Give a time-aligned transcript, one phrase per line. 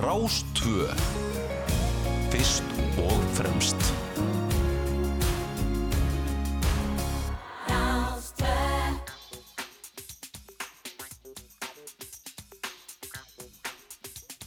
[0.00, 0.86] Rástvö
[2.32, 2.64] Fyrst
[2.96, 3.76] og fremst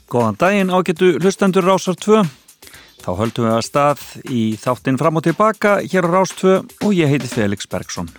[0.10, 2.22] Góðan daginn ágættu hlustendur Rásar 2.
[3.06, 6.94] Þá höldum við að stað í þáttinn fram og tilbaka hér á Rás 2 og
[6.98, 8.10] ég heiti Felix Bergsson.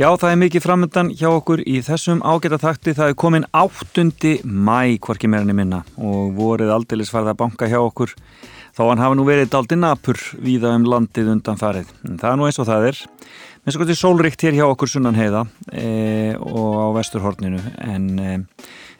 [0.00, 2.94] Já, það er mikið framöndan hjá okkur í þessum ágæta þakti.
[2.96, 4.30] Það er komin 8.
[4.48, 8.14] mæ, hvorki meirinni minna og voruð aldeilis farið að banka hjá okkur.
[8.72, 11.92] Þá hann hafa nú verið daldi napur víða um landið undan farið.
[12.08, 14.94] En það er nú eins og það er minnst okkur til sólrikt hér hjá okkur
[14.94, 18.38] sunnan heiða e, og á vesturhorninu en e,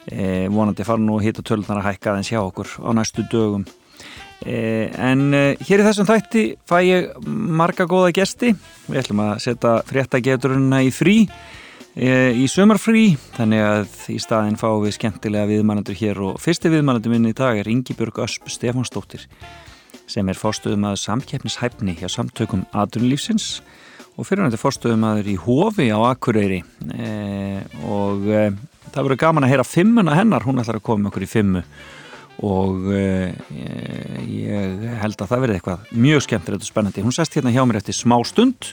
[0.05, 3.65] e, vonandi fara nú hitt og tölunar að hækka aðeins hjá okkur á næstu dögum
[4.47, 8.55] en e, hér í þessum þætti fæ ég marga góða gesti.
[8.89, 11.17] Við ætlum að setja fréttageturuna í frí
[11.95, 17.13] e, í sömarfrí þannig að í staðin fáum við skemmtilega viðmannandur hér og fyrsti viðmannandur
[17.13, 19.29] minni í dag er Ingi Björg Ösp Stefánsdóttir
[20.11, 23.61] sem er fórstuðum að samkeppnishæfni hjá samtökum aðrunlífsins
[24.19, 26.59] og fyrirvændi fórstöðumæður í Hófi á Akureyri.
[27.87, 28.27] Og
[28.91, 31.63] það verður gaman að heyra fimmuna hennar, hún ætlar að koma okkur í fimmu
[32.47, 33.33] og e,
[34.31, 37.05] ég held að það verði eitthvað mjög skemmtilegt og spennandi.
[37.05, 38.71] Hún sest hérna hjá mér eftir smá stund.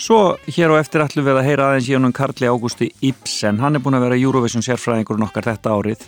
[0.00, 3.76] Svo hér og eftir ætlum við að heyra aðeins í honum Karli Ágústi Ibsen, hann
[3.76, 6.06] er búin að vera Eurovision sérfræðingur nokkar þetta árið.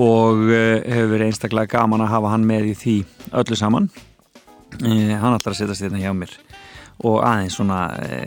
[0.00, 2.96] Og hefur verið einstaklega gaman að hafa hann með í því
[3.42, 3.90] öllu saman.
[4.80, 6.32] Hann ætlar að setjast hérna hjá mér
[7.02, 8.18] og aðeins svona, e,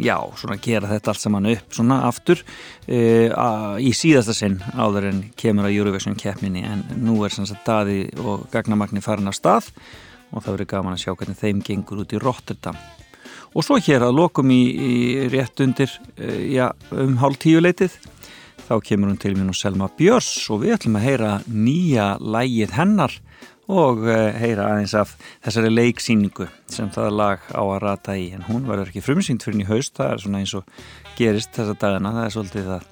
[0.00, 2.42] já, svona gera þetta allt saman upp svona aftur
[2.86, 7.52] e, a, í síðasta sinn áður en kemur að Eurovision keppminni en nú er sanns
[7.54, 9.68] að daði og gagnamagni farin af stað
[10.30, 12.78] og það verður gaman að sjá hvernig þeim gengur út í Rotterdam.
[13.50, 14.96] Og svo hér að lokum í, í
[15.32, 17.98] rétt undir, e, já, um hálf tíu leitið
[18.70, 22.76] þá kemur hún til minn og Selma Björns og við ætlum að heyra nýja lægið
[22.76, 23.16] hennar
[23.70, 25.12] og eh, heyra aðeins af
[25.44, 28.30] þessari leiksýningu sem það lag á að rata í.
[28.34, 29.94] En hún verður ekki frumsýnd fyrir í haust.
[29.98, 30.80] Það er svona eins og
[31.18, 32.14] gerist þessa dagana.
[32.16, 32.88] Það er svolítið að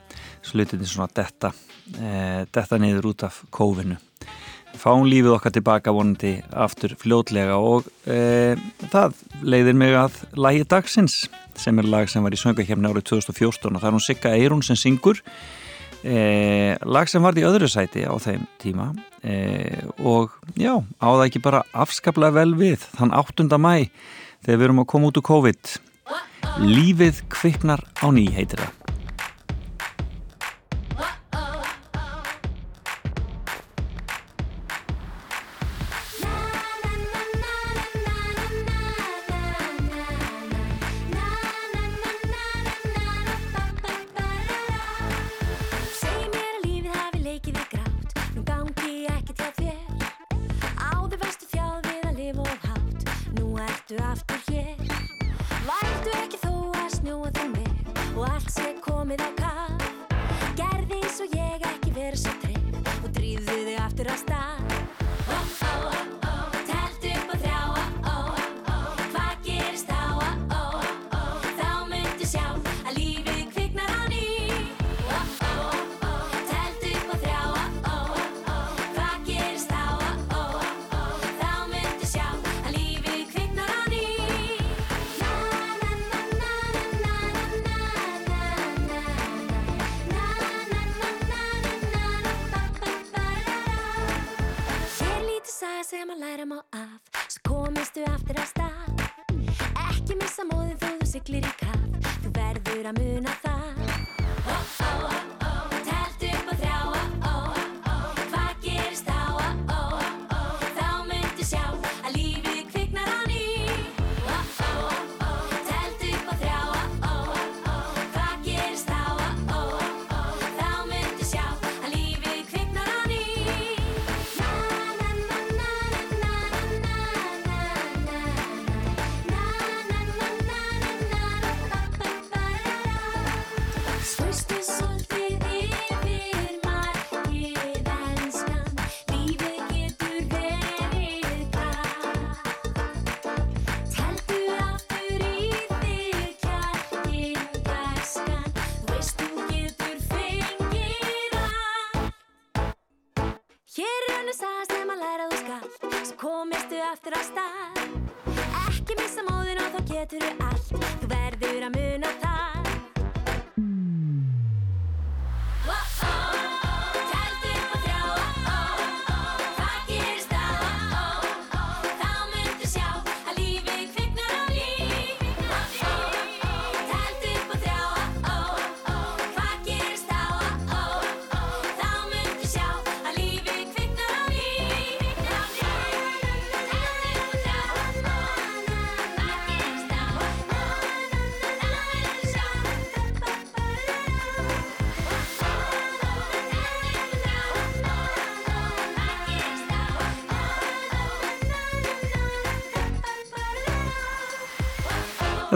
[0.49, 1.53] slutinni svona detta,
[1.99, 2.13] e,
[2.55, 3.99] detta neyður út af kófinu.
[4.79, 7.59] Fáum lífið okkar tilbaka vonandi aftur fljótlega.
[7.59, 8.55] Og e,
[8.93, 11.25] það leiðir mig að lagi dagsins
[11.59, 14.63] sem er lag sem var í söngahjemni árið 2014 og það er hún Sigga Eirún
[14.63, 15.25] sem syngur
[16.05, 18.91] e, lag sem var í öðru sæti á þeim tíma
[19.23, 23.49] e, og já, á það ekki bara afskaplega vel við þann 8.
[23.59, 23.89] mæ
[24.47, 25.77] þegar við erum að koma út úr COVID
[26.59, 28.78] Lífið kviknar á ný heitir það
[53.89, 54.77] Ertu aftur hér?
[55.65, 59.87] Værtu ekki þó að snjóa þú mig og allt sé komið á kall
[60.61, 64.48] Gerði eins og ég ekki verið svo trygg og dríðu þið aftur á stað.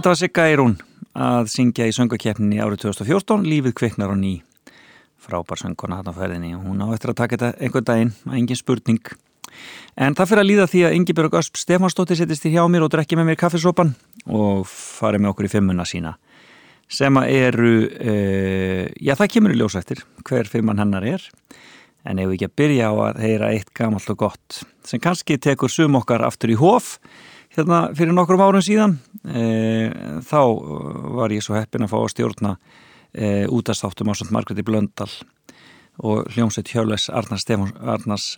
[0.03, 0.73] Þetta var Sigga Eirún
[1.15, 4.33] að syngja í söngakeppninni árið 2014 Lífið kviknar á ný.
[5.23, 8.59] Frábær sönguna hann á ferðinni og hún á eftir að taka þetta einhvern daginn, engin
[8.59, 8.99] spurning.
[9.95, 12.91] En það fyrir að líða því að Ingebjörg Ösp Stefansdóttir settist í hjá mér og
[12.97, 13.95] drekki með mér kaffisopan
[14.27, 16.17] og fari með okkur í fimmuna sína
[16.91, 18.15] sem að eru e,
[18.99, 21.29] já það kemur í ljósættir hver fimmann hennar er.
[22.03, 25.39] En ef við ekki að byrja á að heyra eitt gamalt og gott sem kannski
[25.39, 26.97] tekur sum okkar aftur í hóf
[27.57, 29.91] hérna fyrir nokkrum árum síðan e,
[30.25, 30.41] þá
[31.19, 32.55] var ég svo heppin að fá að stjórna
[33.13, 35.11] e, útastáttum á samt Margreti Blöndal
[36.03, 38.29] og hljómsveit Hjáles Arnars, Stefáns, Arnars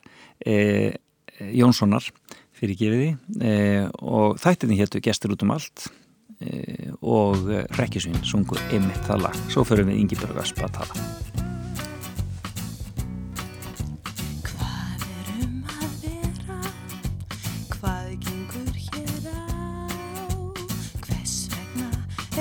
[0.45, 0.95] e,
[1.55, 2.07] Jónssonar
[2.55, 3.55] fyrir gefiði e,
[4.03, 5.89] og þættinni héttu gestur út um allt
[6.43, 9.43] e, og Rekkjusvín sungu ymmit það lag.
[9.51, 11.54] Svo förum við Ingi Björg Aspa að tala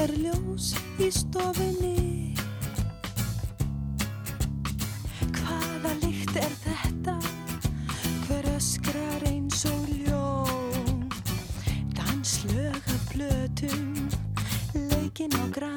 [0.04, 2.34] er ljós í stofinni
[5.38, 7.16] Hvaða lykt er þetta?
[8.26, 11.06] Hver öskrar eins og ljón?
[11.96, 14.10] Danslöga blötum
[14.76, 15.73] Leikin á grammi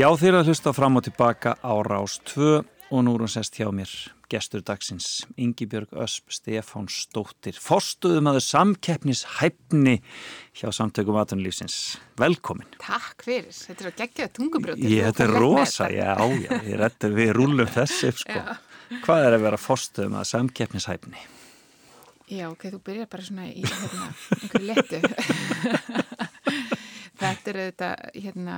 [0.00, 2.46] Já, þeir að hlusta fram og tilbaka á Rás 2
[2.88, 3.90] og nú er hún sest hjá mér
[4.32, 9.98] gestur dagsins, Ingibjörg Ösp Stefánsdóttir, fórstuðum aður samkeppnishæfni
[10.56, 11.98] hjá samtökum aðtunlýfsins.
[12.16, 12.70] Velkomin.
[12.80, 14.88] Takk fyrir, þetta er að gegja tungubrjóti.
[14.88, 16.16] Ég, þetta er rosa, já,
[16.46, 18.40] já, ég rétti við rúlum þessi, sko.
[19.04, 21.28] Hvað er að vera fórstuðum að samkeppnishæfni?
[22.30, 25.04] Já, ok, þú byrjar bara svona í hérna, einhverju letu.
[27.20, 28.56] Þetta er þetta hérna,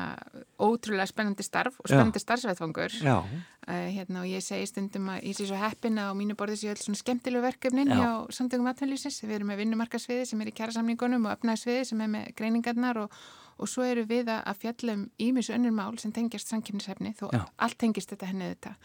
[0.62, 2.95] ótrúlega spennandi starf og spennandi starfsveitfangur.
[3.02, 6.59] Uh, hérna, og ég segi stundum að ég sé svo heppin að á mínu borði
[6.62, 8.00] séu öll svona skemmtilegu verkefnin Já.
[8.00, 9.21] hjá samtökum aðtænlýsins.
[9.23, 13.23] Við erum með vinnumarkasviði sem er í kjærasamningunum og öfnagsviði sem er með greiningarnar og,
[13.59, 17.28] og svo eru við að að fjalla um ímis önnur mál sem tengjast samkjöfnishefni þó
[17.31, 17.42] Já.
[17.62, 18.76] allt tengist þetta henni þetta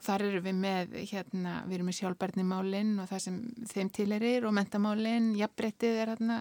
[0.00, 4.46] og þar eru við með hérna, við erum með sjálfbarnimálin og það sem þeim tilerir
[4.48, 6.38] og mentamálin, jafnbrettið er hérna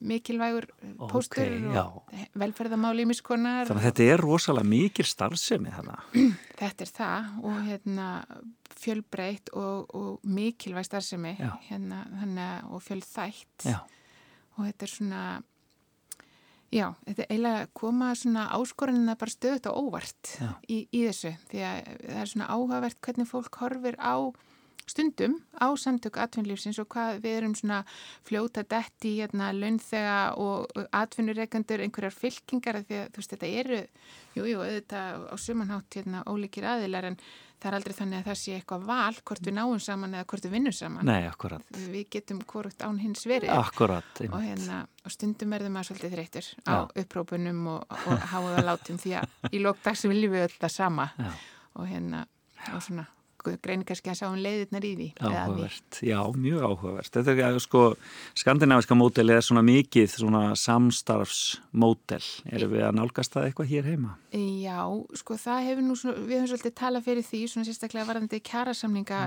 [0.00, 1.84] mikilvægur eh, póstur já.
[1.86, 6.18] og velferðamáli ímiskonar Þannig að þetta er rosalega mikil starfsemi þannig.
[6.62, 8.08] Þetta er það og hérna
[8.82, 11.32] fjölbreytt og, og mikilvæg starfsemi
[11.68, 13.66] hérna, hérna, og fjölþætt.
[13.68, 13.80] Já,
[14.56, 15.22] og þetta er svona
[16.72, 20.32] já, þetta er eiginlega að koma svona áskoranina bara stöðut og óvart
[20.66, 21.34] í, í þessu.
[21.50, 24.16] Því að það er svona áhugavert hvernig fólk horfir á
[24.90, 27.82] stundum á samtök atvinnlífsins og hvað við erum svona
[28.26, 33.80] fljóta detti hérna launþega og atvinnureikandur einhverjar fylkingar því að þú veist þetta eru,
[34.36, 37.18] jú, jú, auðvitað á sumanhátt hérna ólíkir aðilar en
[37.62, 40.46] það er aldrei þannig að það sé eitthvað val hvort við náum saman eða hvort
[40.48, 41.78] við vinnum saman nei, akkurat.
[41.92, 44.22] við getum hvort án hins verið Akkurat.
[44.26, 47.04] og, hérna, og stundum verðum maður svolítið þreytur á Já.
[47.04, 51.32] upprópunum og, og háða látum því að í lókdags viljum við öll það sama Já.
[51.78, 52.26] og hérna
[52.72, 53.06] og svona
[53.42, 55.08] greinir kannski að sjá um leiðirnar í því.
[55.20, 57.12] Áhugavert, já, mjög áhugavert.
[57.16, 57.82] Þetta er sko,
[58.42, 62.22] skandinaviska mótel er svona mikið svona samstarfsmótel.
[62.52, 64.16] Erum við að nálgast það eitthvað hér heima?
[64.32, 64.80] Já,
[65.20, 69.22] sko það hefur nú svona, við höfum svolítið talað fyrir því svona sérstaklega varðandi kjærasamninga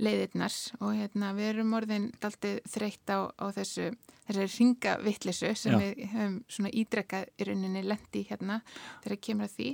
[0.00, 3.90] leiðirnar og hérna við erum orðin daldið þreytt á, á þessu
[4.26, 5.78] þessari ringavittlisu sem Já.
[5.82, 8.60] við höfum svona ídrekkað í rauninni lendi hérna
[9.04, 9.68] þegar kemur að því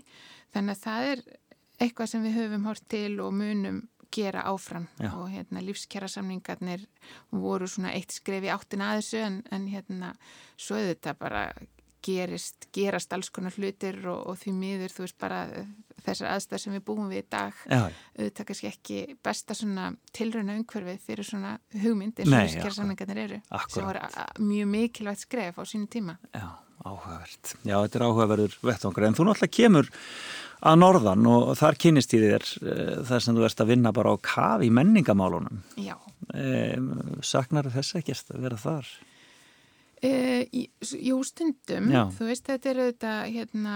[0.53, 1.23] þannig að það er
[1.83, 5.13] eitthvað sem við höfum hort til og munum gera áfram Já.
[5.17, 6.85] og hérna lífskjærasamningarnir
[7.33, 10.11] voru svona eitt skref í áttina að þessu en, en hérna
[10.61, 11.47] svo er þetta bara
[12.03, 15.43] gerist, gerast alls konar hlutir og, og því miður þú veist bara
[16.03, 21.05] þessar aðstæð sem við búum við í dag auðvitað kannski ekki besta svona tilrauna umhverfið
[21.07, 23.77] fyrir svona hugmynd eins og Nei, lífskjærasamningarnir eru Akkúrat.
[23.77, 26.49] sem voru mjög mikilvægt skref á sínum tíma já,
[26.83, 27.55] áhugavert.
[27.63, 29.07] Já, þetta er áhugaverður vettvangur.
[29.07, 29.93] En þú náttúrulega kemur
[30.63, 34.15] að norðan og þar kynist í þér uh, þar sem þú ert að vinna bara
[34.15, 35.63] á kaf í menningamálunum.
[35.81, 35.97] Já,
[36.33, 38.87] Um, saknar þess ekkert að vera þar?
[40.03, 40.43] Uh,
[40.99, 42.01] jú, stundum, Já.
[42.11, 43.75] þú veist, þetta er auðvitað, hérna,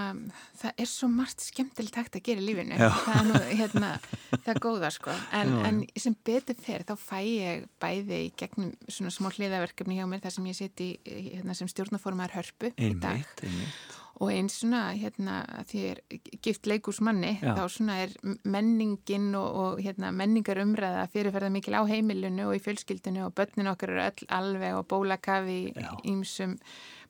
[0.58, 3.90] það er svo margt skemmtilegt hægt að gera í lífinu, það er nú, hérna,
[4.32, 8.32] það er góða, sko, en, Já, en sem betur fer, þá fæ ég bæði í
[8.42, 12.90] gegnum svona smá hliðaverkefni hjá mér, þar sem ég seti hérna, sem stjórnaformaður hörpu í
[12.98, 14.02] dag Einmitt, einmitt.
[14.20, 15.98] Og eins svona, hérna, því er
[16.42, 17.52] gift leikúsmanni, Já.
[17.58, 18.14] þá svona er
[18.48, 23.68] menningin og, og hérna, menningar umræða fyrirferða mikil á heimilinu og í fjölskyldinu og börnin
[23.72, 25.92] okkar eru öll alveg og bólakafi í Já.
[26.08, 26.56] ýmsum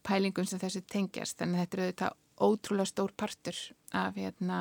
[0.06, 3.56] pælingum sem þessu tengjast, þannig að þetta er auðvitað ótrúlega stór partur
[3.96, 4.56] af hérna,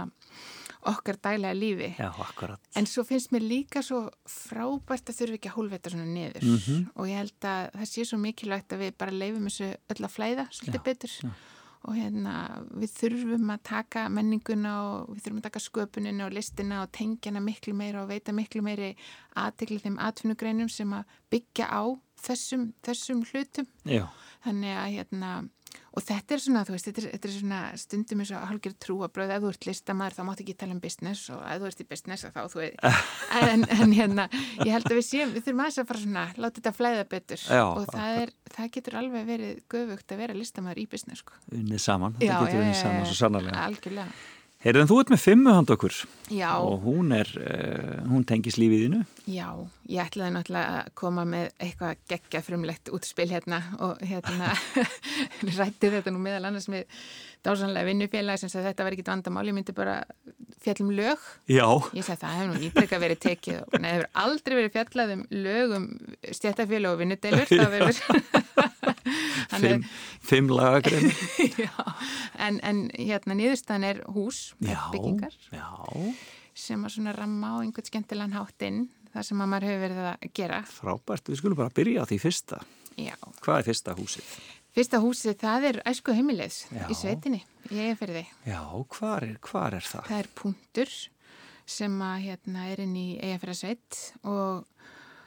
[0.88, 1.90] okkar dælega lífi.
[1.98, 2.12] Já.
[2.78, 6.46] En svo finnst mér líka svo frábært að þurfi ekki að hólfa þetta svona niður
[6.46, 6.88] Mhm.
[6.96, 10.14] og ég held að það sé svo mikilvægt að við bara leifum þessu öll að
[10.16, 11.30] flæða svolítið betur já.
[11.86, 12.36] Og hérna
[12.74, 17.44] við þurfum að taka menninguna og við þurfum að taka sköpunina og listina og tengjana
[17.46, 18.94] miklu meira og veita miklu meiri
[19.38, 21.84] aðtekli þeim atvinnugreinum sem að byggja á
[22.26, 23.68] þessum, þessum hlutum.
[23.86, 24.08] Já,
[24.46, 25.32] þannig að hérna
[25.96, 28.78] og þetta er svona, þú veist, þetta er, þetta er svona stundum eins og hálfgerð
[28.84, 31.84] trúabröð, ef þú ert listamæður þá máttu ekki tala um business og ef þú ert
[31.84, 32.86] í business þá þú veit,
[33.54, 34.28] en, en hérna
[34.66, 37.44] ég held að við séum, við þurfum aðeins að fara svona láta þetta flæða betur.
[37.48, 41.44] Já, og það, er, það getur alveg verið göfugt að vera listamæður í business, sko.
[41.56, 42.18] Unnið saman.
[42.20, 43.68] Þetta getur unnið saman svo sannarlega.
[43.70, 44.24] algjörlega.
[44.66, 45.98] Heyrðan, þú ert með fimmu hand okkur.
[46.34, 49.04] Já, og hún er, uh, hún tengis lífiðinu.
[49.26, 49.48] Já,
[49.90, 54.52] ég ætlaði náttúrulega að koma með eitthvað geggja frumlegt útspil hérna og hérna
[55.60, 56.86] rætti þetta nú meðal annars með
[57.46, 59.96] dásanlega vinnufélag sem sagði að þetta var ekkit vandamál, ég myndi bara
[60.66, 61.66] fjallum lög Já.
[61.94, 65.26] Ég segi það hefur nú ítrekka verið tekið og það hefur aldrei verið fjallað um
[65.46, 65.86] lögum
[66.40, 68.02] stjættafélag og vinnudeilur það verður
[69.56, 69.84] Fimm,
[70.26, 71.12] fimm lagagrein.
[71.64, 71.72] já,
[72.42, 75.68] en, en hérna niðurstaðan er hús Já, byggingar já.
[76.58, 78.82] sem að svona ramma á einhvern skemmtilegan háttinn
[79.16, 82.20] þar sem að maður hefur verið að gera Frábært, við skulum bara byrja á því
[82.26, 82.60] fyrsta.
[83.00, 84.36] Já, Hvað er fyrsta húsið?
[84.76, 86.84] fyrsta húsið það er æsku heimilegs Já.
[86.92, 87.42] í sveitinni
[87.72, 88.62] ég er fyrir því Já,
[88.98, 90.10] hvar er, hvar er það?
[90.12, 90.92] það er punktur
[91.66, 93.56] sem að hérna er inn í eigafæra
[94.28, 94.66] og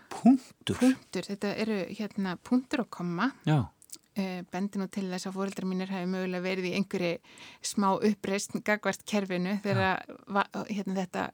[0.09, 0.79] Punktur.
[0.81, 5.69] punktur, þetta eru hérna punktur og komma Já, uh, bendi nú til þess að fóreldrar
[5.69, 7.19] mínir hafi mögulega verið í einhverju
[7.73, 11.27] smá uppreist gagvart kerfinu þegar va- hérna, þetta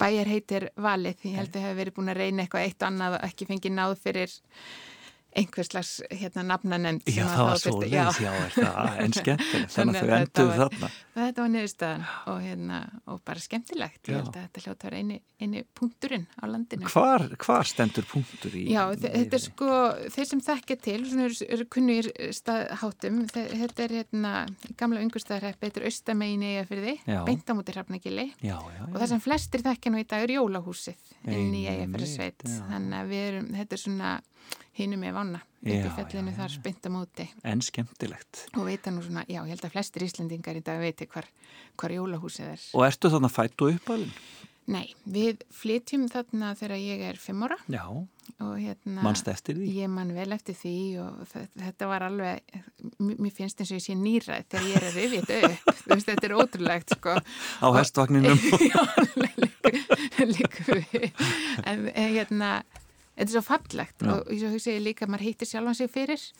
[0.00, 3.26] bæjar heitir valið ég held að hafi verið búin að reyna eitthvað eitt annað og
[3.28, 4.36] ekki fengið náð fyrir
[5.34, 10.26] einhverslags hérna nafnanemnd Já, það var svo leiðis, já, er það, en skemmtilegt, þannig að
[10.34, 10.90] þau var- þarna.
[11.14, 12.78] þetta var niðurstaðan og, hérna,
[13.10, 14.00] og bara skemmtilegt.
[14.06, 14.12] Já.
[14.14, 16.90] ég held að þetta hljóta var eini, eini punkturinn á landinu.
[16.92, 18.64] Hvar, hvar stendur punktur í?
[18.70, 19.70] Já, í þe- þetta er sko,
[20.14, 24.32] þeir sem þekkja til, svona eru, eru kunnir staðháttum, þe- þetta er hérna
[24.80, 27.20] gamla ungustæðarheppi, þetta er austamegin eiga fyrir því, Já.
[27.26, 28.28] beint á múti hrafnagili.
[28.54, 32.46] Og það sem flestir þekkja nú í dag er jólahúsið inn í eiga fyrir sveit,
[32.70, 34.12] þannig að við erum, þetta er svona
[34.78, 36.54] hinum með vána, upp í fjallinu já, þar
[36.90, 38.46] múti En skemmtilegt.
[38.56, 41.28] og veita nú svona, já, ég held að flestir Íslendingar í dag veiti hvar,
[41.78, 42.64] hvar jólahúsið er.
[42.74, 44.10] Og ertu þarna fætt og uppalinn?
[44.66, 47.84] Nei, við flytjum þarna þegar ég er fimm ára Já,
[48.40, 49.02] hérna...
[49.04, 49.66] mannst eftir því?
[49.76, 50.72] Ég man vel eftir því
[51.04, 52.54] og þe- þetta var alveg,
[53.04, 55.82] mér finnst eins og ég sé nýræð þegar ég er að þetta upp.
[55.84, 57.16] Þú veist, þetta er ótrúlegt, sko.
[57.60, 58.40] Á hestvagninum?
[58.72, 58.80] Já,
[60.32, 61.10] líka við.
[61.68, 62.50] En hérna,
[63.14, 66.30] þetta er svo fallegt og svo hugsa ég líka að maður hittir sjálfan sig fyrir.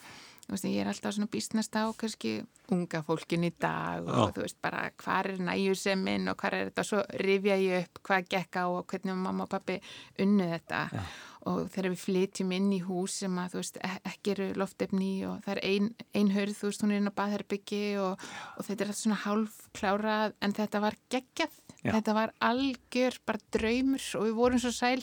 [0.45, 2.43] Veist, ég er alltaf svona býstnast á kannski
[2.75, 4.33] unga fólkin í dag og Já.
[4.37, 8.27] þú veist bara hvað er næjuseminn og hvað er þetta svo rifja ég upp hvað
[8.35, 9.79] gekk á og hvernig mamma og pappi
[10.21, 11.01] unnu þetta Já.
[11.49, 15.11] og þegar við flytjum inn í hús sem að þú veist e- ekki eru loftefni
[15.31, 18.29] og það er ein, ein hörð, þú veist hún er inn á baðherbyggi og,
[18.59, 21.93] og þetta er allt svona hálf klárað en þetta var geggjað Já.
[21.97, 25.01] þetta var algjör bara draumur og við vorum svo sæl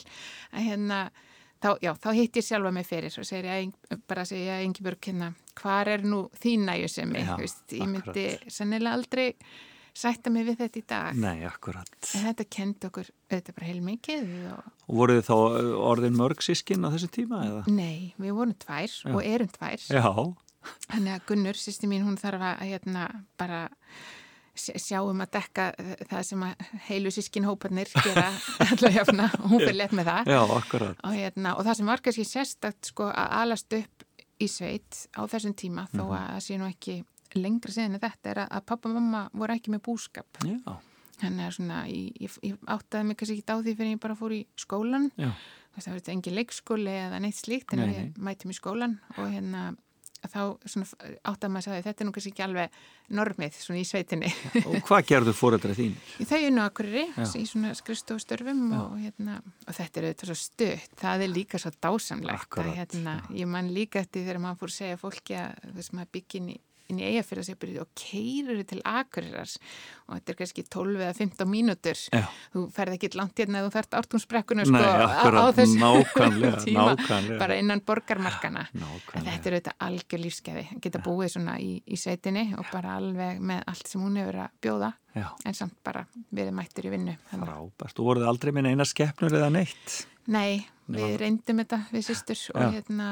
[0.54, 1.04] að hérna
[1.62, 3.74] Þá, já, þá hitt ég sjálfa mig fyrir og segir ég,
[4.10, 5.28] bara að segja Engibjörg hérna,
[5.62, 9.28] hvar er nú þín næju sem Já, ég, myndi sennilega aldrei
[9.94, 11.18] sætta mig við þetta í dag.
[11.20, 11.92] Nei, akkurat.
[12.16, 15.36] En þetta kendi okkur auðvitað bara heil mikið og Og voruð þið þá
[15.92, 17.64] orðin mörg sískin á þessu tíma eða?
[17.70, 19.86] nei, við vorum tvær og erum tvær.
[19.92, 20.08] Já,
[20.92, 23.06] Þannig að Gunnur, sýsti mín, hún þarf að hérna
[23.40, 23.64] bara
[24.56, 25.66] sj- sjá um að dekka
[26.10, 26.46] það sem
[26.90, 28.28] heilu sískin hóparnir gera
[28.72, 30.32] allavega jafna og hún fyrir létt með það.
[30.34, 34.06] já, og, hérna, og það sem var kannski sérstakt sko, að alast upp
[34.42, 36.16] í sveit á þessum tíma þó Mhm.
[36.18, 36.96] að það sé nú ekki
[37.36, 40.28] lengra síðan en þetta er að, pappa og mamma voru ekki með búskap.
[41.22, 44.16] Þannig að svona, ég, ég, ég áttaði mig kannski ekki á því fyrir ég bara
[44.18, 45.30] fór í skólan já,
[45.78, 49.76] það verður engin leikskóli eða neitt slíkt en Nei, við mætum í skólan og hérna
[50.30, 50.42] þá
[51.26, 52.80] áttaði maður að sagði þetta er nú kannski ekki alveg
[53.12, 54.32] normið svona í sveitinni.
[54.62, 55.96] Og hvað gerðu fóreldra þín?
[56.30, 60.98] Þau er nú akkurri í svona skristofstörfum og, hérna, og þetta er auðvitað svo stutt,
[61.02, 64.78] það er líka svo dásamlegt að hérna, ég man líka eftir þegar maður fór að
[64.78, 66.46] segja fólki að veist maður byggja
[66.92, 69.58] inn í inn í eigafyrðasepurinn og keirir til Akureyras
[70.08, 72.24] og þetta er kannski 12 eða 15 mínútur Já.
[72.54, 77.40] þú ferð ekki langt hérna þú ferð ártúnsbrekkuna sko, á, þessu nákvæmlega, tíma nákvæmlega.
[77.42, 79.26] bara innan borgarmarkana en Nákvæmlega.
[79.32, 83.64] þetta er auðvitað algjör lífskeiði geta búið svona í, í sveitinni og bara alveg með
[83.72, 87.98] allt sem hún hefur að bjóða Já, en samt bara verið mættur í vinnu frábært.
[87.98, 89.98] Þú voruð aldrei minn eina skeppnur eða neitt?
[90.32, 93.08] Nei, við reyndum þetta við sýstur og hérna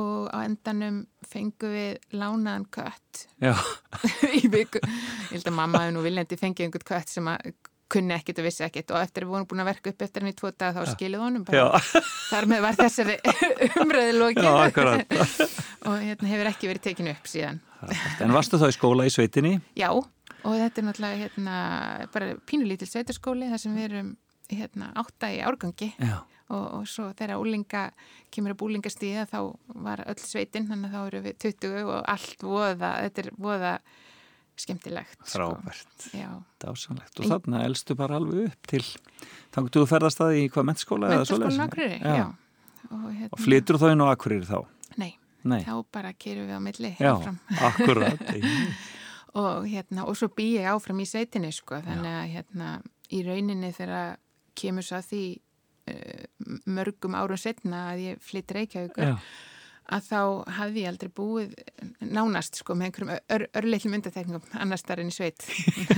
[0.00, 3.26] og á endanum fengum við lánaðan kött
[4.40, 4.82] í viku.
[4.82, 7.54] Ég held að mamma hefði nú viljandi fengið einhvern kött sem að
[7.94, 10.24] kunni ekkit og vissi ekkit og eftir að við vorum búin að verka upp eftir
[10.24, 11.44] henni í tvo dag þá skilið honum.
[11.46, 13.16] Þar með var þessari
[14.40, 15.14] já, akkurat.
[15.86, 17.60] og hérna hefur ekki verið tekinu upp síðan.
[18.24, 19.58] En varstu þá í skóla í sveitinni?
[19.78, 21.56] Já, og þetta er náttúrulega hérna,
[22.14, 24.12] bara pínulítil sveitarskóli þar sem við erum
[24.52, 27.84] hérna, átta í árgangi og, og svo þegar úlinga
[28.34, 29.38] kemur upp úlingastíða þá
[29.86, 33.74] var öll sveitin þannig að þá eru við 20 og allt voða, þetta er voða
[34.54, 35.18] skemmtilegt.
[35.26, 35.88] Frábært.
[35.98, 36.36] Sko.
[36.62, 37.18] Dásanlegt.
[37.18, 38.82] Og þarna elstu bara alveg upp til,
[39.54, 41.32] þannig að þú ferðast það í hvað svoleiðis?
[41.32, 42.14] mentaskólan Akureyri, Já.
[42.20, 42.26] já.
[42.84, 44.58] Og, hérna, Og flytur þá inn á Akureyri þá?
[45.00, 45.10] Nei,
[45.42, 45.60] Nei.
[45.66, 47.14] þá bara kerum við á milli Já,
[47.66, 48.22] akkurat.
[49.42, 52.68] og hérna, og svo bý ég áfram í sveitinni sko, þannig að hérna
[53.10, 54.20] í rauninni þegar
[54.60, 56.22] kemur svo að því uh,
[56.66, 59.16] mörgum árum setna að ég flytt Reykjavíkur
[59.94, 60.20] að þá
[60.56, 61.50] hafði ég aldrei búið
[62.08, 65.44] nánast sko með einhverjum ör, örleitlim undatekningum annars þar enn í sveit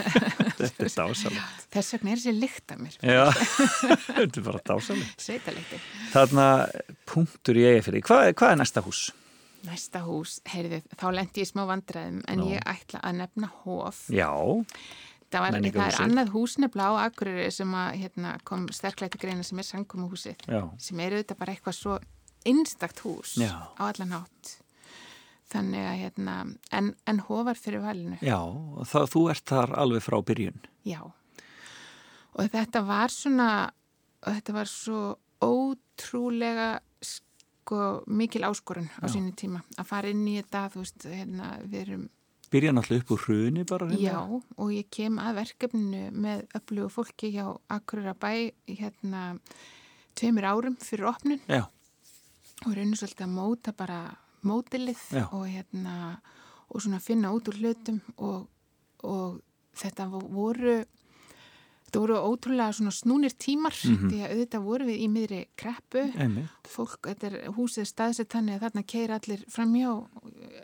[0.59, 1.69] þetta er dásanlegt.
[1.71, 3.23] þess vegna er þessi lykt af mér Já,
[4.09, 5.23] þetta er bara dásanlegt.
[5.23, 5.79] sveitalekti
[6.17, 6.49] Þarna
[7.07, 8.03] punktur í eigafyrir.
[8.09, 9.05] Hvað, hvað er næsta hús?
[9.67, 12.51] næsta hús, heyrðu, þá lendi ég smá vandræðum en Nú.
[12.53, 14.29] ég ætla að nefna hof Já,
[15.33, 19.63] það, var, það er annað húsnefla á Akureyri sem að, hérna, kom sterklæti greina sem
[19.63, 21.99] er sangkomuhúsið já, sem er auðvitað bara eitthvað svo
[22.47, 23.53] einstakt hús Já.
[23.75, 24.57] á allan hátt
[25.51, 26.35] þannig að hérna
[26.75, 28.39] en, en hofar fyrir valinu já,
[28.91, 30.59] það, þú ert þar alveg frá byrjun.
[30.87, 31.01] Já.
[32.37, 33.51] Og þetta var svona,
[34.27, 35.01] þetta var svo
[35.43, 36.69] ótrúlega
[37.03, 41.81] sko mikil áskorun á sínu tíma að fara inn í þetta, þú veist, hérna, við
[41.83, 42.05] erum,
[42.51, 43.87] Byrja náttúrulega upp úr hruni bara.
[43.91, 44.01] hérna.
[44.01, 49.39] já, og ég kem að verkefninu með öflugu fólki hjá Akureyra bæ, hérna,
[50.15, 51.65] tveimur árum fyrir opnun Já,
[52.67, 53.99] og raunir svolítið að móta bara
[54.47, 55.27] mótilið Já.
[55.33, 55.97] og hérna
[56.71, 58.47] og svona finna út úr hlutum og,
[59.03, 59.41] og
[59.77, 60.85] þetta vo- voru
[61.97, 64.11] þetta voru ótrúlega svona snúnir tímar Mhm.
[64.11, 66.03] því að auðvitað voru við í miðri kreppu.
[66.21, 70.07] Einmitt, fólk, þetta er húsið staðsett þannig að þarna keir allir framjá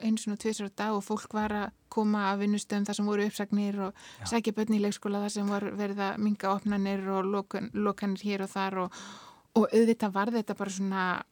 [0.03, 3.27] einu svona tvisar á dag og fólk var að koma af vinnustöðum þar sem voru
[3.27, 7.71] uppsagnir og sækja börn í leikskóla þar sem var verið að minga opnanir og lokan,
[7.75, 8.93] lokanir hér og þar og,
[9.57, 11.23] og auðvitað var þetta bara svona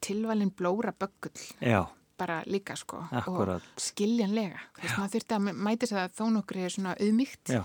[0.00, 1.40] tilvalin blóra böggull.
[1.60, 1.86] Já,
[2.18, 3.62] bara líka sko Akkúrat.
[3.62, 4.60] og skiljanlega.
[4.80, 7.62] Þess maður þurfti að mæti þess að þó nokkri er svona auðmygt já,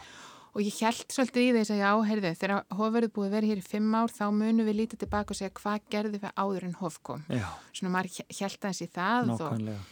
[0.52, 3.62] og ég held svolítið í þess að já, heyrðu, þegar hof verið búið vera hér
[3.62, 6.76] í fimm ár þá munum við lítið tilbaka og segja hvað gerðu við áður en
[6.82, 9.88] hof kom já, svona maður held aðeins í það og, nákvæmlega.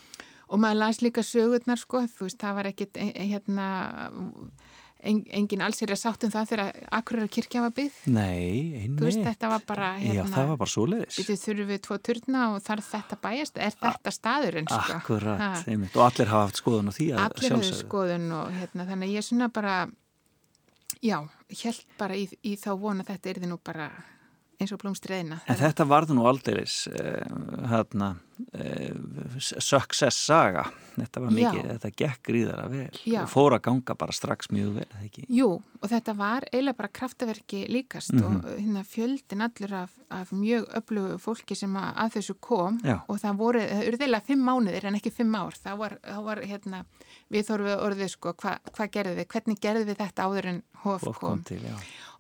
[0.49, 3.69] og maður las líka sögurnar sko, þú veist, það var ekkit e- e- hérna
[4.99, 9.05] en, engin alls er að sátt um það þegar akkurar kirkja var byggð, Nei, þú
[9.05, 9.29] veist, einmitt.
[9.29, 10.99] þetta var bara Já, hérna, það var bara.
[11.15, 14.97] Við þurfum við tvo turna og þarf þetta bæjast, er þetta staðurinn sko?
[14.97, 15.95] Akkurat, einmitt.
[15.95, 17.87] Og allir hafa haft skoðun á því að sjálfsögðu.
[20.99, 23.89] Að ég já, held bara í, í þá vona þetta er nú bara
[24.59, 27.23] eins og blómstriðina En þetta varð nú aldeilis uh,
[27.71, 28.13] hérna,
[28.53, 30.65] uh, success saga.
[30.99, 31.73] Þetta var mikið, Já.
[31.77, 32.89] þetta gekk gríðara vel.
[33.07, 33.21] Já.
[33.23, 35.23] Og fór að ganga bara strax mjög vel, eða ekki?
[35.31, 35.47] Jú,
[35.79, 38.25] og þetta var eiginlega bara kraftaverki líkast Mhm.
[38.25, 42.99] og hérna fjöldin allur af, af mjög öflugu fólki sem að, að þessu kom Já.
[43.07, 46.19] og það voru, það eru eiginlega fimm mánuðir en ekki fimm ár, þá var, þá
[46.25, 46.83] var hérna,
[47.31, 50.63] við þorfum við orðið sko, hvað hva gerðum við, hvernig gerðum við þetta áður en
[50.83, 51.61] hof Og kom kom til.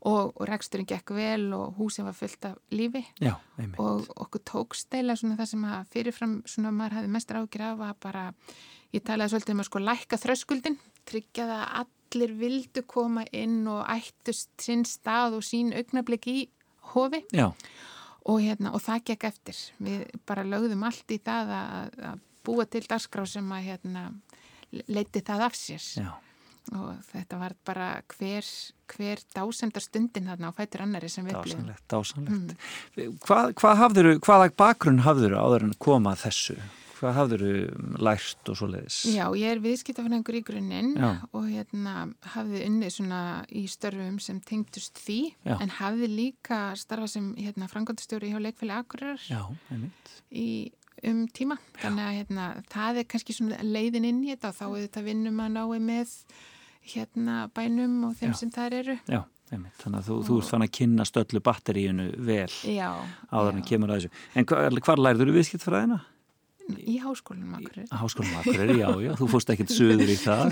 [0.07, 3.03] Og, og reksturinn gekk vel og húsin var fullt af lífi.
[3.19, 3.35] Já,
[3.77, 7.85] og okkur tókst eila svona það sem að fyrirfram svona maður hafði mest ágjur af
[7.89, 8.25] að bara,
[8.95, 13.61] ég talaði svolítið um að sko lækka þröskuldin, tryggja það að allir vildu koma inn
[13.69, 16.37] og ættust sinn stað og sín augnablik í
[16.93, 17.21] hofi.
[17.35, 17.51] Já,
[18.29, 19.59] og, hérna, og það gekk eftir.
[19.83, 24.07] Við bara lögðum allt í það að, að búa til dagskrá sem að hérna,
[24.87, 25.85] leiti það af sér.
[25.99, 26.09] Já.
[26.75, 28.49] Og þetta var bara hver,
[28.93, 31.69] hver dásendar stundin þarna á fætur annari sem við upplifum.
[31.69, 32.67] Dásanlegt, dásanlegt.
[33.25, 36.57] Hvað, hvað hafðuru, hvaða bakgrunn hafðuru áður en koma þessu?
[36.99, 37.51] Hvað hafðuru
[38.03, 38.97] lært og svoleiðis?
[39.15, 41.11] Já, ég er viðskiptafræðingur í grunninn Já.
[41.31, 41.93] og hérna
[42.33, 43.21] hafði unnið svona
[43.55, 45.55] í störfum sem tengdust því Já.
[45.55, 50.11] en hafði líka starfa sem hérna frangandastjóri hjá leikfæli Akureyrar Já, einmitt.
[50.27, 50.49] í
[51.07, 51.55] um tíma.
[51.79, 55.05] Þannig að hérna það er kannski svona leiðin inn í þetta og þá er þetta
[55.05, 56.15] vinnum að nái með
[56.93, 58.37] hérna bænum og þeim Já.
[58.39, 58.95] sem þær eru.
[59.09, 59.75] Já, einmitt.
[59.81, 62.89] Þannig að þú, þú ert fann að kynna stöllu batteríunu vel Já.
[63.31, 64.23] áður en kemur að þessu.
[64.35, 65.99] En hvar, hvar lærður þú viðskiptfræðina?
[66.69, 67.93] Í háskólanum Akureyrar.
[67.97, 69.11] Háskólum Akureyri, já, já.
[69.17, 70.51] Þú fórst ekkert söður í það.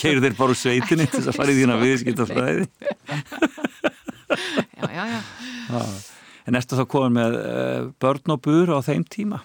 [0.00, 2.68] Keirur þér bara úr sveitinni til þess að fara í þína viðskiptfræði.
[4.78, 5.84] Já, já, já.
[6.48, 9.40] En ertu þá komin með uh, börn og bur á þeim tíma?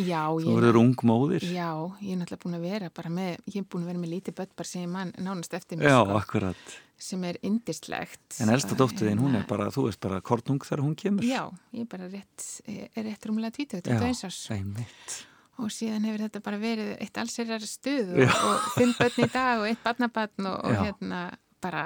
[0.00, 1.42] Já, Þú verður ung móðir.
[1.44, 1.68] já,
[2.00, 4.34] ég er náttúrulega búin að vera bara með, ég er búin að vera með lítið
[4.38, 6.76] börn bara sem ég mann nánast eftir mig, Já, sko, akkurat.
[6.96, 8.38] sem er indislegt.
[8.40, 11.26] En elsta dóttir þín, hún er bara, þú veist bara kornung þegar hún kemur.
[11.28, 11.42] Já,
[11.76, 15.18] ég er bara rétt, er rétt rúmlega 20, 21 árs einmitt.
[15.60, 19.60] og síðan hefur þetta bara verið eitt allsherjar stuð og, og fimm börn í dag
[19.60, 21.20] og eitt barnabarn og, og hérna
[21.60, 21.84] bara,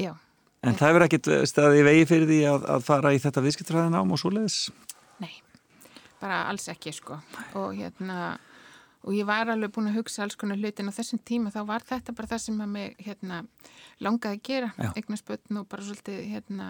[0.00, 0.14] já.
[0.64, 3.94] En það hefur ekkert staðið í vegi fyrir því að, að fara í þetta viðskiptræðin
[4.00, 4.56] ám og svoleiðis?
[6.20, 7.20] Bara alls ekki sko.
[7.54, 8.38] Og hérna
[9.06, 11.52] og ég var alveg búin að hugsa alls konar hlutin á þessum tíma.
[11.54, 13.44] Þá var þetta bara það sem að mig hérna
[14.02, 14.72] langaði að gera.
[14.78, 14.90] Já.
[14.98, 16.66] eignast börn og bara svolítið hérna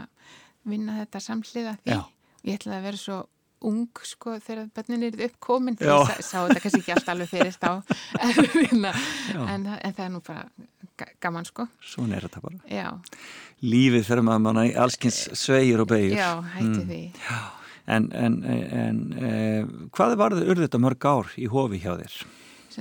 [0.68, 1.96] vinna þetta samhliða því.
[1.96, 2.04] Já.
[2.44, 3.18] ég ætlaði að vera svo
[3.66, 5.78] ung sko þegar börnin er uppkomin.
[5.80, 5.96] Já.
[5.96, 7.70] ég sá, sá þetta kannski ekki allt alveg fyrir þá.
[8.22, 8.92] En, hérna,
[9.48, 10.44] en, það- en það er nú bara
[11.00, 11.66] ga- gaman sko.
[11.82, 12.60] Svona er þetta bara.
[12.70, 12.92] já,
[13.64, 16.14] Lífið fyrir maður manna í allskins sveigir og beigir.
[16.20, 17.00] já hætti því
[17.88, 19.28] En, en, en e,
[19.96, 20.12] hvað
[20.44, 22.18] urðu þetta mörg ár í hofi hjá þér?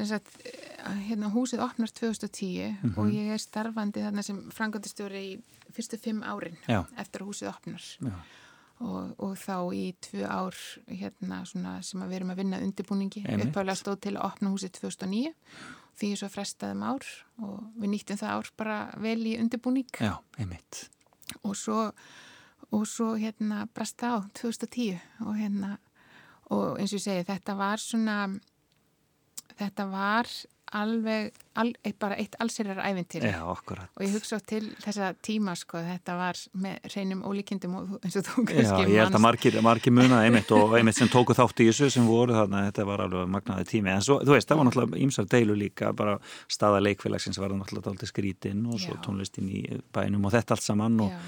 [0.06, 2.98] sagt, eh, hérna húsið opnar 2010 Mhm.
[3.00, 5.40] og ég er starfandi þarna sem frangandistjóri í
[5.74, 6.84] fyrstu fimm árin Já.
[6.98, 8.14] eftir að húsið opnar Já.
[8.82, 10.54] og, og þá í tvö ár
[10.88, 14.72] hérna svona sem að við erum að vinna undirbúningi uppálega stóð til að opna húsið
[14.78, 15.34] 2009
[15.98, 17.06] því ég svo frestaðum ár
[17.42, 20.90] og við nýttum það ár bara vel í undirbúning Já, einmitt.
[21.44, 21.92] og svo
[22.72, 25.78] og svo hérna brast á 2010 og hérna
[26.52, 28.18] og eins og ég segi þetta var svona
[29.58, 30.30] þetta var
[30.78, 33.90] alveg al, eitt, bara eitt allsýrar Já, akkurat.
[33.96, 38.44] og ég hugsa til þessa tíma sko þetta var með reynum ólíkindum eins og þú
[38.44, 41.70] Já, kannski ég held að margir, margir munaði einmitt og einmitt sem tóku þátt í
[41.70, 44.70] þessu sem voru þarna, þetta var alveg magnaði tími en svo, þú veist, það var
[44.70, 46.18] náttúrulega ímsar deilu líka bara
[46.52, 49.02] staða leikfélagsins var náttúrulega dálítið skrítinn og svo Já.
[49.08, 49.64] tónlistin í
[49.96, 51.20] bænum og þetta allt saman og, Já.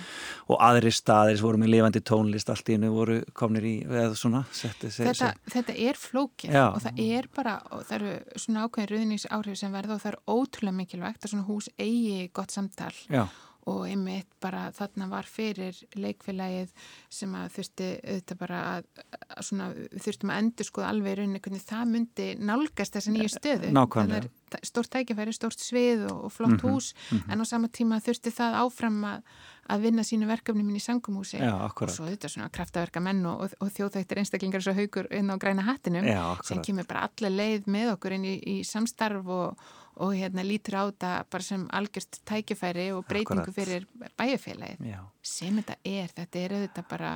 [0.53, 4.43] og aðri staðir voru með lifandi tónlist allt í hennu voru komnir í eða svona
[4.55, 6.65] setti, se, þetta, þetta er flókið Já.
[6.69, 10.25] og það er bara, og það eru svona ákveðin ruðningsáhrif sem verða og það er
[10.35, 12.93] ótrúlega mikilvægt að svona hús eigi gott samtal.
[13.09, 13.27] Já,
[13.69, 16.71] og einmitt bara þarna var fyrir leikfélagið
[17.13, 18.87] sem að þurfti auðvitað bara að,
[19.35, 19.67] að svona,
[20.01, 23.69] þurftum að endur skoða alveg í rauninni hvernig það myndi nálgast þessa nýju stöðu.
[23.75, 24.31] nákvæmlega.
[24.49, 26.87] Það er stórt tækifæri, stórt svið og, og flott Mhm, hús
[27.29, 29.27] en á sama tíma þurfti það áfram að,
[29.69, 33.43] að vinna sínu verkefni minn í sangumhúsi já, og svo auðvitað svona kraftaverka menn og,
[33.43, 37.35] og, og þjóðþættir einstaklingar svo haugur inn á græna hattinum Já, sem kemur bara allir
[37.37, 39.61] leið með okkur inn í, í samstarf og,
[39.99, 43.55] og hérna lítur á þetta bara sem algjörst tækifæri og breytingu Akkurat.
[43.55, 43.87] fyrir
[44.19, 44.99] bæjarfélagið Já.
[45.21, 47.13] sem þetta er, þetta er auðvitað bara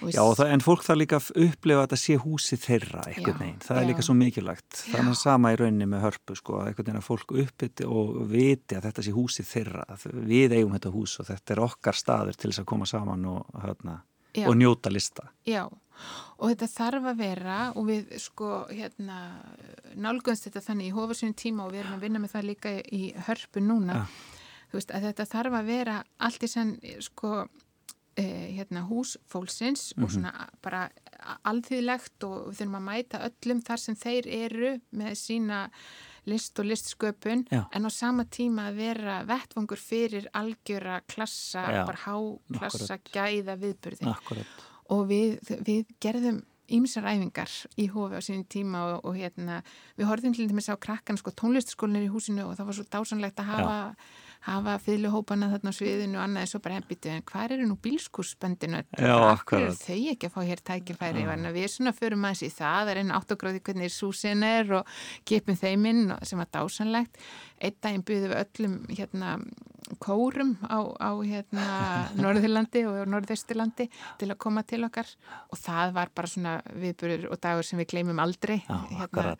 [0.00, 3.58] Já, það, en fólk þarf líka að upplifa að þetta sé húsi þeirra Já, veginn,
[3.60, 3.88] það er já.
[3.90, 5.20] líka svo mikilvægt þannig að Já.
[5.20, 8.86] sama í rauninni með hörpu sko, að einhvern veginn að fólk uppbytti og viti að
[8.88, 9.84] þetta sé húsi þeirra,
[10.32, 13.52] við eigum þetta hús og þetta er okkar staður til þess að koma saman og,
[13.60, 13.98] hérna,
[14.32, 14.46] Já.
[14.48, 15.66] og njóta lista Já,
[16.38, 19.18] og þetta þarf að vera og við sko hérna
[19.96, 23.02] nálgunst þetta þannig í hofasunum tíma og við erum að vinna með það líka í
[23.28, 24.06] hörpu núna Ja.
[24.70, 27.48] þú veist að þetta þarf að vera allt í senn sko
[28.16, 30.04] eh, hérna hús fólksins Mhm.
[30.04, 30.90] og svona bara
[31.44, 35.58] alþýðlegt og við þurfum að mæta öllum þar sem þeir eru með sína
[36.26, 37.62] list og listsköpun Já.
[37.72, 44.06] en á sama tíma að vera vettvangur fyrir algjöra klassa, Já, bara háklassa gæða viðburði
[44.10, 44.46] Akkurat,
[44.90, 47.50] og við, við gerðum ímsar æfingar
[47.82, 49.56] í hofi á sínum tíma og, og hérna,
[49.98, 53.40] við horfðum til dæmis á krakkan sko tónlistaskólinir í húsinu og það var svo dásanlegt
[53.42, 53.78] að hafa,
[54.46, 57.76] hafa fyrirluhópana þarna á sviðinu og annað en svo bara hefbyttu, en hvað eru nú
[57.82, 61.26] bílskúrsböndinu Já, akkur eru þau ekki að fá hér tækifæri?
[61.26, 64.94] Og við svona förum aðeins í það að reyna áttugráði hvernig súsin er og
[65.26, 67.18] kipum þeim inn og- sem var dásanlegt
[67.58, 69.34] einn daginn byggðum við öllum hérna
[69.98, 71.64] kórum á, á hérna
[72.18, 73.88] Norðurlandi og Norðausturlandi
[74.20, 75.08] til að koma til okkar.
[75.50, 78.60] Og það var bara svona viðburður og dagur sem við gleymum aldrei.
[78.62, 79.34] Já, hérna,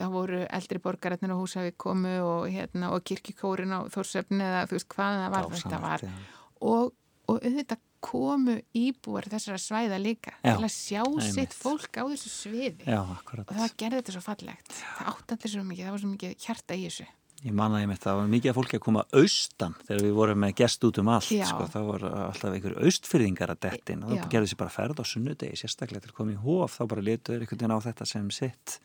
[0.00, 4.78] það voru eldri borgararnir á húsafi komu og, hérna, og kirkikórin á Þórsöfni eða þú
[4.78, 6.04] veist hvað það var þetta var.
[6.04, 6.60] Dásamlegt, já.
[6.72, 6.92] og,
[7.28, 11.34] og auðvitað komu íbúar þessara svæða líka Já, til að sjá einmitt.
[11.36, 12.86] sitt fólk á þessu sviði.
[12.88, 14.78] Já, og það gerði þetta svo fallegt.
[14.98, 17.06] Það allir svo mikið, það var svo mikið hjarta í þessu
[17.42, 20.42] Ég manna ég mitt, það var mikið að fólki að koma austan þegar við vorum
[20.44, 24.28] með gest út um allt sko, það voru alltaf einhver austfyrðingar að dettin og það
[24.36, 27.42] gerði sér bara ferð á sunnudegi sérstaklega til að koma í hóf, þá bara letuður
[27.42, 28.76] einhvern veginn á þetta sem sitt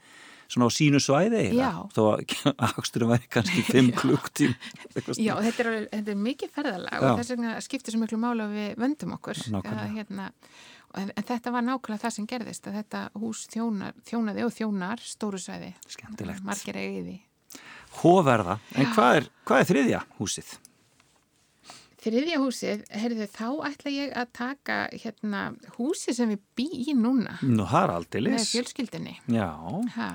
[0.48, 1.44] svona á sínu svæði
[1.94, 2.24] þó að
[2.72, 4.56] aksturum væri kannski 5 klukktím
[5.20, 7.10] Já, þetta er, þetta er mikið ferðalag Já.
[7.12, 9.44] og þess vegna skiptir svo miklu mála að við vöndum okkur.
[9.60, 10.30] Að, hérna,
[10.98, 15.04] en, en þetta var nákvæmlega það sem gerðist að þetta hús þjónar, þjónaði og þjónar
[15.04, 15.74] stóru svæði.
[16.48, 17.20] Margir eigiði
[17.98, 20.54] Hóverða, en hvað er, hvað er þriðja húsið?
[22.08, 25.42] Þriðja húsið, heyrðu, þá ætla ég að taka hérna
[25.76, 29.16] húsið sem við bý í núna Nú, það er með aldeilis fjölskyldinni.
[29.34, 29.50] Já,
[29.98, 30.10] Ha.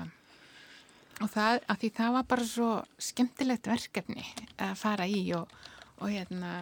[1.21, 2.69] Og það, að því það var bara svo
[2.99, 4.23] skemmtilegt verkefni
[4.57, 5.51] að fara í og,
[6.01, 6.53] og hérna,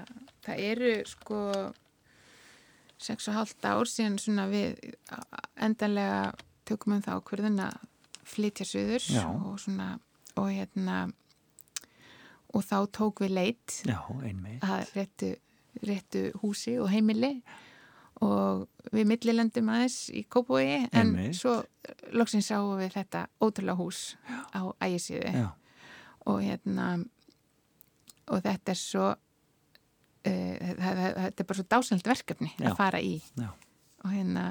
[0.43, 1.39] það eru sko
[3.01, 4.75] sex og hálft ár síðan svona við
[5.55, 6.33] endanlega
[6.67, 7.79] tökum um það ákverðin að
[8.31, 9.23] flytja söður Já.
[9.31, 9.87] og svona,
[10.39, 11.01] og hérna
[12.51, 13.75] og þá tók við leit.
[13.87, 14.63] Já, einmitt.
[14.63, 15.29] Að réttu,
[15.87, 17.37] réttu húsi og heimili
[18.21, 21.39] og við millilendum aðeins í Kópói en Einmitt.
[21.39, 21.55] svo
[22.13, 24.01] loksins sáum við þetta ótrúlega hús
[24.53, 25.31] á ægisíðu.
[25.31, 25.47] Já,
[26.29, 26.91] og hérna
[28.31, 29.15] og þetta er svo uh,
[30.27, 32.69] þetta, er bara svo dásanlegt verkefni Já.
[32.69, 33.15] að fara í.
[33.39, 33.49] Já,
[34.03, 34.45] og hérna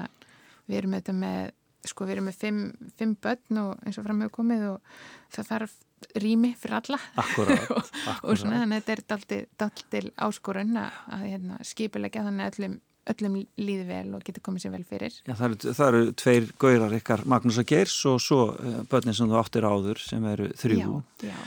[0.67, 1.53] við erum þetta með
[1.87, 2.59] sko við erum með fimm,
[2.99, 4.99] fimm börn og eins og fram hefur komið og
[5.33, 5.79] það þarf
[6.21, 8.45] rými fyrir alla akkurat, og svona akkurat.
[8.45, 12.77] þannig að þetta er daltil, daltil áskorun að, hérna, skipilegja þannig að öllum,
[13.13, 15.17] öllum líði vel og getur komið sér vel fyrir.
[15.25, 19.17] Já, það, eru, það eru tveir gaurar ykkar Magnús og Geirs og svo uh, börnin
[19.17, 21.43] sem þú áttir áður sem eru þrjú Já, já.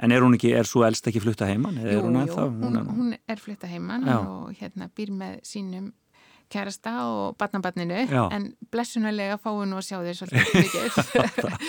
[0.00, 1.76] En er hún ekki, er svo elst ekki flutta heiman?
[1.76, 5.34] Eða Jú, er hún jú, hún, er, hún er flytta heimann og hérna býr með
[5.44, 5.90] sínum
[6.50, 8.22] kærasta og barnabarninu Já.
[8.34, 10.98] en blessunarlega fáum nú að sjá þeir svolítið mikið.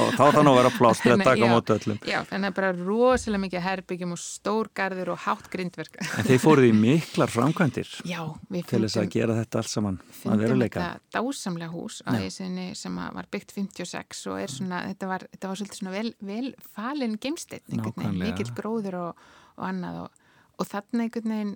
[0.02, 1.54] og þá þannig að vera plást til að Þannig, taka á já.
[1.56, 2.00] móti öllum.
[2.12, 6.00] Já, þannig að bara rosalega mikið herbyggjum og stórgarður og hátt grindverk.
[6.02, 10.00] En þeir fóruð í miklar framkvæmdir Já, við til þess að gera þetta allt saman
[10.26, 10.86] að veruleika.
[10.86, 15.62] þetta dásamlega hús á þessinni sem var byggt 56 og svona, þetta var, þetta var
[15.62, 18.12] svolítið svona vel, vel falin Nákvæmlega.
[18.18, 20.24] mikill gróður og, og annað og,
[20.60, 21.54] og þarna einhvern veginn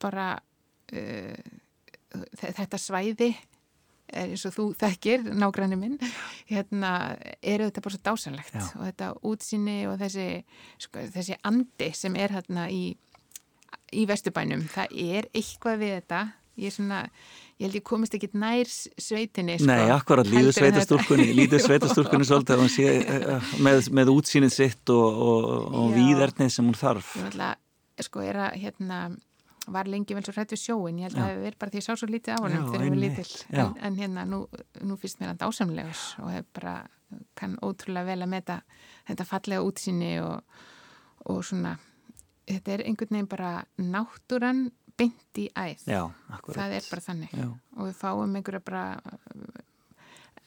[0.00, 1.58] bara uh,
[2.40, 3.32] þetta svæði
[4.10, 5.98] er eins og þú þekkir, nágranni minn
[6.50, 6.92] hérna,
[7.40, 8.64] er þetta bara svo dásanlegt Já.
[8.78, 10.26] og þetta útsýni og þessi,
[10.82, 12.82] sko, þessi andi sem er hérna í,
[13.94, 16.26] í vesturbænum, það er eitthvað við þetta.
[16.60, 16.96] Ég er svona,
[17.56, 22.64] ég held ég komist ekki nær sveitinni sko, Nei, akkurat, líður sveitastúrkunni líður sveitastúrkunni svolítið
[22.74, 25.46] sé eh, með, með útsýnið sitt og, og,
[25.80, 27.14] og víðernið sem hún þarf.
[27.16, 27.54] Ég ætla,
[28.04, 29.00] sko, er að, hérna,
[29.72, 31.86] var lengi vel svo hrætt við sjóin, ég held að það verið bara því ég
[31.86, 33.34] sá svo lítið á Já, þegar ég var lítill.
[33.50, 33.62] já.
[33.64, 34.40] En, en hérna, nú,
[34.86, 36.74] nú finnst mér hann dásamlegur og hef bara,
[37.38, 38.58] kann ótrúlega vel að meta
[39.08, 40.60] þetta fallega útsýni og,
[41.30, 41.76] og svona,
[42.50, 44.66] þetta er einhvern veginn bara náttúran
[45.00, 45.86] í æð.
[45.88, 46.02] Já,
[46.52, 47.30] Það er bara þannig.
[47.32, 47.46] Já.
[47.78, 48.82] Og við fáum einhverja bara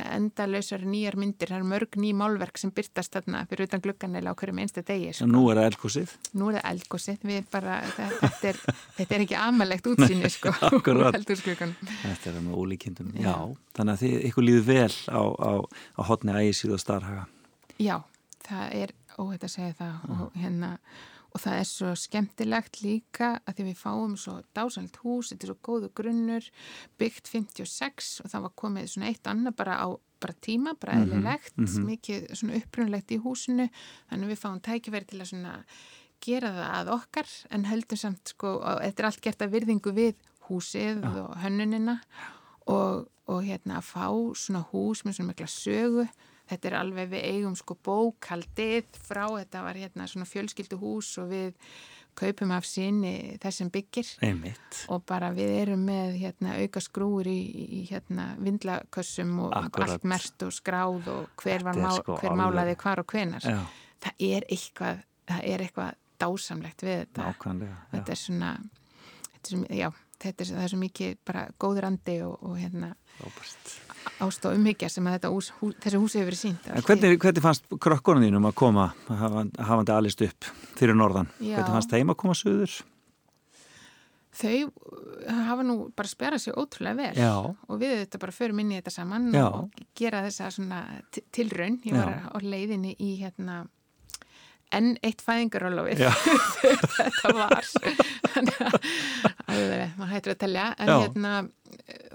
[0.02, 4.34] endalausar nýjar myndir, það eru mörg ný málverk sem byrtast þarna fyrir utan gluggan eða
[4.34, 5.12] á hverjum einsta degi.
[5.14, 5.28] sko.
[5.30, 8.60] Nú er það elgúsið Nú er það eldgósið, við bara, þetta, þetta, er,
[8.98, 10.56] þetta er ekki amalegt útsýni, sko,
[11.20, 11.76] eldgóssklugan.
[12.02, 13.14] Þetta er með ólíkindum.
[13.22, 13.36] Já,
[13.78, 17.26] þannig að þið, ykkur líður vel á, á, á hotni ægisíð og starhaga.
[17.78, 17.98] Já,
[18.48, 20.74] það er óhætt að segja það og, hérna,
[21.34, 25.52] og það er svo skemmtilegt líka að því við fáum svo dásanlegt hús, þetta er
[25.52, 26.50] svo góðu grunnur,
[27.02, 29.88] byggt 56 og það var komið svona eitt annað bara á
[30.24, 33.66] bara tíma, bara eðlilegt, mikið svona upprunlegt í húsinu,
[34.08, 35.56] þannig við fáum tækifæri til að svona
[36.24, 40.14] gera það að okkar en höldum samt sko, þetta er allt gert að virðingu við
[40.48, 41.98] húsið og hönnunina
[42.72, 44.08] og, og hérna að fá
[44.40, 46.08] svona hús með svona mikla sögu
[46.54, 51.32] þetta er alveg við eigum sko bókaldið frá, þetta var hérna svona fjölskyldu hús og
[51.34, 51.52] við
[52.18, 54.10] kaupum af sinni þessum byggir.
[54.26, 54.84] Einmitt.
[54.94, 57.40] Og bara við erum með hérna auka skrúur í,
[57.80, 59.96] í hérna vindlakössum og Akkurat.
[59.96, 63.60] allt merst og skráð og hver, er má, sko hver málaði hvar og hvenar Já,
[64.06, 67.28] það er eitthvað það er eitthvað dásamlegt við þetta.
[67.28, 68.54] Nákvæmlega þetta er svona
[69.34, 69.90] þetta er, já,
[70.24, 72.94] þetta er, það er svo mikið bara góður andi og, og hérna
[74.24, 77.46] ást og umhyggja sem að þetta hús, hús, þessi hús hefur verið sínt hvernig, hvernig
[77.46, 81.30] fannst krökkunum þínum að koma hafandi, alist upp fyrir norðan?
[81.40, 81.58] Já.
[81.60, 82.80] Hvernig fannst þeim að koma suður?
[84.34, 87.34] þau uh, hafa nú bara spjarað sér ótrúlega vel Já.
[87.46, 89.46] og við þetta bara förum inn í þetta saman Já.
[89.46, 90.50] og gera þessa
[91.36, 93.64] tilraun ég var á leiðinni í hérna
[94.78, 96.12] enn eitt fæðingarólofið Já.
[96.98, 97.68] þetta var.
[99.50, 100.70] Alveg, maður hættur að telja.
[100.78, 100.96] En Já.
[101.06, 101.34] hérna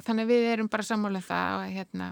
[0.07, 2.09] þannig að við erum bara sammála um það að, hérna,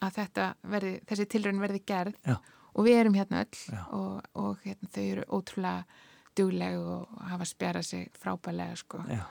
[0.00, 2.16] að þetta verði, þessi tilraun verði gerð.
[2.26, 2.38] Já.
[2.70, 6.06] og við erum hérna öll og, og hérna, þau eru ótrúlega
[6.38, 9.02] dugleg og hafa spjarað sig frábælega sko.
[9.10, 9.24] Já,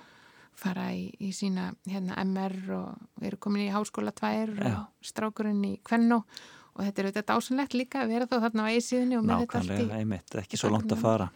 [0.59, 5.77] fara í, í sína hérna, MR og eru komin í háskóla tvær og strákurinn í
[5.87, 6.25] Kvennó
[6.79, 9.59] og þetta er auðvitað dásanlegt líka að vera þá þarna á eisiðinni og með þetta
[9.59, 11.27] allt nákvæmlega, í einmitt, ekki svo langt að fara.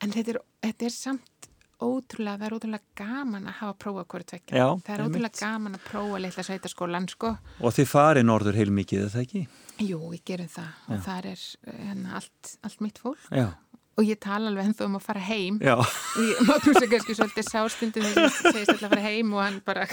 [0.00, 4.26] En þetta er, þetta er samt ótrúlega, það er ótrúlega gaman að hafa prófa hverju
[4.32, 5.12] tvekja, Já, það er einmitt.
[5.18, 9.24] ótrúlega gaman að prófa litla sveitaskólan sko, Og þið farið norður heil mikið, er það
[9.26, 9.42] ekki?
[9.84, 10.68] jú, við gerum það.
[10.88, 11.40] Og það er
[11.84, 13.26] hérna, allt, allt mitt fólk.
[13.28, 13.50] Já,
[13.96, 15.58] og ég tala alveg ennþá um að fara heim.
[15.64, 19.32] Já, og ég Magnús er kannski svolítið sástundin þegar ég segist alltaf að fara heim
[19.32, 19.86] og hann bara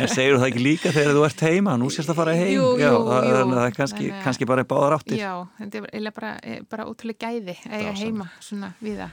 [0.00, 2.52] en segir það ekki líka þegar þú ert heima, nú sérst að fara heim.
[2.56, 3.34] Jú, Já, jú, það, jú.
[3.36, 5.18] að það er kannski, Þannig að- kannski bara báðar áttir.
[5.20, 8.02] Já, þetta er bara, eh, bara ótrúlega gæði að eiga Dásamlegt.
[8.02, 9.10] heima svona við það.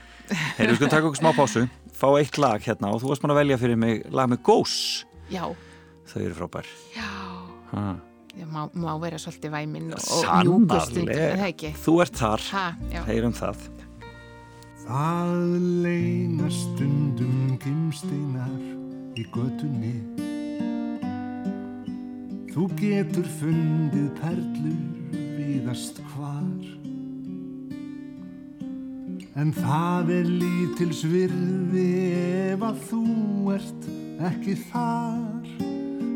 [0.58, 1.68] Heyrðu, við skulum taka okkur smá pásu,
[2.00, 5.04] fá eitt lag hérna og þú varst maður að velja fyrir mig lag með Ghost
[5.30, 5.44] Já,
[6.10, 6.66] Þau eru frábær.
[6.96, 7.06] Já,
[7.72, 7.96] ha.
[8.48, 10.00] Má, má vera svolítið væminn og,
[11.12, 11.74] er ekki?
[11.84, 12.64] Þú ert þar, Ha,
[13.08, 13.68] heyrum það.
[14.84, 18.60] Það leina stundum gimsteinar
[19.20, 19.94] í götunni.
[22.50, 24.80] Þú getur fundið perlur
[25.38, 26.64] víðast hvar.
[29.38, 31.86] En það er lítils virði
[32.50, 33.04] ef að þú
[33.54, 33.86] ert
[34.32, 35.54] ekki þar.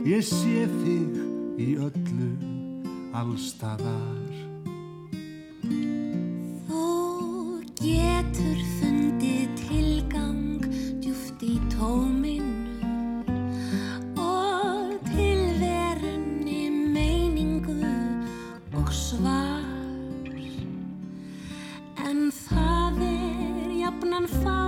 [0.04, 2.30] Ég sé þig í öllu
[3.14, 4.32] allstaðar
[6.66, 6.86] Þú
[7.78, 10.66] getur fundið tilgang
[11.04, 12.82] djúft í tóminu
[14.18, 17.78] og tilverunni meiningu
[18.74, 19.62] og svar.
[22.04, 24.63] En það er jafnan fánýtt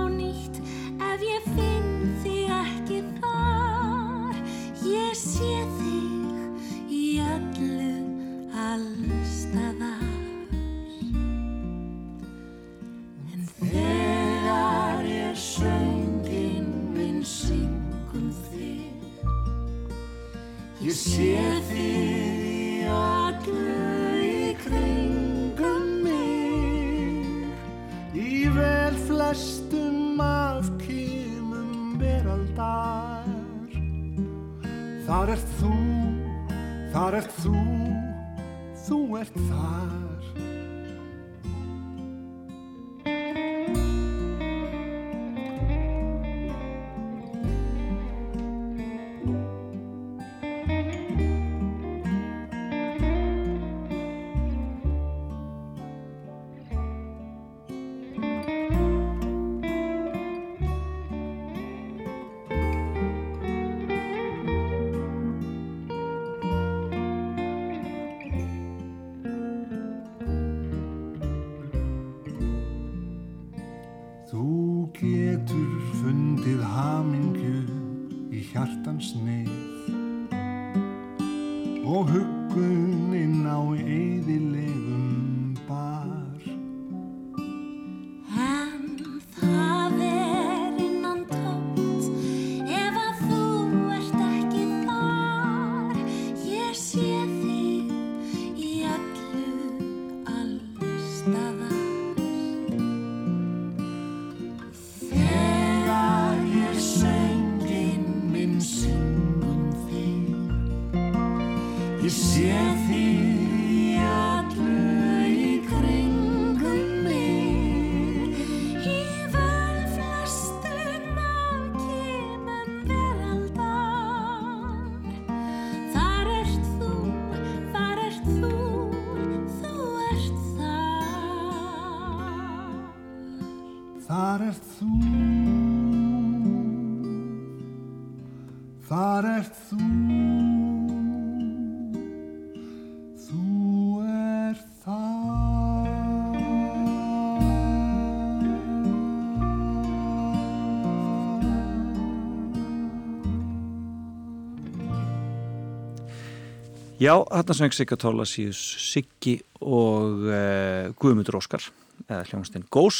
[157.07, 161.63] Já, þarna söng Sigga Tólasíus Siggi og uh, Guðmundur Óskar
[162.03, 162.97] eða hljónstinn Gós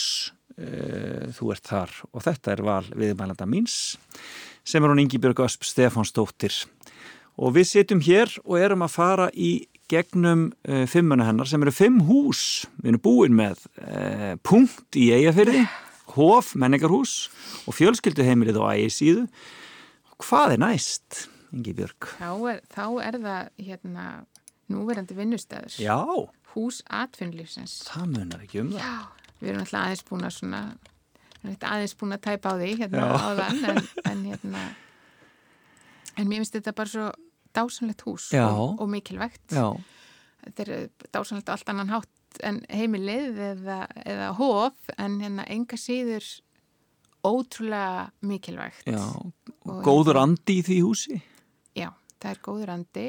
[0.56, 3.98] uh, þú ert þar og þetta er val viðmælanda míns
[4.64, 6.56] sem er hún Ingi Björg Ösp Stefánsdóttir.
[7.36, 9.52] Og við sitjum hér og erum að fara í
[9.92, 12.64] gegnum uh, fimmuna hennar sem eru fimm hús.
[12.80, 13.68] Við erum búin með
[14.48, 15.66] punkt í eigafyrði
[16.16, 17.26] hof, menningarhús
[17.68, 19.28] og fjölskylduheimilið á ægisíðu.
[20.24, 21.26] Hvað er næst,
[21.56, 22.08] Ingi Björg?
[22.20, 24.06] Þá er, þá er það hérna
[24.72, 25.78] núverandi vinnustæður.
[25.80, 25.98] Já,
[26.54, 27.78] Hús atvinnlífsins.
[27.88, 28.96] það munar ekki um það Já,
[29.40, 30.62] við erum alltaf aðeins búin að svona,
[31.46, 33.18] aðeins búin að tæpa á því hérna Já.
[33.30, 33.82] áðan, en,
[34.12, 34.64] en hérna,
[36.18, 37.08] en mér finnst þetta bara svo
[37.58, 39.46] dásanlegt hús og, og mikilvægt.
[39.54, 39.68] Já,
[40.48, 45.76] Þetta er dásanlegt á allt annan hátt en heimilið eða, eða hof, en hérna enga
[45.80, 46.26] síður
[47.28, 48.86] ótrúlega mikilvægt.
[48.88, 49.02] já,
[49.68, 51.22] Og góður hérna- andi í því húsi
[52.22, 53.06] það er góður andi,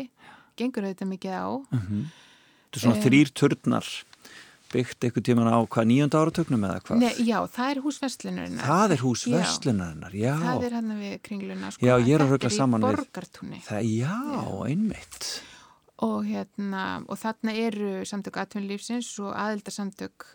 [0.59, 1.47] gengur auðvitað mikið á.
[1.73, 3.05] Þetta er svona Eh.
[3.07, 3.87] þrýr turnar
[4.69, 6.99] byggt einhvern tíman á hvað nýjönda áratögnum eða hvað?
[7.01, 8.65] Nei, já, það er hús verslunarinnar.
[8.69, 9.37] Það er hús Já.
[10.13, 10.35] já.
[10.37, 11.87] Það er hann við kringluna, sko.
[11.87, 13.63] Já, ég er að rugla saman við-.
[13.65, 14.19] Það, já,
[14.69, 15.31] einmitt.
[16.05, 20.27] Og hérna, og þarna eru samtök atvinnulífsins og aðildarsamtök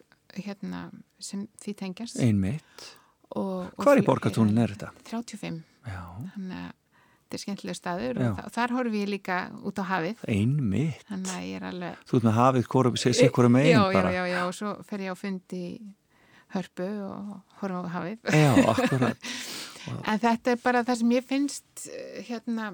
[0.43, 2.17] hérna sem því tengjast.
[2.19, 2.89] Einmitt.
[3.35, 4.89] Og, og Hvar í borgartúnin er þetta?
[5.07, 5.61] 35.
[5.85, 6.01] Já,
[6.33, 6.71] Þannig að
[7.33, 8.27] þetta er skemmtilega staður Já.
[8.29, 10.23] og, þa- og þar horfi ég líka út á hafið.
[10.29, 11.07] einmitt.
[11.09, 11.97] Er alveg...
[12.05, 12.67] Þú ert með hafið
[13.33, 14.11] hvorum megin já, bara.
[14.13, 15.63] Já, já, já, og svo fer ég á fundi
[16.53, 18.17] hörpu og horfa á hafið.
[18.29, 19.17] Já, akkurat.
[19.83, 22.69] En þetta er bara það sem ég finnst eh, hérna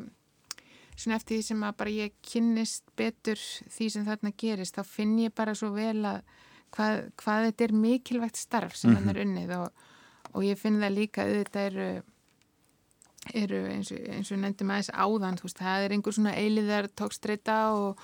[0.93, 3.39] svona eftir því sem að bara ég kynnist betur
[3.74, 6.20] því sem þarna gerist þá finn ég bara svo vel að
[6.76, 9.88] hvað, hvað þetta er mikilvægt starf sem hann er unnið og,
[10.36, 11.89] og ég finn það líka auðvitað eru
[13.34, 16.88] eru eins og, eins og nefndum aðeins áðan þú veist, það er einhver svona eiliðar
[16.97, 18.03] tókstreita og,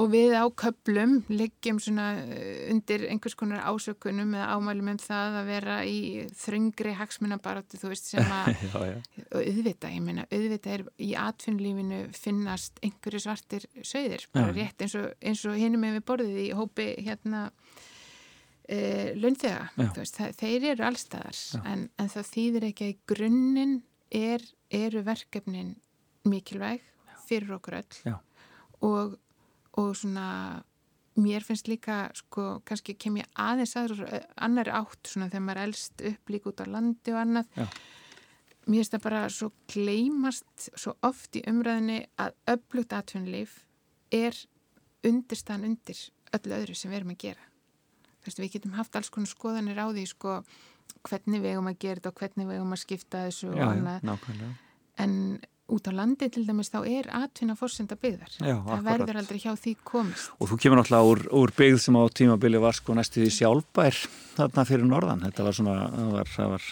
[0.00, 5.38] og við á köplum liggjum svona eh, undir einhvers konar ásökunum eða ámælum um það
[5.40, 6.00] að vera í
[6.42, 8.98] þröngri hagsmunabaratu þú veist sem að Já, já.
[9.28, 14.58] og auðvitað, ég meina, auðvitað er í atfinnlífinu finnast einhverju svartir sögðir, bara Já.
[14.58, 17.46] rétt eins og, eins og hinum með við borðið í hópi hérna
[18.66, 23.00] e, launþega, þú veist, það, þeir eru allstaðar, en, en það þýðir ekki að í
[23.12, 23.80] grunninn
[24.12, 25.74] er, eru verkefnin
[26.28, 26.84] mikilvæg
[27.26, 28.18] fyrir okkur öll Já.
[28.80, 29.16] og,
[29.78, 30.62] og svona
[31.18, 34.04] mér finnst líka, sko, kannski kem ég aðeins aður
[34.36, 37.66] annari átt svona þegar maður elst upp líka út á landi og annað Já.
[38.66, 43.60] mér finnst það bara svo gleymast svo oft í umræðinni að öflugt atvinnulíf
[44.12, 44.36] er
[45.06, 46.00] undirstaðan undir
[46.32, 47.48] öllu öðru sem við erum að gera.
[48.22, 50.36] Veist, við getum haft alls konar skoðanir á því, sko,
[51.08, 53.66] hvernig við eigum að gera þetta og hvernig við eigum að skipta þessu Já,
[54.02, 54.52] já.
[55.02, 55.14] En
[55.72, 58.34] út á landi til dæmis þá er atvinna fórsenda byggðar.
[58.36, 58.88] Já, það akkurat.
[58.90, 60.32] verður aldrei hjá því komist.
[60.38, 64.02] Og þú kemur náttúrulega úr, úr byggð sem á tímabili var sko næstu því sjálfbær
[64.36, 65.24] þarna fyrir norðan.
[65.28, 66.68] Þetta var svona, það var, það var,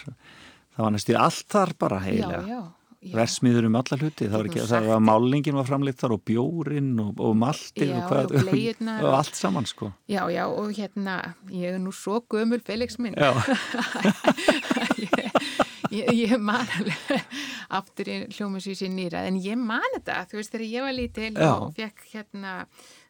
[0.75, 2.61] það var næstu allt þar bara heilega.
[3.01, 6.91] Versmiður um alla hluti, það var ekki, það var málingin var framleitt þar og bjórin
[7.01, 8.45] og, og maltið Já, og hvað, og
[9.07, 9.89] og allt saman sko.
[10.11, 13.17] Já, já, og hérna, ég er nú svo gömul Felix minn.
[13.17, 13.25] Ég,
[15.97, 16.69] ég, ég man
[17.73, 21.53] aftur í hljómusvísi nýra, en ég man þetta, þú veist, þegar ég var lítil Já.
[21.55, 22.51] og fekk hérna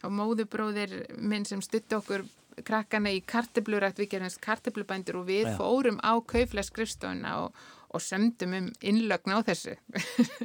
[0.02, 2.24] á móðubróðir minn sem stutti okkur
[2.68, 5.56] krakkana í karteblurækt, við gerum karteblubændur og við Já.
[5.60, 7.62] fórum á kauflega skrifstofuna og,
[7.92, 9.74] og sömdum um innlögn á þessu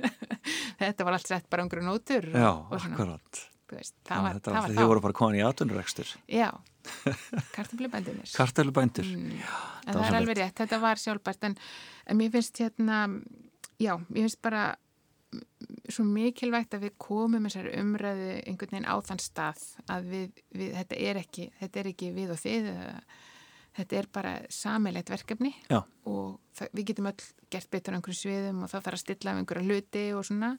[0.81, 3.43] þetta var allt sett bara um einhverju nótur og, Já, akkurat.
[3.73, 6.15] veist, það var, þetta það var Þið þá voru bara komin í atvinnurekstur.
[6.31, 6.49] já,
[7.57, 9.09] kartöflubændunis Kartelubændur.
[9.11, 9.39] Mm.
[9.91, 11.57] það er alveg rétt, þetta var sjálfbært en,
[12.07, 13.01] en mér finnst hérna
[13.83, 14.65] já, mér finnst bara
[15.35, 15.47] mm,
[15.91, 20.77] svo mikilvægt að við komum þessari umræðu einhvern veginn á þann stað að við, við
[20.81, 22.93] þetta, er ekki, þetta er ekki við og þið eða,
[23.77, 25.81] þetta er bara samilegt verkefni Já.
[26.09, 29.33] og það, við getum öll gert betur á einhverju sviðum og það þarf að stilla
[29.33, 30.53] af einhverja hluti og svona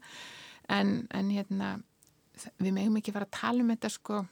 [0.77, 1.77] en, en hérna
[2.61, 4.25] við megum ekki fara að tala um þetta sko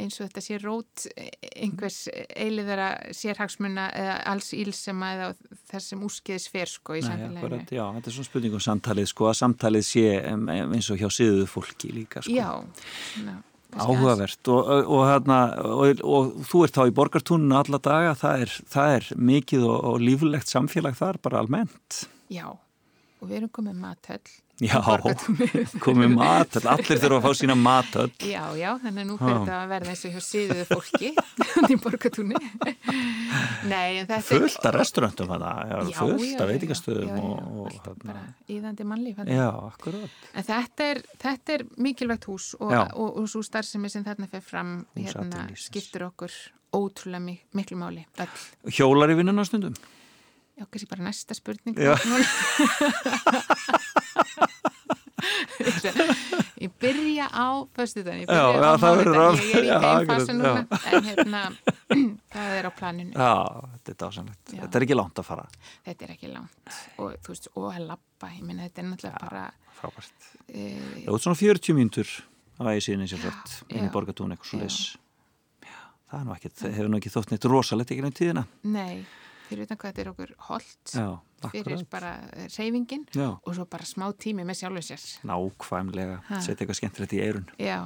[0.00, 1.04] eins og þetta sé rót
[1.52, 5.28] einhvers eiliðara sérhagsmuna eða alls ílsema eða
[5.68, 7.42] þess sem úrskiðis fer sko í samfélaginu.
[7.42, 11.08] akkurat, já, þetta er svona spurning um samtalið, sko, að samtalið sé eins og hjá
[11.12, 12.32] siðuðu fólki líka, sko.
[12.32, 12.48] Já,
[13.12, 13.36] svona,
[13.72, 18.44] Áhugavert og, og, og, hérna, og, og þú ert þá í borgartúninu alla daga, það
[18.44, 22.02] er, það er mikið og, líflegt samfélag þar bara almennt.
[22.32, 22.46] Já,
[23.22, 24.32] og við erum komið matöll.
[24.62, 24.78] Já,
[25.82, 28.10] komið matöll, allir þurfa að fá sína matöll.
[28.22, 31.10] Já, já, þannig að nú fyrir þetta að verða eins og hjá síðuðu fólki
[31.72, 32.40] í borgatúni.
[33.70, 39.18] Nei, en þetta Fullt af restaurantum Já, fullt af veitingastöðum og, og bara íðandi mannlíf.
[39.18, 39.38] þarna.
[39.38, 40.18] já, akkurat.
[40.34, 42.82] En þetta er, þetta er mikilvægt hús og, Já.
[42.92, 46.34] og, og svo starfsemi sem þarna fer fram hérna, skiptur okkur
[46.76, 48.06] ótrúlega mik miklu máli.
[48.68, 49.74] Hjólar í vinnuna stundum?
[50.62, 51.74] Já, kannski bara næsta spurning.
[56.62, 60.32] Ég byrja á föstudag, ég Já, byrja já, á að- ég er í þeim fasa
[60.32, 61.40] núna, en hérna,
[62.34, 63.12] það er á planinu.
[63.12, 63.32] Já,
[63.74, 64.42] þetta er dásanlegt.
[64.52, 65.46] Þetta er ekki langt að fara.
[65.86, 69.22] Þetta er ekki langt og þú veist, og að lappa, ég meina þetta er náttúrulega
[69.26, 69.44] bara,
[69.80, 70.28] Frábært.
[70.48, 70.66] e,
[71.06, 72.08] Það er svona 40 mínútur
[72.58, 74.62] á ægi síðan eins og flott inn í borgatún eitthvað svo Já.
[74.62, 74.80] leys.
[76.12, 78.46] Það er nú ekkert, það hefur nú ekki þótt neitt rosalegt ekki nefn tíðina.
[78.62, 79.04] nei,
[79.52, 80.92] fyrir utan hvað þetta er okkur holdt,
[81.52, 81.88] fyrir akkurat.
[81.92, 82.12] bara
[82.56, 85.04] reyfingin Já, og svo bara smá tími með sjálfur sér.
[85.28, 86.16] nákvæmlega.
[86.40, 87.46] Setja eitthvað skemmtilegt í eirun.
[87.60, 87.78] Já.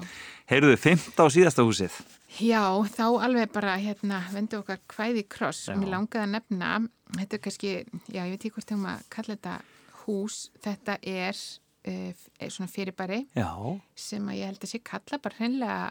[0.50, 2.00] Heyrðu, 15 á síðasta húsið.
[2.40, 2.62] Já,
[2.92, 5.66] þá alveg bara hérna vendu okkar kvæði kross.
[5.70, 5.76] Já.
[5.78, 6.72] Mér langaði að nefna,
[7.16, 7.70] þetta er kannski,
[8.12, 9.54] já ég veit ekki hvort þegar maður kalla þetta
[10.06, 11.38] hús, þetta er
[11.86, 13.48] uh, svona fyrirbæri Já,
[13.98, 15.88] sem að ég held að sé kalla bara hreinlega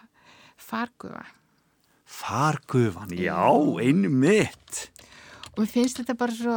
[0.56, 1.26] fargufa.
[2.06, 3.42] fargufan, já,
[3.82, 4.86] einu mitt.
[5.56, 6.56] Og mér finnst þetta bara svo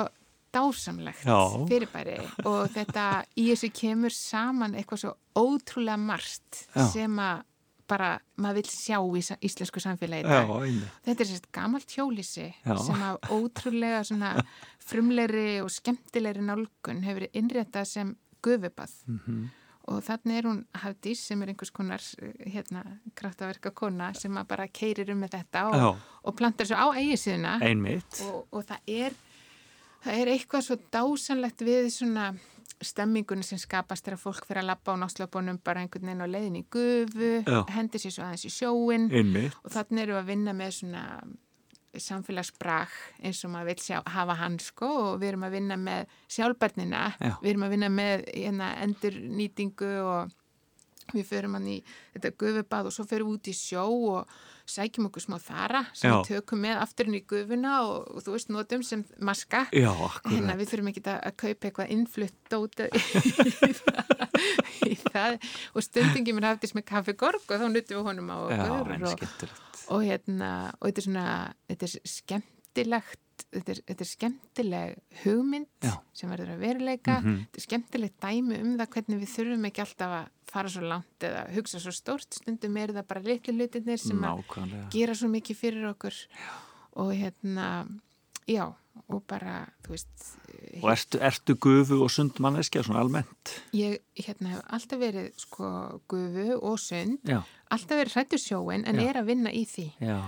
[0.54, 1.38] dásamlegt Já.
[1.68, 2.16] fyrirbæri
[2.48, 6.86] og þetta í þessu kemur saman eitthvað svo ótrúlega margt Já.
[6.92, 7.42] sem að
[7.88, 10.24] bara maður vil sjá í íslensku samfélagi.
[11.04, 12.76] Þetta er sérst gamalt hjólísi Já.
[12.84, 14.34] sem af ótrúlega svona
[14.84, 19.48] frumlegri og skemmtilegri nálgun hefur innréttað sem gufubað Mhm.
[19.88, 22.82] Og þannig er hún Hafdís sem er einhvers konar eh, hérna
[23.18, 27.56] kraftaverka kona sem bara keirir um með þetta og, og plantar svo á eigi síðuna
[27.64, 28.20] Ein mitt.
[28.28, 29.16] og, og það er
[30.04, 32.28] það er eitthvað svo dásanlegt við svona
[32.84, 36.60] stemmingunni sem skapast þegar fólk fyrir að lappa á náttslöpunum bara einhvern veginn á leiðin
[36.60, 37.64] í gufu Já.
[37.74, 39.56] hendur sér svo aðeins í sjóin Ein mitt.
[39.64, 41.02] og þannig við að vinna með svona
[42.04, 46.18] samfélagsbrag eins og maður vil sjá, hafa hann sko og við erum að vinna með
[46.34, 47.32] sjálfbarnina Já.
[47.42, 50.36] við erum að vinna með hérna, endur nýtingu og
[51.14, 51.76] við förum hann í
[52.12, 54.32] þetta gufubað og svo förum við út í sjó og
[54.68, 56.16] sækjum okkur smá þara sem Já.
[56.18, 59.92] við tökum með afturinn í gufuna og, og þú veist notum sem maska Já,
[60.28, 62.90] hérna við þurfum ekki að, að kaupa eitthvað innflutt dóta
[64.90, 65.38] í, það,
[65.72, 69.64] og stundingi mér hafðist með kaffegorg og þá nutum við honum á okkur og.
[69.94, 71.26] Og hérna og þetta er svona,
[71.70, 75.92] þetta er skemmtilegt þetta er, þetta er skemmtileg hugmynd Já.
[76.16, 77.18] sem verður að veruleika.
[77.20, 77.36] Mhm.
[77.46, 81.26] þetta er skemmtilegt dæmi um það hvernig við þurfum ekki alltaf að fara svo langt
[81.28, 82.34] eða hugsa svo stórt.
[82.34, 84.42] Stundum er það bara litlu hlutinir sem að
[84.94, 86.20] gera svo mikið fyrir okkur.
[86.98, 87.86] Og hérna
[88.48, 88.64] já,
[89.08, 90.26] og bara, þú veist
[90.82, 93.54] Og ertu, ertu gufu og sund manneskja svona almennt?
[93.76, 95.70] ég hérna hef alltaf verið sko
[96.10, 97.40] gufu og sund Já.
[97.70, 99.08] alltaf verið hrættu sjóin en Já.
[99.08, 100.20] er að vinna í því Já,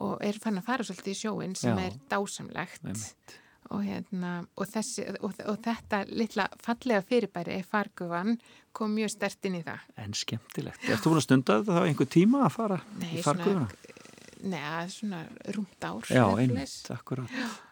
[0.00, 3.36] og er fann að fara svolítið í sjóin sem er dásamlegt einmitt.
[3.70, 8.36] og, hérna, og, þessi, og, og þetta litla fallega fyrirbæri fargufan
[8.76, 10.84] kom mjög stert inn í það En skemmtilegt.
[10.86, 13.66] Ertu búin að stunda þetta þá einhver tíma að fara Nei, í fargufuna?
[14.46, 15.22] neða, svona
[15.56, 17.32] rúmt ár Já, einmitt, svoleiðis.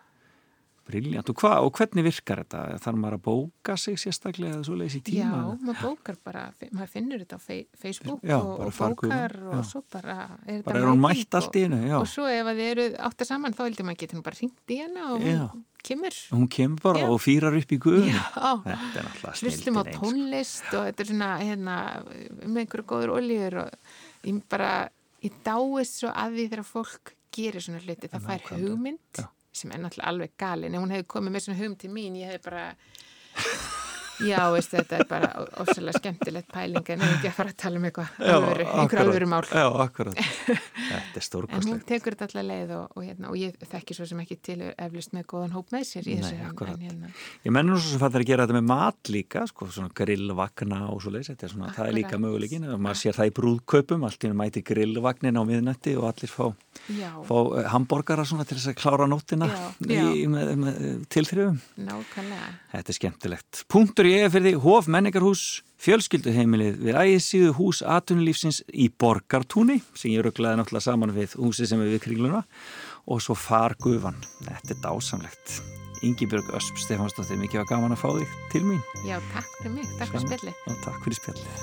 [0.85, 1.31] Briljant.
[1.33, 2.63] Og, og hvernig virkar þetta?
[2.85, 5.43] Þarf maður að bóka sig sérstaklega eða svo leiðis í Já, tíma?
[5.65, 6.43] maður bókar bara,
[6.77, 7.43] maður finnur þetta á
[7.81, 9.63] Facebook Já, og, og bókar og já.
[9.71, 11.95] svo bara er þetta Bara mæting mætt allt í einu, já.
[11.97, 14.41] og, og svo ef að þið eru áttar saman þá heldur maður getur nú bara
[14.43, 15.39] ringt í hana og Já.
[15.55, 17.09] hún kemur Hún kemur bara Já.
[17.13, 18.13] og fýrar upp í guðun.
[18.13, 19.99] Já, Þetta hlustum á eins.
[19.99, 21.79] tónlist og þetta er svona hérna,
[22.45, 23.75] með einhverju góður oljur og
[24.29, 24.71] ég bara,
[25.25, 29.27] ég dáist svo að því þegar fólk gerir svona hluti, það fær hugmynd Já.
[29.55, 32.33] Sem er náttúrulega alveg galin, ef hún hefði komið með svona hugmynd til mín, ég
[32.33, 32.67] hefði bara
[34.23, 35.29] Já, veistu, þetta er bara
[35.63, 39.03] ofsalega skemmtilegt pæling en ekki að fara að tala um eitthvað alvöru, einhver akkurat.
[39.09, 39.43] alvöru mál.
[39.51, 40.15] Já, akkurat.
[40.15, 44.07] Þetta er En hún tekur þetta allar leið og, og, hérna, og ég þekki svo
[44.07, 46.39] sem ekki til eflust með góðan hóp með sér í Nei, þessu.
[46.39, 46.75] en- akkurat.
[46.79, 47.11] En, hérna,
[47.45, 50.81] Ég menn nú svo sem er að gera þetta með mat líka, sko, svona grillvagna
[50.93, 52.25] og svo leiðis, þetta er svona, það er líka Akkurat.
[52.25, 56.07] möguleikin, og maður sér það í brúðkaupum, allt í henni mæti grillvagnin á miðnætti og
[56.13, 56.47] allir fá,
[57.25, 60.29] fá eh, hambúrgara svona til þess að klára nóttina Já, í, já.
[60.29, 61.07] með, með
[64.13, 65.43] er fyrir því Hof menningarhús,
[65.81, 71.85] fjölskylduheimilið við ægisíðu hús atunlífsins í Borgartúni, sem ég rugglaði náttúrulega saman við húsið sem
[71.85, 72.43] er við kringluna
[73.09, 74.19] og svo Fargufan.
[74.43, 75.47] Þetta er dásamlegt.
[76.05, 78.83] Ingibjörg Ösp Stefansdóttir, mikið var gaman að fá þig til mín.
[79.09, 80.53] Já, takk fyrir mig, takk fyrir spilli.
[80.69, 81.57] Og takk fyrir spjallið.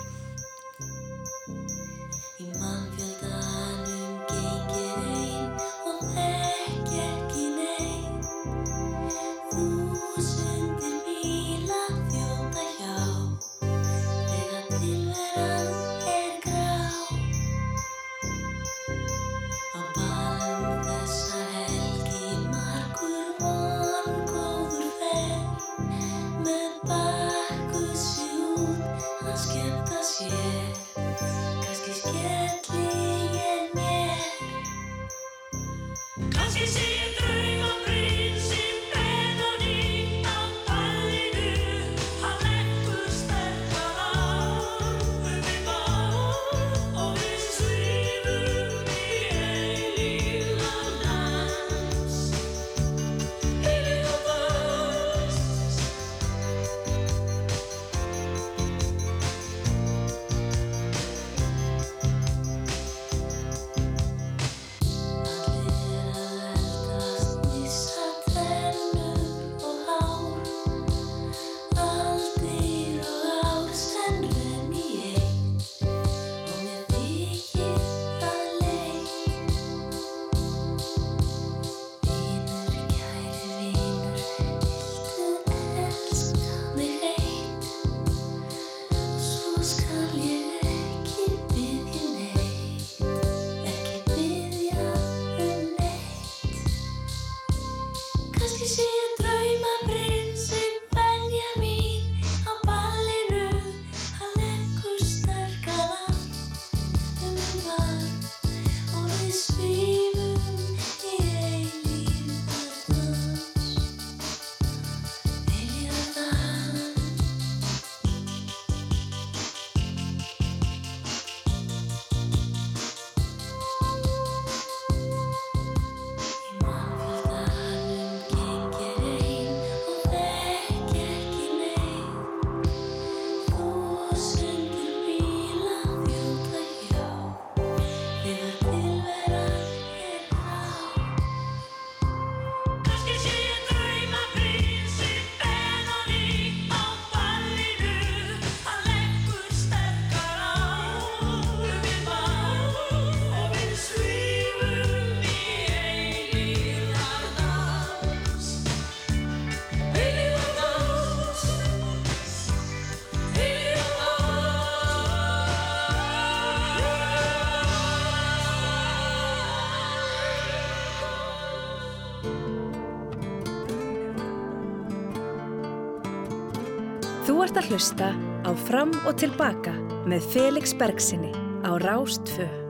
[177.71, 178.07] Að hlusta
[178.43, 179.71] á Fram og Tilbaka
[180.03, 181.31] með Felix Bergsinni
[181.63, 182.60] á Rástfö.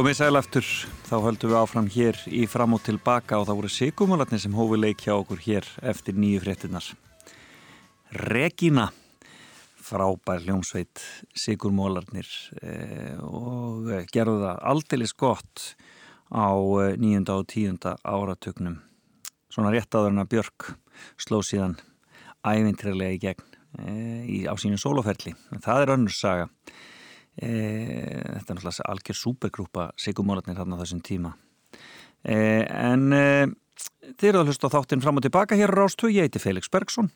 [0.00, 0.68] Komið sæl aftur,
[1.04, 4.78] þá höldum við áfram hér í fram og tilbaka og það voru sigumólarnir sem hófi
[4.78, 6.86] leik hjá okkur hér eftir nýju fréttinnar.
[8.30, 8.86] Regína,
[9.76, 11.02] frábær hljómsveit
[11.36, 12.30] sigumólarnir
[12.62, 15.66] eh, og gerðu það aldeilis gott
[16.32, 18.78] á eh, nýjunda og tíunda áratugnum.
[19.52, 20.70] Svona rétt áður en að Björk
[21.20, 21.76] sló síðan
[22.40, 25.36] ævintrilega í gegn eh, á sínu sóloferli.
[25.52, 26.48] En það er önnur saga.
[27.40, 27.50] E,
[28.36, 31.34] þetta er náttúrulega algjör supergrúpa sigumólarnir þarna þessum tíma.
[32.20, 32.36] E,
[32.68, 33.26] en e,
[34.12, 37.08] þið eru að hlusta þáttinn fram og tilbaka hér á Rástu, ég heiti Felix Bergson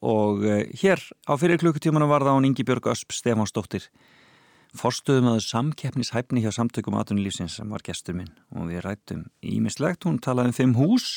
[0.00, 0.44] og
[0.80, 3.90] hér á fyrir klukkutímanum var það án Ingi Björg Ösp Stefánsdóttir
[4.76, 8.32] forstuðum að samkeppnishæfni hjá samtökum aðunlífsins sem var gestur minn.
[8.56, 11.08] Og við rættum ímislegt, hún talaði um fimm hús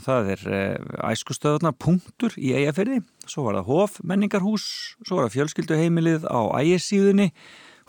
[0.00, 4.64] það er eh, æskustöðuna punktur í eigafyrði svo var það hof, menningarhús
[5.02, 7.28] svo var það fjölskylduheimilið á ægisíðunni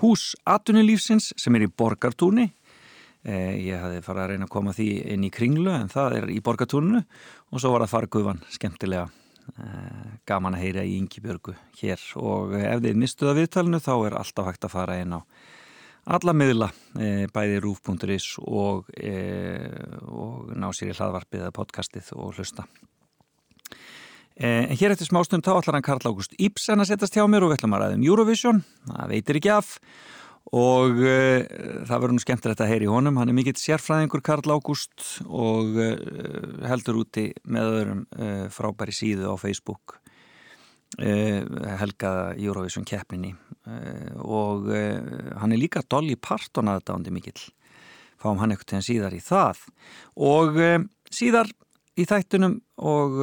[0.03, 2.49] hús atunilífsins sem er í borgartúni.
[3.23, 6.31] Eh, ég hafði farið að reyna að koma því inn í kringlu en það er
[6.33, 9.07] í borgatúrunu og svo var það fargufan skemmtilega.
[9.59, 11.23] Eh, gaman að heyra í Ingi
[11.79, 12.03] hér.
[12.19, 15.21] Og ef þið mistuða viðtalinu þá er alltaf hægt að fara inn á
[16.03, 22.35] alla miðla, eh, bæði rúf.is og, eh, og ná sér í hlaðvarpið eða podcastið og
[22.35, 22.65] hlusta.
[24.35, 27.43] Eh, En hér eftir smástund þá ætlar hann Karl Ágúst Íbsen að setjast hjá mér
[27.43, 29.79] og við ætlum að ræða um Eurovision, það veitir ekki af.
[30.51, 35.23] Og það verður nú skemmtilegt að heyra í honum, hann er mikill sérfræðingur Karl Ágúst
[35.23, 35.71] og
[36.67, 38.01] heldur úti með öðrum
[38.51, 40.03] frábæri síðu á Facebook
[40.99, 43.33] helgaða Eurovision keppninni
[44.21, 44.67] og
[45.39, 47.39] hann er líka Dolly Parton aðdándi mikill
[48.21, 49.63] fáum hann til hann síðar í það
[50.19, 50.59] og
[51.09, 51.49] síðar
[51.97, 53.19] í þættunum og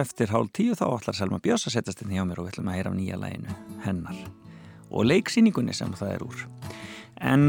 [0.00, 2.70] eftir hálf tíu þá ætlar Selma Björns að setjast inn hjá mér og við ætlum
[2.72, 4.20] að heyra af nýja læginu hennar
[4.88, 6.44] og leiksýningunni sem það er úr.
[7.18, 7.48] En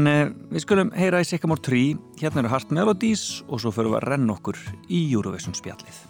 [0.50, 1.82] við skulum heyra í Sycamore 3,
[2.20, 4.58] hérna eru Heart Melodies og svo förum við að renna okkur
[4.90, 6.09] í Eurovision spjallið.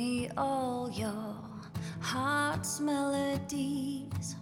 [0.00, 1.36] Me all your
[2.00, 4.34] heart's melodies.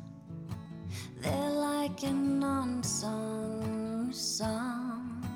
[1.20, 5.26] They're like an unsung song.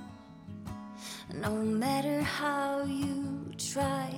[1.35, 1.51] No
[1.83, 4.09] matter how you try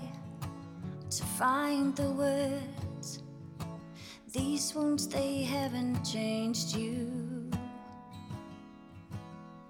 [1.17, 3.23] to find the words,
[4.31, 7.01] these wounds they haven't changed you.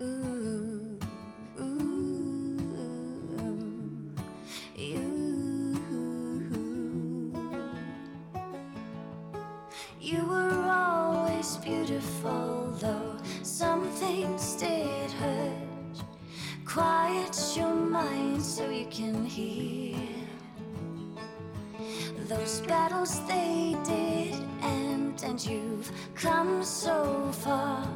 [0.03, 0.74] Ooh,
[11.65, 16.05] beautiful, though some things did hurt.
[16.67, 19.97] Quiet your mind so you can hear.
[22.29, 27.87] Those battles they did end, and you've come so far.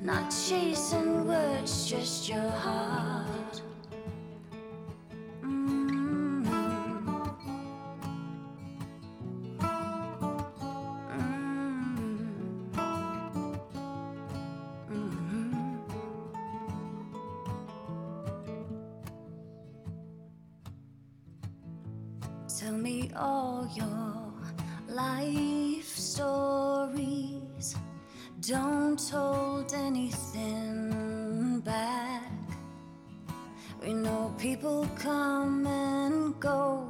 [0.00, 3.43] Not chasing words, just your heart.
[28.96, 32.30] Don't hold anything back.
[33.82, 36.88] We know people come and go.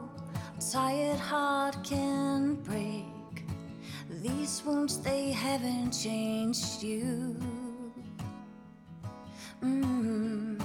[0.70, 3.46] Tired heart can break.
[4.20, 7.40] These wounds, they haven't changed you.
[9.62, 10.61] Mm,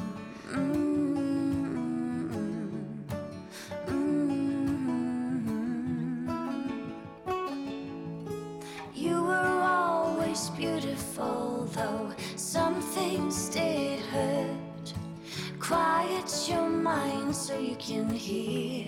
[17.50, 18.86] so you can hear.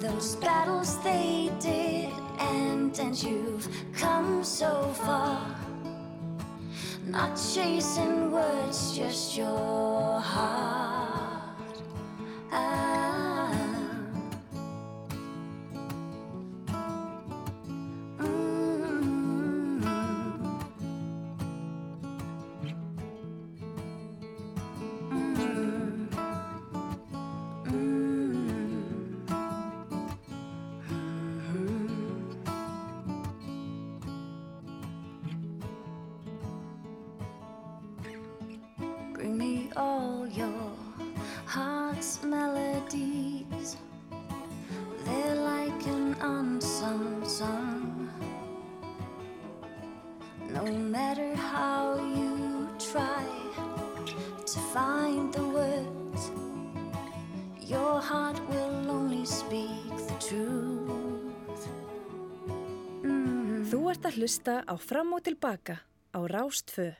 [0.00, 2.08] Those battles they did
[2.38, 4.70] end, and you've come so
[5.04, 5.54] far.
[7.04, 10.91] Not chasing words, just your heart.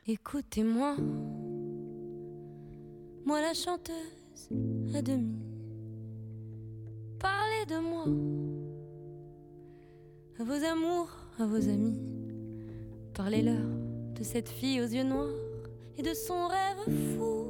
[0.05, 0.95] Écoutez-moi,
[3.25, 4.49] moi la chanteuse
[4.93, 5.39] à demi.
[7.19, 8.05] Parlez de moi,
[10.39, 11.09] à vos amours,
[11.39, 11.99] à vos amis.
[13.15, 13.65] Parlez-leur
[14.15, 15.33] de cette fille aux yeux noirs
[15.97, 17.47] et de son rêve fou.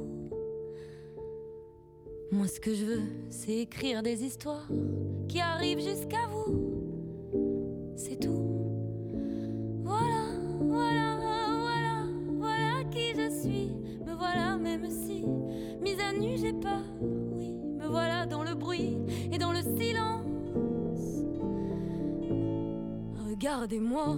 [2.32, 4.66] Moi, ce que je veux, c'est écrire des histoires
[5.28, 6.73] qui arrivent jusqu'à vous.
[16.44, 16.82] J'ai.
[17.00, 18.98] Oui, me voilà dans le bruit
[19.32, 20.24] et dans le silence.
[23.28, 24.16] Regardez-moi,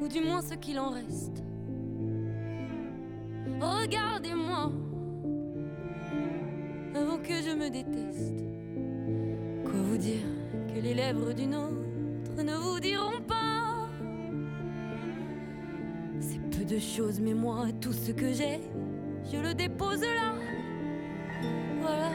[0.00, 1.42] ou du moins ce qu'il en reste.
[3.60, 4.72] Regardez-moi,
[6.94, 8.44] avant que je me déteste.
[9.64, 10.26] Quoi vous dire
[10.74, 13.88] que les lèvres d'une autre ne vous diront pas?
[16.20, 18.60] C'est peu de choses, mais moi, tout ce que j'ai,
[19.30, 20.34] je le dépose là.
[21.80, 22.10] Voilà.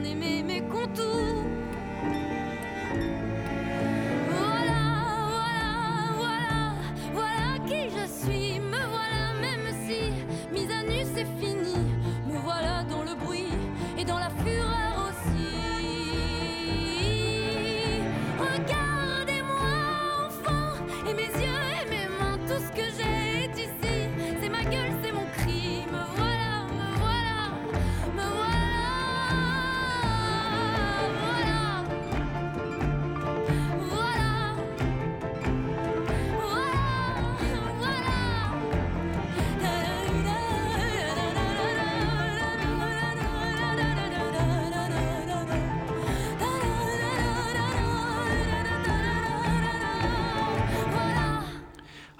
[0.00, 0.39] bien aimé.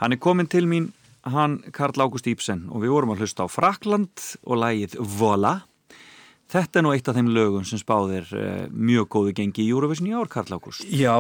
[0.00, 0.90] Hann er komin til mín,
[1.28, 5.58] hann Karl Ágúst Íbsen og við vorum að hlusta á Frakland og lægið Vola.
[6.50, 10.08] Þetta er nú eitt af þeim lögum sem spáðir uh, mjög góðu gengi í Eurovision
[10.10, 10.82] í ár, Karl Ágúst.
[10.88, 11.12] Já,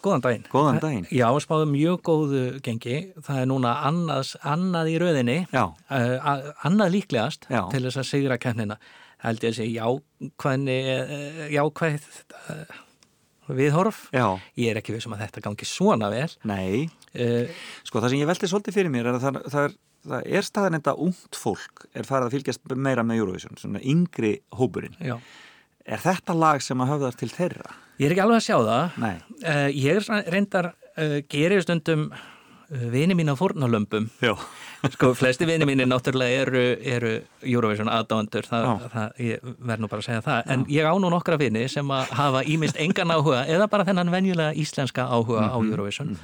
[0.00, 0.46] góðan daginn.
[0.48, 1.08] Góðan daginn.
[1.12, 3.00] Já, spáðum mjög góðu gengi.
[3.26, 7.64] Það er núna annað, annað í röðinni, Já, uh, annað líklegast Já.
[7.74, 8.78] til þess að sigra kennina.
[9.20, 12.08] Held ég að segja jákvæðni, uh, jákvæð
[12.54, 12.78] uh,
[13.58, 14.06] viðhorf.
[14.14, 14.24] já,
[14.56, 16.30] Ég er ekki vissum að þetta gangi svona vel.
[16.48, 16.88] nei.
[17.10, 17.50] Uh,
[17.84, 19.72] Sko það sem ég velti svolítið fyrir mér er að það, það er,
[20.12, 24.36] það er staðan þetta ungt fólk er farið að fylgjast meira með Eurovision, svona yngri
[24.54, 24.94] hópurinn.
[25.02, 25.16] já.
[25.90, 27.72] Er þetta lag sem að höfðar til þeirra?
[27.98, 28.98] Ég er ekki alveg að sjá það.
[29.02, 29.16] Nei.
[29.42, 32.10] Uh, ég er reyndar, uh, gerir stundum
[32.70, 34.04] vini mín á fórnalömbum.
[34.22, 34.36] Já.
[34.94, 37.10] Sko, flesti vini mínir náttúrulega eru, eru
[37.42, 38.86] Eurovision aðdándur, það, Já.
[38.94, 41.90] það, ég verð nú bara að segja það, en ég á nú nokkra vini sem
[41.92, 46.14] að hafa ímist engan áhuga eða bara þennan venjulega íslenska áhuga á Mhm, Eurovision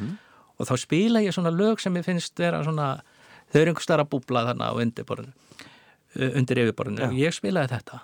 [0.57, 2.89] og þá spila ég svona lög sem ég finnst vera svona,
[3.53, 7.13] þau eru einhver starra búbla þarna á undir yfirborðinu, Já.
[7.27, 8.03] ég spilaði þetta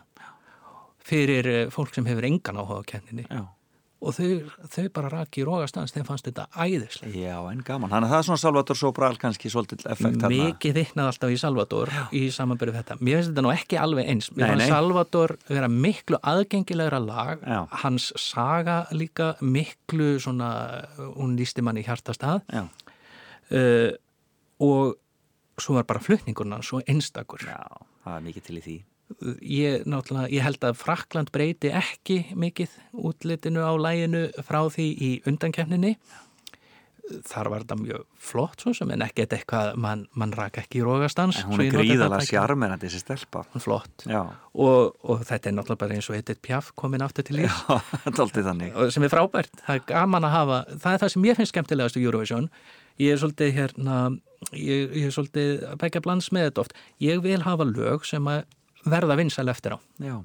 [1.02, 3.46] fyrir fólk sem hefur engan áhuga á kenninni Já.
[4.02, 4.28] Og þau,
[4.72, 7.12] þau bara raki í rógastans, þeim fannst þetta æðislega.
[7.14, 7.92] Já, en gaman.
[7.92, 10.30] Þannig að það er svona Salvatore Sobral kannski svolítið effekt þarna.
[10.48, 12.96] mikið þittnað alltaf í Salvador í samanbyrðu þetta.
[13.00, 14.30] Mér finnst þetta nú ekki alveg eins.
[14.34, 14.72] Mér finnst.
[14.72, 17.46] Salvador vera miklu aðgengilegra lag.
[17.46, 17.60] Já.
[17.84, 20.50] Hans saga líka miklu svona,
[21.14, 22.66] hún lísti mann í hjartastað Já.
[23.54, 23.92] uh,
[24.62, 24.98] og
[25.62, 27.44] svo var bara flutningurna svo einstakur.
[27.46, 27.60] Já,
[28.02, 28.78] það er mikið til í því.
[29.42, 29.84] Ég,
[30.32, 35.96] ég held að Frakland breyti ekki mikið útlitinu á læginu frá því í undankefninni.
[37.26, 40.84] Þar var þetta mjög flott svo sem en ekkert eitthvað, mann man rak ekki í
[40.86, 41.40] rógastans.
[41.42, 43.42] En hún er tæki- sjarmerandi þessi stelpa.
[43.50, 44.04] Hún er flott.
[44.06, 44.20] Já,
[44.54, 47.58] Og, og þetta er náttúrulega bara eins og Edith Piaf komin aftur til lífs.
[48.04, 48.78] þetta er alltaf þannig.
[48.94, 49.50] Sem er frábært.
[49.66, 52.48] Það er gaman að hafa, það er það sem ég finnst skemmtilegast í Eurovision.
[53.02, 53.98] Ég er svolítið hérna,
[54.54, 56.74] ég, ég er svolítið að begja blands með þetta oft.
[57.02, 58.44] Ég vil hafa lög sem að
[58.84, 59.78] verða vinsæl eftir á.
[60.02, 60.16] Já.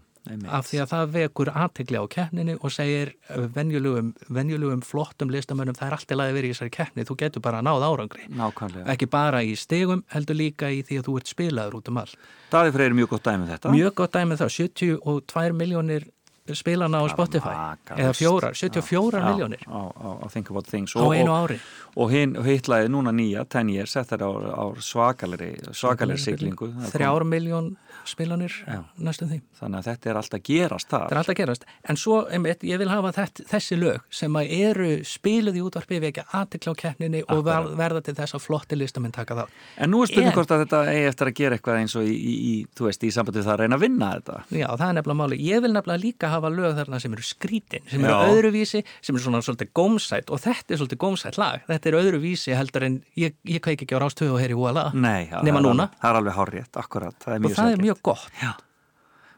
[0.51, 3.14] Af því að það vekur aðtegli á keppninu og segir
[3.55, 7.62] venjulegum, venjulegum flottum listamönnum það er alltaf laðið verið í þessari keppni, þú getur bara
[7.64, 8.28] náð árangri.
[8.36, 8.88] Nákvæmlega.
[8.91, 12.20] Ekki bara í stegum, heldur líka í því að þú ert spilaður út um allt.
[12.51, 13.74] Daði Freyr er mjög gott dæmið þetta.
[13.78, 16.10] Mjög gott dæmið það, 72 miljónir
[16.53, 17.55] spilana á Spotify?
[17.97, 20.95] eða fjórar, 74 Já, miljónir á, Think About Things.
[20.95, 21.59] Á einu ári?
[21.97, 24.23] og hinn hitlaði núna nýja 10 years, þetta er
[24.53, 26.69] á, svakalegri siglingu.
[26.75, 27.69] Það er þrjár miljón
[28.07, 28.53] spilanir
[29.01, 29.39] næstum því.
[29.57, 31.65] Þannig að þetta er alltaf gerast Það er það alltaf gerast.
[31.89, 36.28] En svo, einmitt, ég vil hafa þessi lög sem að eru spiluð í útvarpi vekja
[36.37, 39.43] aðtikla á keppninni og ver, verða til þess að flotti listamenn taka þá.
[39.78, 42.55] en nú er spurning hvort að þetta eigi eftir að gera eitthvað eins og í,
[42.78, 44.37] þú veist, í sambandi við það að reyna að vinna þetta.
[44.53, 45.41] Já, það er nefnilega máli.
[45.47, 48.30] Ég vil nefnilega líka hafa lög þarna sem eru skrítin, sem eru Já.
[48.36, 51.66] öðruvísi, sem eru svona svolítið gómsætt og þetta er svolítið gómsætt lag.
[51.68, 54.88] Þetta er öðruvísi heldur en ég, ég kveik ekki á rástöðu og heyri húala.
[54.93, 55.89] Nema er núna.
[56.01, 57.86] það er alveg hárrétt, akkurat það er Og það er sjaldgæft.
[57.88, 58.32] mjög gott.
[58.42, 58.54] Já,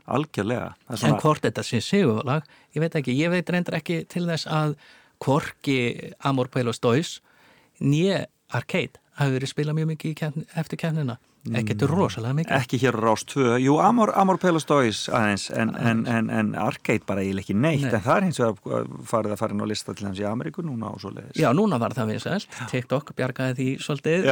[0.10, 2.44] algjörlega er En svona, hvort þetta sé sigurlag,
[2.76, 4.76] ég veit ekki, ég veit reyndar ekki til þess að
[5.24, 7.20] hvorki Amor Pelos Dois
[7.82, 11.18] nýja Arcade hafi verið spilað mjög mikið keppni, eftir keppnina.
[11.56, 12.52] Ekkert rosalega mikið.
[12.58, 16.50] ekki hér á rás 2 Jú, Amor, Amor Pelos Dois aðeins en, en, en, en
[16.60, 17.86] Arcade bara eiginlega ekki neitt.
[17.86, 17.94] Nei.
[17.94, 20.26] en það er hins vegar uh, farið að fara inn á lista til hans í
[20.28, 24.28] Ameríku núna og svo leiðis Já, núna var það vinsælt, TikTok bjargaði því svolítið.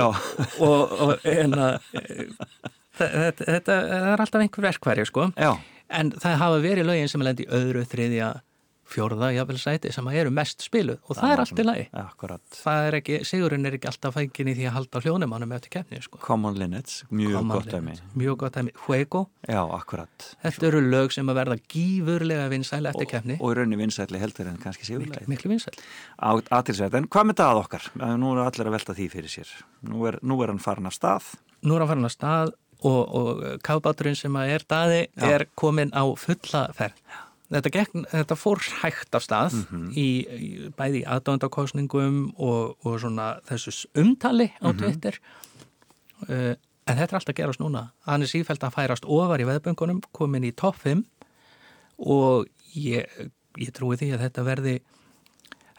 [0.67, 1.79] Og, og en að
[2.97, 3.79] þetta,
[4.11, 5.29] er alltaf einhver verkværi sko.
[5.39, 5.53] Já.
[5.87, 8.33] en það hafa verið lögin sem lendi öðru, þriðja,
[8.87, 10.97] fjórða, jafnvel sæti sem eru mest spiluð.
[11.09, 11.85] Og það, er allt í lagi.
[12.57, 16.01] Það er sigurinn er ekki alltaf fækin í því að halda á hljónumannum eftir keppni
[16.03, 16.19] sko.
[16.23, 18.01] Common Linnets, mjög Common gott Limit.
[18.15, 19.25] mjög gott dæmi, Fuego.
[19.47, 20.29] Já, akkurat.
[20.43, 24.47] Þetta eru lög sem að verða gífurlega vinsæl eftir keppni, og í rauninni vinsætli heldur
[24.51, 25.75] en kannski sigurlega miklu vinsæl.
[26.21, 27.89] Aðtilsveit, en hvað með það okkar?
[28.01, 29.51] Eh, Nú er allir að velta því fyrir sér.
[29.87, 31.35] Nú er, nú er hann farin af stað.
[31.63, 32.53] Nú er hann farin að stað
[32.85, 35.29] og, og kafbáturinn sem að er daði Já.
[35.35, 36.99] er komin á fulla ferð.
[37.47, 39.91] Þetta, gekk, þetta fór hægt af stað Mhm.
[39.95, 44.77] í, í bæði í aðdóndakostningum og, og svona þessu umtali á Mhm.
[44.81, 45.19] Twitter.
[46.27, 46.55] Uh,
[46.87, 47.91] en þetta er alltaf að gerast núna.
[48.05, 51.05] Hann er sífælt að færast ofar í veðböngunum komin í topp 5
[51.99, 53.07] og ég,
[53.57, 54.75] ég trúi því að þetta verði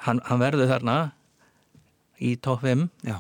[0.07, 0.97] hann, hann verður þarna
[2.21, 3.19] í topp 5 Já,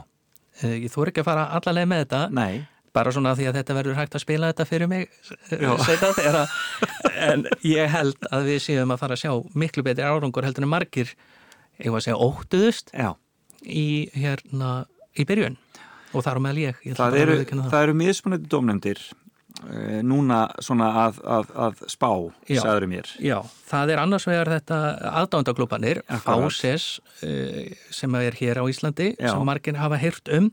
[0.62, 2.22] uh, ég þór ekki að fara allalega með þetta.
[2.32, 2.66] Nei,
[2.98, 5.08] bara svona því að þetta verður hægt að spila þetta fyrir mig
[5.48, 6.56] þegar að
[7.28, 9.32] en ég held að við séum að fara að sjá
[9.64, 11.14] miklu betri árangur heldur en margir
[11.78, 12.92] ég var að segja óttuðust
[13.68, 14.72] í hérna
[15.18, 15.56] í byrjun
[16.14, 17.64] og þar á meðal ég, ég Það eru, það.
[17.72, 22.08] það eru mismunandi dómnefndir uh, núna svona að, að, að spá,
[22.48, 22.60] Já.
[22.64, 23.36] sagður mér Já,
[23.68, 24.78] það er annars vegar þetta
[25.22, 26.24] aðdándaklúpanir, Akkurat.
[26.48, 26.88] Fáses
[27.26, 29.32] uh, sem er hér á Íslandi Já.
[29.34, 30.48] sem margir hafa heyrt um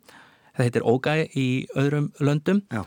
[0.55, 2.63] það heitir Ógæ í öðrum löndum.
[2.73, 2.83] Já.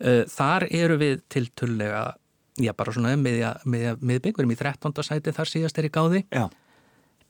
[0.00, 2.04] Uh, þar eru við tiltullega
[2.60, 5.04] já bara svona miðja, miðja, miðbygg við erum í 13.
[5.06, 6.22] sæti þar síðast er í gáði.
[6.32, 6.48] Já,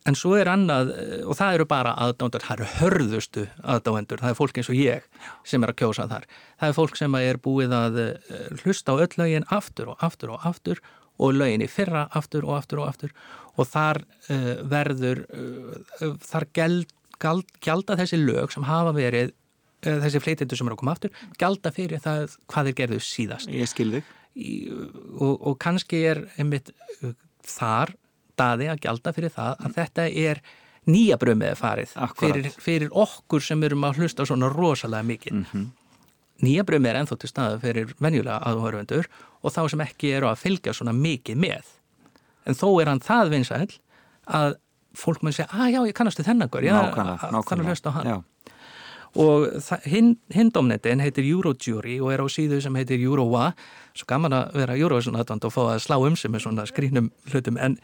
[0.09, 4.33] en svo er annað uh, og það eru bara aðdándur, það eru hörðustu aðdándur, það
[4.33, 6.31] er fólk eins og ég sem er að kjósa þar,
[6.61, 8.15] það er fólk sem er búið að uh,
[8.63, 10.81] hlusta á öll lögin aftur og aftur og aftur
[11.21, 13.13] og lögin í fyrra aftur og aftur og aftur.
[13.59, 19.35] Og þar uh, verður uh, þar gæld, gæld, gælda þessi lög sem hafa verið
[19.83, 23.53] þessi fleitindu sem eru að koma aftur gælda fyrir það hvað þeir gerðu síðast.
[23.53, 24.15] Ég skil þig.
[24.41, 24.55] Í,
[25.19, 26.71] og, og kannski er einmitt
[27.01, 27.15] uh,
[27.47, 27.95] þar
[28.41, 30.43] daði að gjalda fyrir það að þetta er
[30.91, 35.43] nýja brömiði farið fyrir, fyrir okkur sem erum að hlusta svona rosalega mikið.
[36.41, 39.11] Nýja brömiði er ennþá til staðu fyrir venjulega aðhörvendur
[39.43, 41.75] og þá sem ekki eru að fylgja svona mikið með.
[42.49, 43.67] En þó er hann það vinsæl
[44.25, 44.57] að
[44.97, 47.69] fólk mun segja, að já, ég kannastu þennan þannig að nákvæmlega.
[47.71, 48.09] hlusta á hann.
[48.09, 48.17] Já,
[49.19, 49.49] og
[49.89, 53.51] hinn hin domnetin heitir Eurojury og er á síðu sem heitir Eurowa.
[53.97, 57.11] Svo gaman að vera Eurovision aðdand og fá að slá um sig með svona skrínum
[57.33, 57.59] hlutum.
[57.59, 57.77] En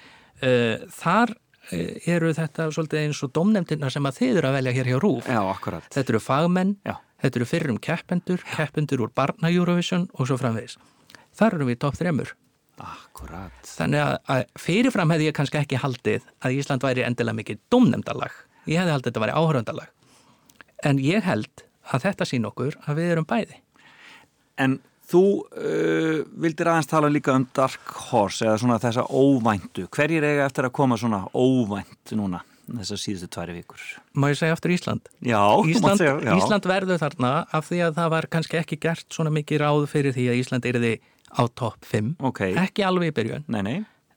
[0.43, 4.77] uh, þar uh, eru þetta svolítið eins og domnefndirna sem að þið eru að velja
[4.79, 5.91] hér hjá Rúf já, akkurat.
[5.95, 6.97] Þetta eru fagmenn, Já.
[7.25, 10.79] þetta eru fyrrum keppendur, keppendur úr barna Eurovision og svo framvegis.
[11.37, 12.37] Þar eru við topp þremur.
[12.77, 13.57] Akkurat.
[13.65, 18.35] Þannig að, fyrirfram hefði ég kannski ekki haldið að Ísland væri endilega mikið domnefndalag
[18.67, 19.93] ég hefði haldið að þetta væri áhöröndalag
[20.87, 23.59] en ég held að þetta sín okkur að við erum bæði.
[24.59, 29.85] En þú uh, vildir aðeins tala líka um Dark Horse eða svona þessa óvæntu.
[29.95, 33.83] Hverjir eiga eftir að koma svona óvænt núna þessar síðustu tværi vikur?
[34.19, 35.05] Má ég segja aftur Ísland?
[35.23, 35.39] Já,
[35.71, 36.33] Ísland, segja, já.
[36.35, 40.17] Ísland verður þarna af því að það var kannski ekki gert svona mikið ráð fyrir
[40.17, 40.97] því að Ísland erði
[41.31, 42.41] á topp 5 Ok.
[42.65, 43.45] ekki alveg í byrjun.
[43.55, 43.77] Nei, nei,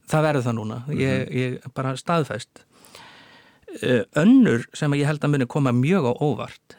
[0.09, 1.37] það verður það núna, ég, Mhm.
[1.43, 2.63] ég bara staðfest.
[2.63, 2.68] Uh,
[4.17, 6.77] önnur sem ég held að muni koma mjög á óvart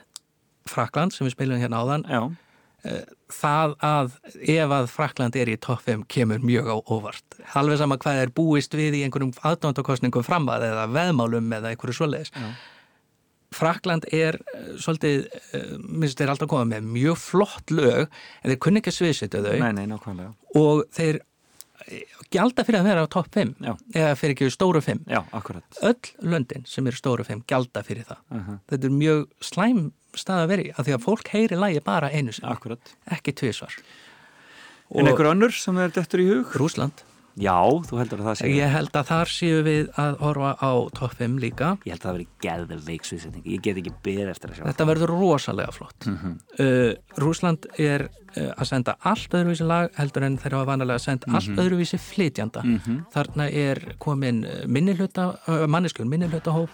[0.71, 2.21] Frakland sem við spilum hérna áðan já,
[3.31, 4.13] það að
[4.55, 7.39] ef að Frakland er í topp 5 kemur mjög á óvart.
[7.59, 12.33] Alveg sama hvað er búist við í einhverjum aðdóndakostningum framað eða veðmálum eða einhverju svoleiðis.
[13.55, 15.25] Frakland er eh, svolítið,
[15.83, 19.57] minnst þeir alltaf koma með mjög flott lög en þeir kunni ekki að sviðsita þau.
[19.59, 20.29] Nei, nei,
[20.61, 21.19] og þeir
[22.35, 23.73] gjalda fyrir að vera á topp 5 Já.
[23.95, 25.21] eða fyrir ekki stóru 5 Já,
[25.83, 28.21] öll löndin sem eru stóru 5 gjalda fyrir það.
[28.31, 29.83] Uh þetta er mjög slæm
[30.15, 32.95] stað að vera í af því að fólk heyri lægi bara einu Akkurat.
[33.11, 33.75] ekki tvisvar.
[34.95, 36.57] En einhver önnur sem er dettur í hug?
[36.59, 37.05] Rúsland
[37.39, 37.55] Já,
[37.87, 38.49] þú heldur að það sé.
[38.57, 42.09] ég held að þar séu við að horfa á topp 5 líka Ég held að
[42.09, 43.45] það veri geðveik sviðsetning.
[43.47, 44.65] Ég get ekki byrð eftir að sjá.
[44.67, 46.07] Þetta verður rosalega flott.
[46.11, 46.35] Mhm.
[46.59, 46.93] uh,
[47.23, 51.31] Rúsland er uh, að senda allt öðruvísi lag heldur en þeir hafa vanalega að senda
[51.33, 51.59] allt Mhm.
[51.63, 52.65] öðruvísi flytjanda.
[53.15, 56.69] Þarna er komin minnilhluta, uh, manneskjur minnilhutahóp,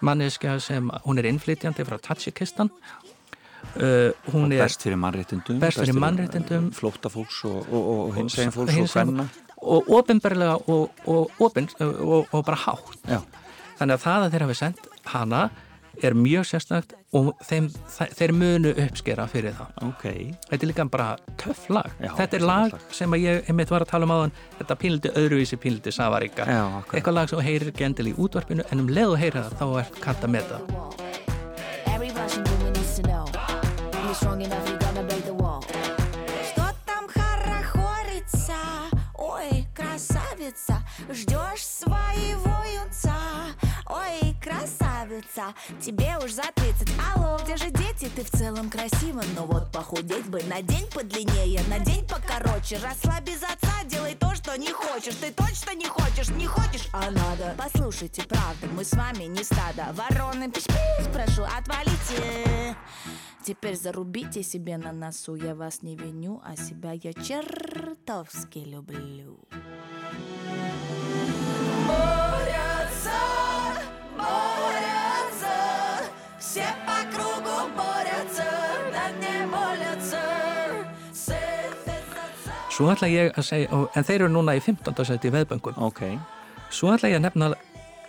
[0.00, 2.70] manneskja sem, hún er innflytjandi frá Tatsikistan.
[3.76, 4.10] Uh,
[4.50, 5.58] er Best fyrir mannréttindum.
[5.60, 6.70] Best fyrir mannréttindum.
[6.72, 9.28] Flóttafólks og, og, og hins eginn fólks og hinsegin- hvenna.
[9.62, 12.96] Og ofinberlega og, og, og, og bara hátt.
[13.08, 13.20] Já.
[13.80, 15.42] Þannig að það að þeir hafi sendt hana
[16.00, 19.72] er mjög sérstakt og þeim, þe- þeir munu uppskera fyrir það.
[19.88, 20.04] Ok.
[20.48, 21.08] Þetta er líka bara
[21.40, 21.90] töff lag.
[22.00, 22.86] Já, þetta er lag lag.
[22.96, 25.58] sem ég einmitt var að tala um áðan, þetta píldi öðruvísi.
[26.48, 26.96] Já, akkurat.
[27.00, 29.66] Eitthvað lag sem heyrir ekki endil í útvarpinu en um leið og heyrir það þá
[29.82, 30.62] er kant að meta.
[40.50, 43.14] Красавица Ждешь своего юнца.
[43.86, 47.70] Ой, красавица Тебе уж за 30 Алло, где же
[48.00, 48.12] дети?
[48.14, 52.78] Ты в целом красива Но вот похудеть бы на день подлиннее На день покороче.
[52.78, 55.14] Росла без отца, делай то, что не хочешь.
[55.16, 57.54] Ты точно не хочешь, не хочешь, а надо.
[57.56, 59.92] Послушайте, правда, мы с вами не стадо.
[59.92, 62.76] Вороны, пиш-пиш, прошу, отвалите.
[63.44, 65.34] Теперь зарубите себе на носу.
[65.34, 69.38] Я вас не виню, а себя я чертовски люблю.
[71.88, 73.18] Борются,
[74.16, 75.54] борются
[76.38, 76.64] Все
[82.80, 84.94] Svo ætla ég að segja, og, en þeir eru núna í 15.
[85.04, 85.76] sæti í veðböngum.
[85.84, 85.98] Ok.
[86.72, 87.50] Svo ætla ég að nefna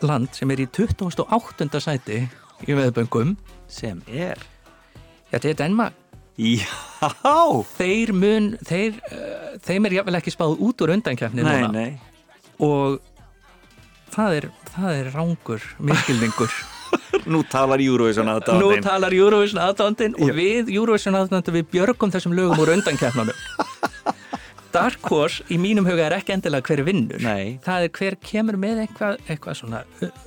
[0.07, 1.81] land sem er í 28.
[1.83, 2.21] sæti
[2.63, 3.33] í veðböngum.
[3.67, 4.39] Sem er?
[5.33, 5.97] Þetta er Danmark.
[6.39, 6.71] Já!
[7.75, 11.71] Þeir mun, þeir, uh, þeim er jáfnvel ekki spáð út úr undankefni Nei, núna.
[11.75, 11.91] nei.
[12.63, 13.01] Og
[14.15, 16.55] það er, það er rángur, miskilningur.
[17.31, 18.83] Nú talar Eurovision Nú aðdáðin.
[18.85, 23.37] talar Eurovision aðdándin og við Eurovision aðdándin við björgum þessum lögum úr undankefnunum.
[24.71, 27.21] Dark Horse í mínum huga er ekki endilega hver vinnur.
[27.23, 27.57] Nei.
[27.65, 29.81] Það er hver kemur með eitthvað, eitthvað, svona,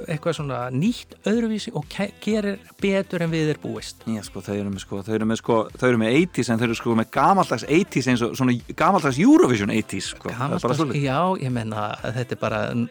[0.07, 1.87] eitthvað svona nýtt öðruvísi og
[2.25, 4.05] gerir betur en við er búist.
[4.09, 6.61] Já, sko, þau eru með, sko, þau eru með, sko, þau eru með 80s en
[6.61, 10.33] þau eru sko með gamaldags 80s eins og svona gamaldags Eurovision 80s, sko.
[10.35, 10.99] Gamaldags-.
[11.01, 12.85] Já, ég menna þetta er bara uh,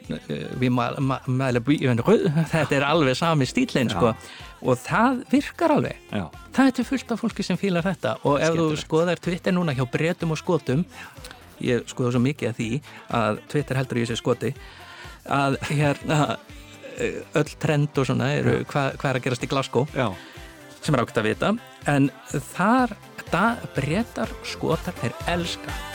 [0.60, 0.74] við
[1.68, 2.02] bíðan
[2.54, 4.14] þetta er alveg sami stílinn sko
[4.64, 6.26] og það virkar alveg Já.
[6.56, 8.84] það er til fullt af fólki sem fílar þetta og ef þú Skemmtilegt.
[8.86, 10.86] skoðar Twitter núna hjá breytum og skotum
[11.64, 12.70] ég skoða svo mikið af því
[13.20, 14.52] að Twitter heldur í þessi skoti
[15.24, 16.20] að hérna
[16.98, 19.88] eh, öll trend og svona eru hvað hva er að gerast í Glasgow.
[19.96, 20.12] Já.
[20.84, 21.56] sem er ákveðt að vita.
[21.88, 22.12] En
[22.54, 22.98] þar,
[23.32, 25.93] það breytar skotar er elska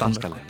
[0.00, 0.48] Danskaleg,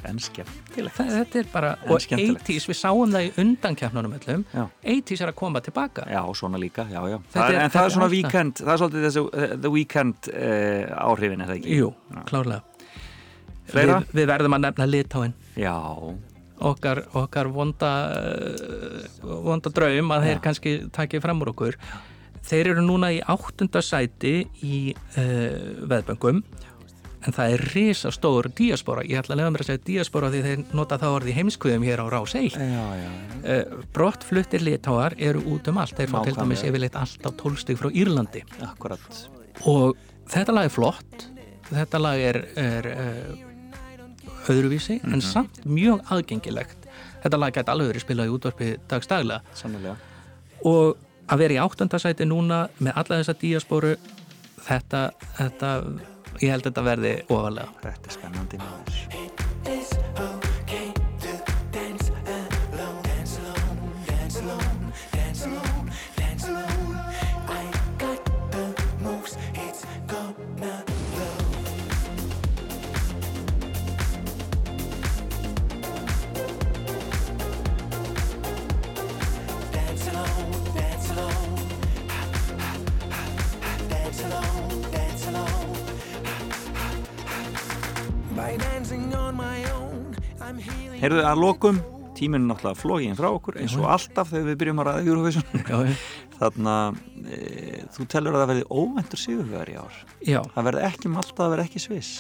[0.97, 2.47] þetta er bara, og skemmtilegt.
[2.47, 4.65] 80s, við sáum það í undankefnunum öllum, Já.
[4.95, 6.07] 80s er að koma tilbaka.
[6.11, 7.19] Já, svona líka, já, já.
[7.35, 11.07] Það er, en það er svona weekend, það er svolítið þessu, uh, the weekend uh,
[11.11, 11.79] áhrifin, er það ekki?
[11.81, 11.93] Jú,
[12.31, 12.63] klárlega.
[13.71, 14.01] Fleira?
[14.05, 15.35] Við, við verðum að nefna litáin.
[15.59, 15.75] Já.
[16.71, 21.79] Okkar, okkar vonda, uh, vonda draum að þeir kannski takið fram úr okkur.
[22.51, 26.43] Þeir eru núna í áttunda sæti í uh, veðböngum
[27.27, 29.03] en það er risastór díaspora.
[29.05, 32.01] Ég ætla að lefa mér að segja díaspora því þeir nota þá orði heimskviðum hér
[32.01, 32.55] á rás 1.
[32.57, 33.11] Já, já.
[33.45, 35.97] Uh, brottfluttir litáar eru út um allt.
[35.99, 38.45] Þeir fá til dæmis yfirleitt allt á tólstig frá Írlandi.
[38.65, 39.29] Akkurat.
[39.67, 39.97] og
[40.31, 41.27] þetta lag er flott
[41.71, 45.13] þetta lag er, er uh, öðruvísi Mhm.
[45.15, 46.87] en samt mjög aðgengilegt
[47.23, 49.97] þetta lag gæti alveg verið spilað í útvarpi dagstaglega Sannlega.
[50.65, 50.97] og
[51.29, 53.97] að vera í áttundasæti núna með alla þessa díaspóru
[54.67, 55.71] þetta, þetta
[56.39, 60.50] ég held að þetta verði ofalega Þetta er spennandi maður
[91.01, 91.79] Herðu að lokum
[92.19, 95.47] tíminn er náttúrulega flógin frá okkur eins og alltaf þegar við byrjum að ræða Eurovision.
[96.41, 96.99] Þannig að
[97.37, 97.39] e,
[97.95, 100.01] þú telur að það verði óvendur sigurverð í ár?
[100.29, 100.41] Já.
[100.55, 102.13] það verði ekki um Malta, það verði ekki Sviss?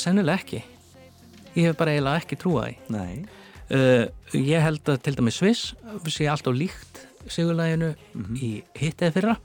[0.00, 0.62] Sennilega ekki.
[1.56, 2.96] Ég hef bara eiginlega ekki trúið
[3.70, 4.04] uh,
[4.36, 5.72] ég held að til dæmi Sviss
[6.12, 7.94] sé alltaf líkt sigurlæginu
[8.40, 9.36] í hittið fyrra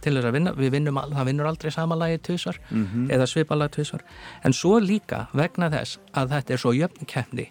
[0.00, 3.08] til þess að vinna, við vinnum, það vinnur aldrei sama lagi tvisvar Mhm.
[3.10, 4.00] eða svipalag tvisvar.
[4.44, 7.50] En svo líka vegna þess að þetta er svo jöfn kemni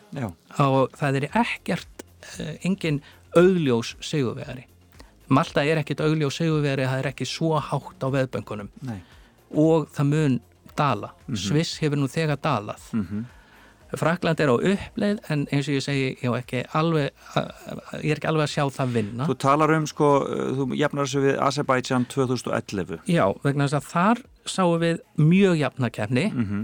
[0.60, 2.04] og það er ekkert
[2.40, 3.02] uh, engin
[3.36, 4.66] augljós sigurvegari.
[5.30, 9.02] Malta er ekkert augljós sigurvegari það er ekki svo hátt á veðböngunum Nei.
[9.56, 10.40] og það mun
[10.78, 11.12] dala.
[11.28, 11.36] Mhm.
[11.38, 12.80] Sviss hefur nú þegar dalað.
[12.94, 13.26] Mhm.
[14.00, 17.10] Frakland er á uppleið en eins og ég segi ég, á ekki alveg,
[18.04, 19.28] ég er ekki alveg að sjá það vinna.
[19.28, 23.90] Þú talar um sko, uh, þú jafnar þessu við Azerbaijan 2011 Já, vegna þess að
[23.92, 26.62] þar sáum við mjög jafnakefni Mhm.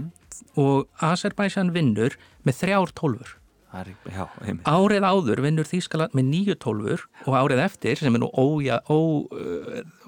[0.56, 3.34] og Azerbaijan vinnur með þrjár tólfur.
[3.74, 4.24] Er, já,
[4.64, 9.28] Árið áður vinnur Þýskaland með nýju tólfur og árið eftir sem er nú ója, ó,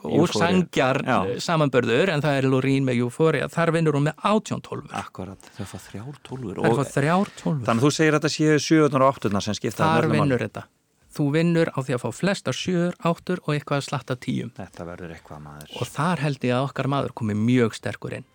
[0.04, 1.16] ósangjar Já.
[1.44, 4.90] samanbörður en það er Lorín með Euphoria, þar vinnur hún með átjón tólfur.
[5.00, 7.64] Akkurat, þau fá þrjár tólfur Það er fá þrjár tólfur.
[7.68, 10.66] Þannig að þú segir að þetta séu 7 og 8 sem skipta Þar vinnur þetta.
[11.10, 14.52] Þú vinnur á því að fá flestar sjöur, áttur og eitthvað að slatta tíum.
[14.54, 15.72] Þetta verður eitthvað maður.
[15.80, 18.28] Og þar held ég að okkar maður komi mjög sterkur inn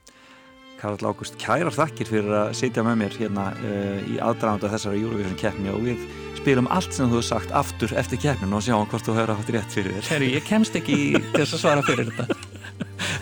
[0.86, 5.40] Karl Ágúst, kærar þakkir fyrir að sitja með mér hérna uh, í aðdraganda þessara Eurovision
[5.42, 6.04] keppni og við
[6.38, 9.50] spilum allt sem þú hefur sagt aftur eftir keppnin og sjáum hvort þú hefur haft
[9.56, 12.38] rétt fyrir þér Herru, ég kemst ekki í þess að svara fyrir þetta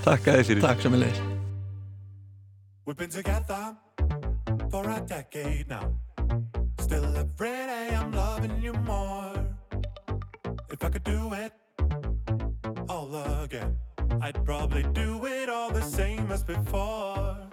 [0.04, 1.24] Takk að þið fyrir Takk sem er leiðis
[2.86, 3.78] We've been together
[4.70, 5.94] for a decade now.
[6.82, 9.32] Still every day I'm loving you more.
[10.70, 11.54] If I could do it
[12.90, 13.78] all again,
[14.22, 17.53] I'd probably do it all the same as before.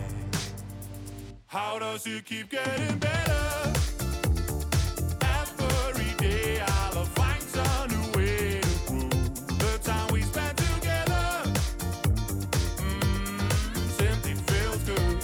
[1.51, 3.73] How does it keep getting better?
[5.19, 6.63] Every day
[7.39, 9.09] some new way to
[9.59, 11.43] the time we together.
[12.77, 13.41] Mm,
[13.99, 15.17] simply feels good.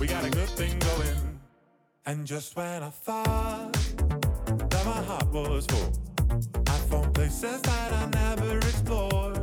[0.00, 1.38] We got a good thing going.
[2.04, 3.72] And just when I thought
[4.70, 5.92] that my heart was full,
[6.66, 9.33] I found places that I never explored.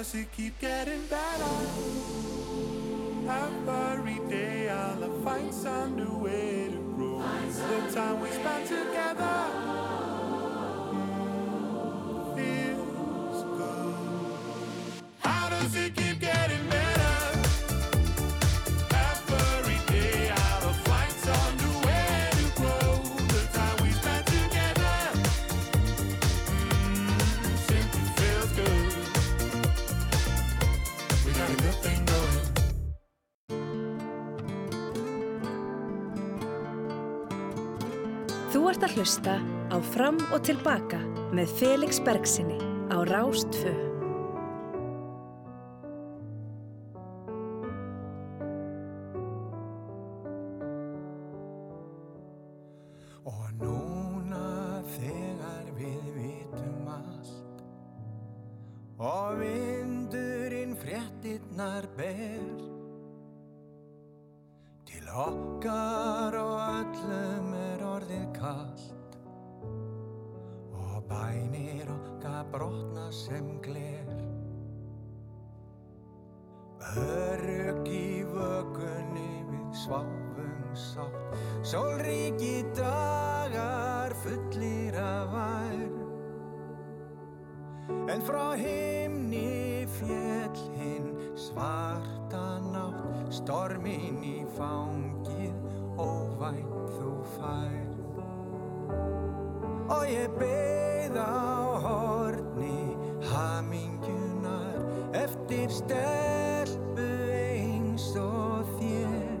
[0.00, 1.44] Does it keep getting better?
[3.28, 7.18] Every day I'll find some new way to grow.
[7.18, 9.36] The time we spend together.
[15.18, 15.99] How does it
[38.90, 39.36] að hlusta
[39.70, 40.98] á Fram og Tilbaka
[41.36, 42.58] með Felix Bergsinni
[42.90, 43.70] á Rástfö.
[53.30, 57.62] Og núna þegar við vitum allt
[58.98, 62.64] Og vindurinn fréttinnar ber
[64.90, 66.49] Til okkar og
[71.10, 74.08] bænir okkar brotna sem gler.
[76.96, 81.36] Örug í vökunni við sváfum sátt.
[81.62, 85.30] Sólríki dagar fullir af
[88.26, 93.30] frá himni fjell hinn svarta nátt.
[93.30, 95.54] Stormin í fangið
[96.00, 97.90] óvænt þú fær
[99.90, 102.94] og ég beið á horni
[103.32, 104.78] hamingjunar
[105.18, 109.40] eftir stelpu eins og þér.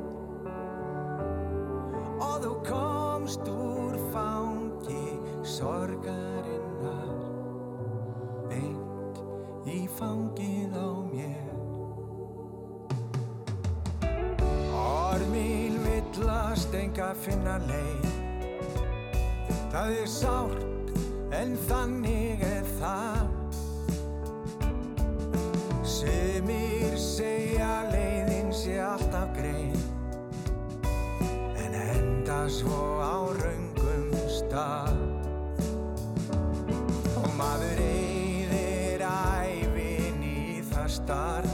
[2.18, 5.06] Og þú komst úr fangi
[5.54, 7.14] sorgarinnar
[8.50, 9.22] beint
[9.70, 11.50] í fangið á mér.
[14.82, 18.09] Ormin villast enga finna leið
[19.70, 20.88] Það er sárt
[21.30, 23.28] en þannig er það.
[25.86, 29.78] Sumir segja leiðin sé alltaf grein
[31.54, 34.10] En enda svo á raungum
[34.40, 34.98] stað.
[37.22, 41.49] Og maður eyðir ævin í það starf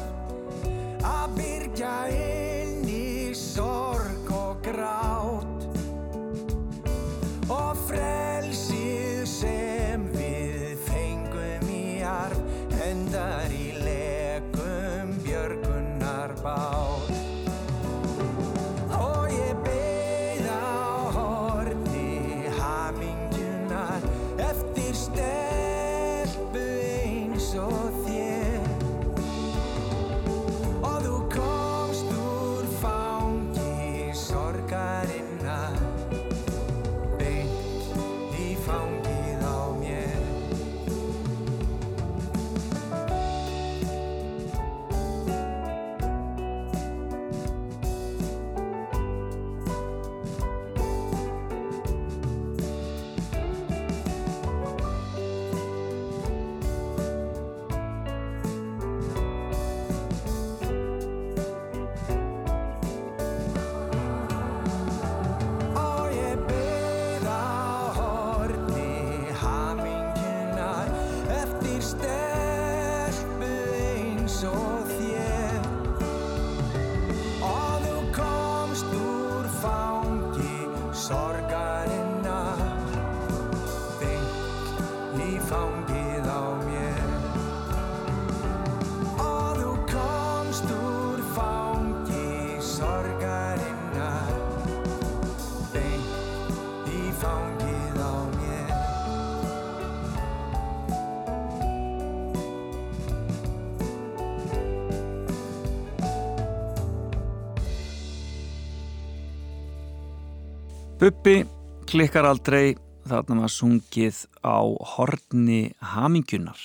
[111.06, 111.44] Bubbi
[111.86, 112.72] klikkar aldrei.
[113.06, 114.58] Þarna var sungið á
[114.96, 116.58] horni hamingjunar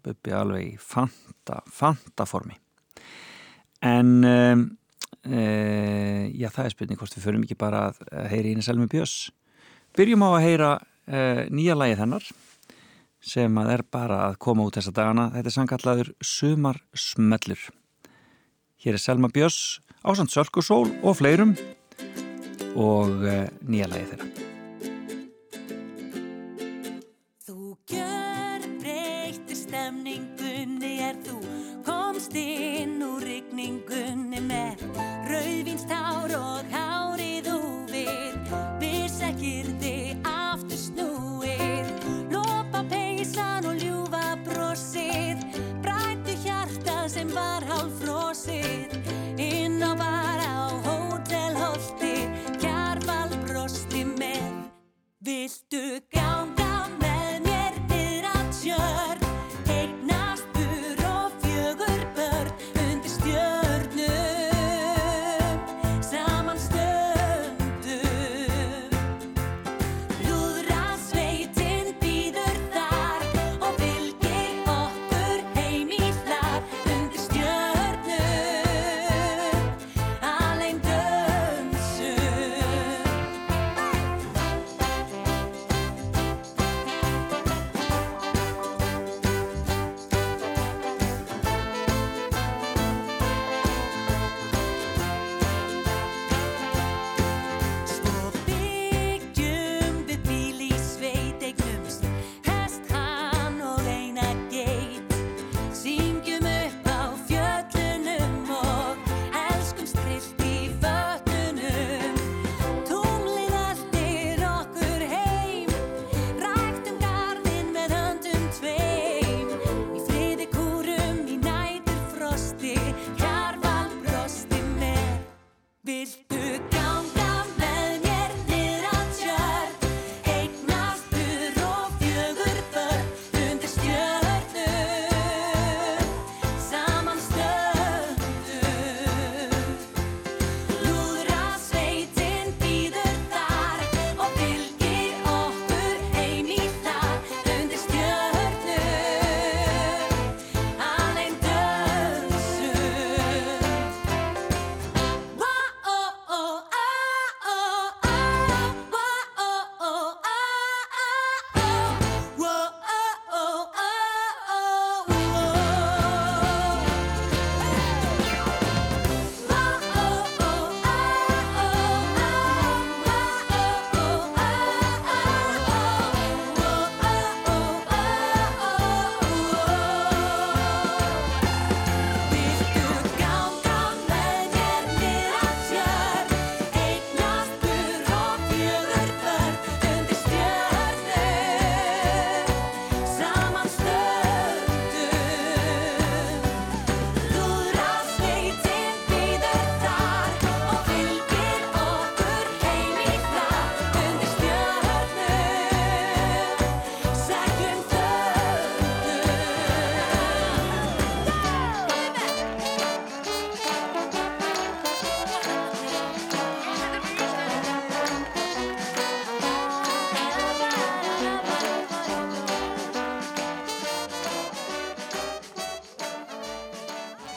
[0.00, 2.56] Bubbi alveg fanta, fanta formi
[3.84, 4.62] en um,
[5.28, 9.28] uh, já það er spurning hvort við förum ekki bara að heyra ína Selmi Björns.
[9.92, 12.32] Byrjum á að heyra uh, nýja lagið hennar
[13.20, 15.28] sem að er bara að koma út þessa dagana.
[15.36, 17.68] Þetta er sangallaður Sumar Smellur.
[18.80, 21.58] Hér er Selma Björns ásand Sölkusól og fleirum
[22.74, 24.50] og uh, nýja lagið þeirra.
[31.84, 34.84] Komst inn úr rigningunni með
[35.28, 36.83] rauðvinstár og hárið
[55.44, 56.33] Viltu ganga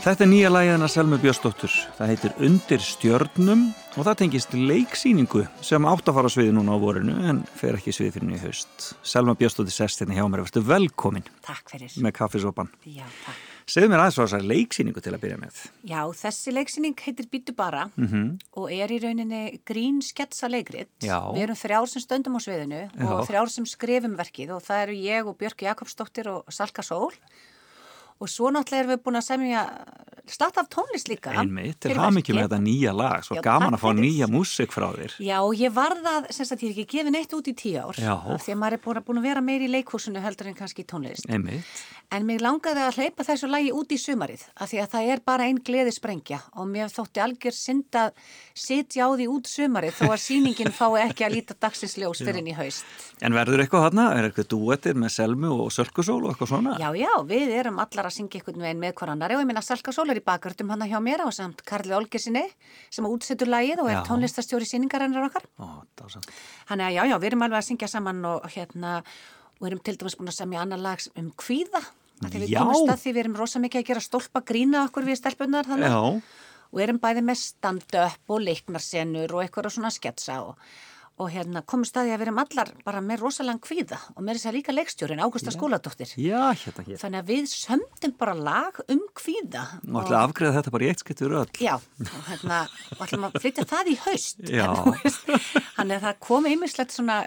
[0.08, 1.74] Þetta er nýja lægiðina Selmu Björnsdóttur.
[1.98, 3.64] Það heitir Undir stjörnum
[3.98, 7.76] og það tengist leiksýningu sem átt að fara á sviði núna á vorinu en fer
[7.76, 8.86] ekki svið fyrir nýju haust.
[9.04, 10.46] Selma Björnsdóttir sest hérna hjá mér.
[10.46, 11.92] Verstu velkomin Takk fyrir.
[12.00, 12.72] með kaffisopan.
[12.88, 13.42] Já, takk.
[13.68, 15.60] Segðu mér aðeins frá þessar leiksýningu til að byrja með.
[15.92, 20.88] Já, þessi leiksýning heitir Býtu bara Mm og er í rauninni grín sketsa leikrit.
[21.04, 21.20] Já.
[21.36, 23.28] Við erum þrjár sem stöndum á sviðinu og Já.
[23.28, 27.12] þrjár sem skrifum verkið og það eru ég og Björk Jakobsdóttir og Salka Sól.
[28.18, 29.64] Og svo náttúrulega erum við búin að semja
[30.28, 31.32] starta af tónlist líka.
[31.40, 33.24] Einmitt, til það mikið með þetta nýja lag.
[33.26, 35.16] Svo Já, gaman að fá nýja músik frá þér.
[35.24, 38.00] Já, ég varðað, sem sagt, ég er ekki gefin eitt út í tíu ár.
[38.02, 38.16] Já.
[38.18, 40.58] af Því að maður er búin að, búin að vera meir í leikhúsinu heldur en
[40.58, 41.30] kannski tónlist.
[41.32, 41.72] Einmitt.
[42.08, 45.22] En mér langaði að hleypa þessu lagi út í sumarið af því að það er
[45.28, 48.22] bara einn gleði sprengja og mér þótti algjör synd að
[48.56, 52.40] sitja á því út sumarið þó að sýningin fái ekki að líta dagsins ljós fyrir
[52.40, 52.88] inn í haust.
[53.20, 54.06] En verður eitthvað þarna?
[54.16, 56.78] Er eitthvað duettir með Selmu og Sölkusól og eitthvað svona?
[56.80, 59.68] Já, já, við erum allar að syngja einhvern veginn með hver annari og ég minna
[59.68, 62.46] Salka Sól er í bakgröndum hann hjá mér á samt Karli Olgersinni
[62.88, 64.04] sem útsettur lagið og er Já.
[64.08, 65.44] tónlistastjóri sýningarennar okkar.
[66.72, 69.02] Þannig að já, já, við erum alveg að syngja saman og hérna,
[69.60, 71.82] og erum til dæmis búin að semja annar lag um kvíða.
[72.26, 75.22] Því Við komumst að því við erum rosa mikið að gera stólpa grína okkur við
[75.22, 75.94] stelpunar þannig.
[75.94, 76.44] Já.
[76.68, 80.58] Og erum bæði með stand-up og leiknarsenur og eitthvað svona sketsa og,
[81.18, 84.36] og hérna komumst að því að við erum allar bara með rosalega kvíða og með
[84.38, 86.12] þess að líka leikstjórin Ágústa Skóladóttir.
[86.20, 87.00] Já, hérna hér.
[87.02, 89.64] Þannig að við sömdum bara lag um kvíða.
[89.88, 91.54] Nú ætla að afgreða þetta bara í eitt skiptur öll.
[91.64, 92.60] Já, og hérna,
[92.98, 94.44] og ætlum að flytja það í haust.
[95.78, 97.22] Þannig að það kom einmislegt svona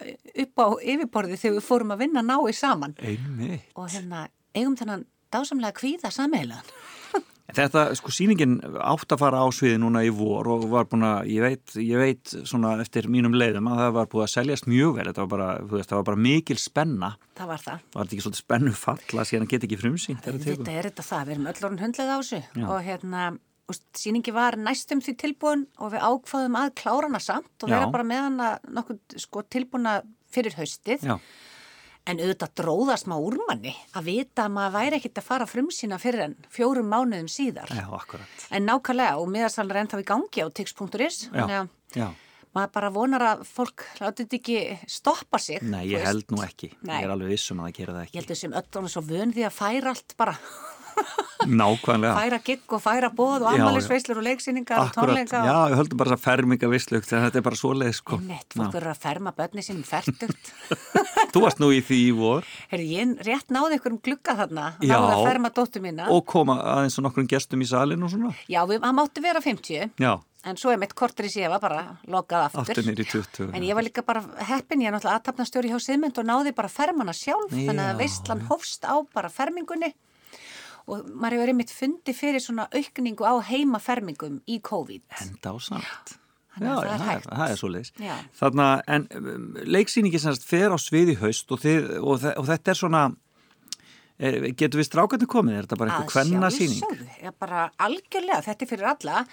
[0.45, 2.95] upp á yfirborði þegar við fórum að vinna nái saman.
[3.01, 3.73] Einmitt.
[3.75, 6.70] Og hérna, eigum þennan dásamlega kvíða sameilan.
[7.51, 11.31] Þetta, sko, sýningin átt að fara á sviði núna í vor og var búin að,
[11.32, 14.93] ég veit, ég veit svona eftir mínum leiðum að það var búið að seljast mjög
[14.98, 17.10] vel, þetta var bara, þú veist, það var bara mikil spenna.
[17.40, 17.85] Það var það.
[17.90, 20.28] Var þetta ekki svolítið spennu falla síðan að geta ekki frumsýnt?
[20.28, 22.40] Þetta er þetta það, við erum öll orðin hundlega á þessu.
[22.68, 23.27] Og hérna,
[23.74, 27.90] úst, sýningi var næstum því tilbúin og við ákvaðum að klára hana samt og vera
[27.90, 30.01] bara með hana nokkuð sko, tilbúna
[30.31, 31.02] fyrir haustið.
[31.02, 31.18] Já.
[32.09, 35.68] En auðvitað dróðast maður úr manni að vita að maður væri ekkit að fara frum
[35.74, 37.68] sína fyrir en fjórum mánuðum síðar.
[37.77, 38.47] Já, akkurat.
[38.51, 41.18] En nákvæmlega og miðarsalar er ennþá í gangi á tix.is.
[41.31, 42.09] Já, já.
[42.56, 44.59] maður bara vonar að fólk láti þetta ekki
[44.90, 45.60] stoppa sig.
[45.62, 46.72] Nei, ég held nú ekki.
[46.82, 46.97] Nei.
[47.02, 48.18] Ég er alveg vissum að það gera það Ég ekki.
[48.22, 50.35] held þessum öll orðin svo vön því að færa allt bara,
[51.41, 52.12] Nákvæmlega.
[52.21, 55.41] færa gigg og færa bóð og ammælisveislur og leiksýningar og tónleika.
[55.41, 58.19] já, við höldum bara að ferminga visslugt en þetta er bara svoleið, sko.
[58.21, 60.53] Nett, fólk verður að ferma börni sínum færtugt.
[61.33, 64.97] Þú varst nú í því í vor Herri, ég rétt náði einhverjum glugga þarna, Já.
[64.99, 66.09] náði að ferma dóttu mína.
[66.12, 68.35] og koma aðeins og nokkrum gestum í salin og svona.
[68.51, 70.12] Já, við, hann mátti vera 50, Já,
[70.45, 72.77] en svo er mitt kortur í séfa bara lokað aftur.
[72.77, 73.51] aftur nýri 20.
[73.57, 76.69] En ég var líka bara heppin, ég er náttúrulega aðtapnastjóri hjá Siðmynd og náði bara
[76.69, 79.95] fermana sjálf, þannig að veistlan hófst á bara fermingunni
[80.91, 85.05] og maður hefur einmitt fundi fyrir svona aukningu á heimafermingum í COVID.
[85.23, 86.17] En dásamt.
[86.51, 87.31] Þannig Já, að það er það er, hægt.
[87.31, 87.91] það er svoleiðis.
[88.03, 88.15] Já.
[88.41, 92.81] Þarna, en um, leiksýningi semst fer á sviði haust og, þið, og, og þetta er
[92.81, 93.03] svona,
[94.19, 95.61] er, getur við strákarnir komið?
[95.61, 96.83] Er þetta bara einhver kvenna sýning?
[96.83, 99.25] sjálfsögðu, já, bara algjörlega, þetta er fyrir alla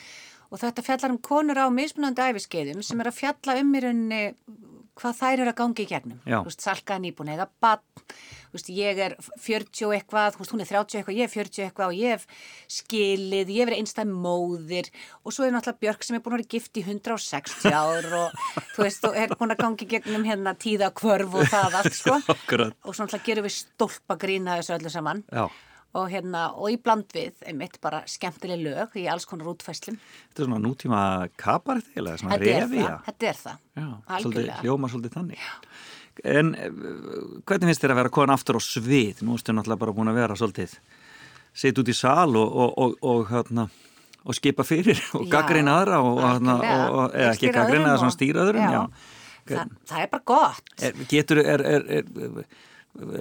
[0.48, 4.22] og þetta fjallar um konur á mismunandi æfiskeiðum sem er að fjalla um í rauninni
[4.98, 6.22] hvað þær eru að gangi í gegnum.
[6.24, 6.40] Já.
[6.40, 7.82] Þú veist, Salka er nýbúin eða bann,
[8.54, 11.94] veist, ég er 40 og eitthvað, veist, hún er 30 eitthvað, ég er 40 eitthvað
[11.94, 12.26] og ég hef
[12.78, 14.92] skilið, ég hef verið einstæð móðir.
[15.24, 18.42] Og svo er náttúrulega Björk sem er búin að vera gift í 160 ár og
[18.74, 22.20] þú veist, og er búin að gangi gegnum hérna tíðakvörf og það allt, sko.
[22.88, 25.24] Og svo náttúrulega gerum við stólpa grína þessu öllu saman.
[25.32, 25.48] Já,
[25.98, 30.44] og hérna, og í bland við einmitt bara skemmtileg lög í alls konar útfæslum þetta
[30.44, 31.02] er svona nútíma
[31.40, 33.62] kabarett eða svona þetta er revi, það, þetta er það.
[33.78, 33.88] Já,
[34.18, 34.58] algjörlega.
[34.66, 35.48] hljóma svolítið þannig.
[36.24, 36.70] En eh,
[37.46, 39.22] hvernig finnst þér að vera komin aftur á svið?
[39.26, 40.74] Nú erstu náttúrulega bara búin að vera svolítið,
[41.54, 43.68] setja út í sal og, og, og, og, hérna,
[44.26, 46.90] og skipa fyrir og Já, gaggreina aðra og, hérna, algjörlega.
[46.90, 48.82] og, eða ekki Leikstýra gaggreina öðrum eða svona og- stýra öðrum, Já.
[49.52, 52.44] það, það er bara gott Er, getur, er, er, er,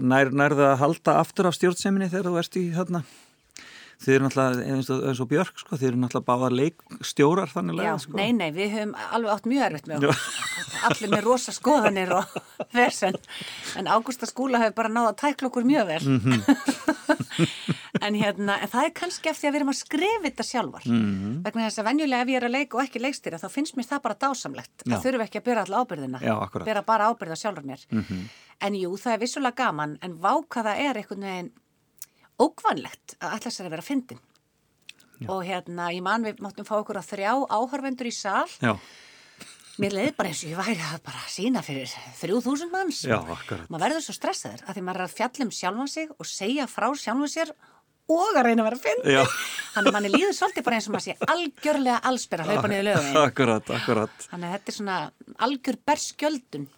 [0.00, 3.02] nær, það að halda aftur af stjórnseminni þegar þú ert í þarna?
[3.96, 7.76] Þið eru náttúrulega, eins og, eins og Björk, sko, þið eru náttúrulega báðar leikstjórar þannig
[7.78, 8.12] lega, sko.
[8.18, 12.36] nei, nei, við höfum alveg átt mjög erfitt með okkur allir með rosa skoðanir og
[12.76, 13.16] versen
[13.80, 16.42] en Ágústa skúla hefur bara náða að tækla okkur mjög vel Mhm.
[18.06, 21.42] en hérna, en það er kannski eftir að við erum að skrifa þetta sjálfar Mhm.
[21.46, 23.88] vegna þess að venjulega ef ég er að leika og ekki leikstýra þá finnst mér
[23.88, 24.96] það bara dásamlegt Já.
[24.96, 26.20] að þurfa ekki að byrja alla ábyrðina
[26.66, 28.28] byrja bara ábyrða sjálfur mér Mhm.
[28.60, 31.50] en jú, það er vissulega gaman en váka það er einhvern veginn
[32.42, 34.22] ókvanlegt að ætla sér að vera fyndin
[35.32, 38.74] og hérna, ég man við máttum fá okkur að þrjá áhörvendur í sal Já,
[39.80, 41.88] mér leiði bara eins og ég væri að bara sína fyrir
[42.20, 43.70] þrjú þúsund manns já, akkurat.
[43.72, 46.68] maður verður svo stressaður að því maður er að fjalla um sjálfan sig og segja
[46.68, 47.54] frá sjálfan sér
[48.06, 49.22] og að reyna að vera fyndin Já.
[49.76, 53.16] Þannig manni líður svolítið bara eins og maður sé algjörlega allsberra hlaupa niður lögum.
[53.26, 54.14] Akkurat, akkurat.
[54.30, 54.98] Þannig að þetta er svona
[55.46, 56.68] algjör berskjöldun.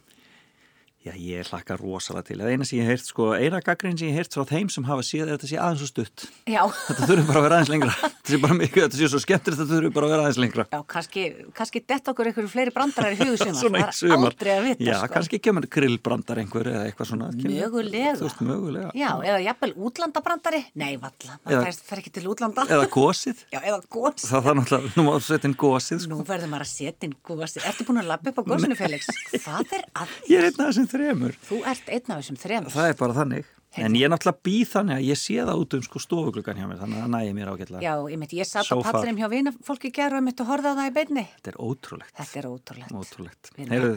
[1.09, 2.37] Já, ég hlakka rosalega til.
[2.43, 5.05] Það eina sem ég heirt, sko, eina gaggrín sem ég heirt frá þeim sem hafa
[5.07, 6.25] séð er að þetta sé aðeins og stutt.
[6.51, 6.63] Já.
[6.89, 7.95] Þetta þurfi bara að vera aðeins lengra.
[8.03, 10.41] Þetta sé bara mikið, þetta sé svo skemmtilegt að þetta þurfi bara að vera aðeins
[10.43, 10.67] lengra.
[10.75, 11.25] Já, kannski,
[11.57, 13.57] kannski dett okkur einhverju fleiri brandarar í hugusumar.
[13.63, 14.35] Svona eitt er sumar.
[14.35, 15.11] aldrei að vita, Já, sko.
[15.15, 17.31] kannski kemur grillbrandar einhver eða eitthvað svona.
[17.39, 18.13] kemur- Mögulega.
[18.19, 18.91] Þú veist, mögulega.
[18.99, 20.61] Já, eða jafnvel útlandabrandari?
[20.79, 22.67] Nei, valla, það fer ekki til útlanda.
[22.69, 23.43] Eða gósið.
[23.55, 24.27] Já, eða gós.
[24.29, 26.13] Það þarf náttúrulega, nú má setja inn gósið, sko.
[26.21, 27.67] Nú verður maður að setja inn gósið.
[27.73, 29.09] Ertu búin að labba upp á gósinu, Felix?
[29.35, 30.15] Hvað er að?
[30.29, 31.39] Ég er einn af þessum þremur.
[31.49, 32.75] Þú ert einn af þessum þremur.
[32.75, 33.55] Það er bara þannig.
[33.79, 36.79] En ég náttúrulega býð þannig að ég sé það út um sko stofugluggan hjá mér,
[36.81, 37.83] þannig að það nægir mér ágætlega.
[37.85, 40.73] Já, ég mitt, ég satt á pallinum hjá vina fólki gerð og mitt að horfa
[40.73, 41.25] á það í beinni.
[41.37, 42.15] Þetta er ótrúlegt.
[42.19, 42.95] Þetta er ótrúlegt.
[42.97, 43.51] Ótrúlegt.
[43.59, 43.93] Heyrðu,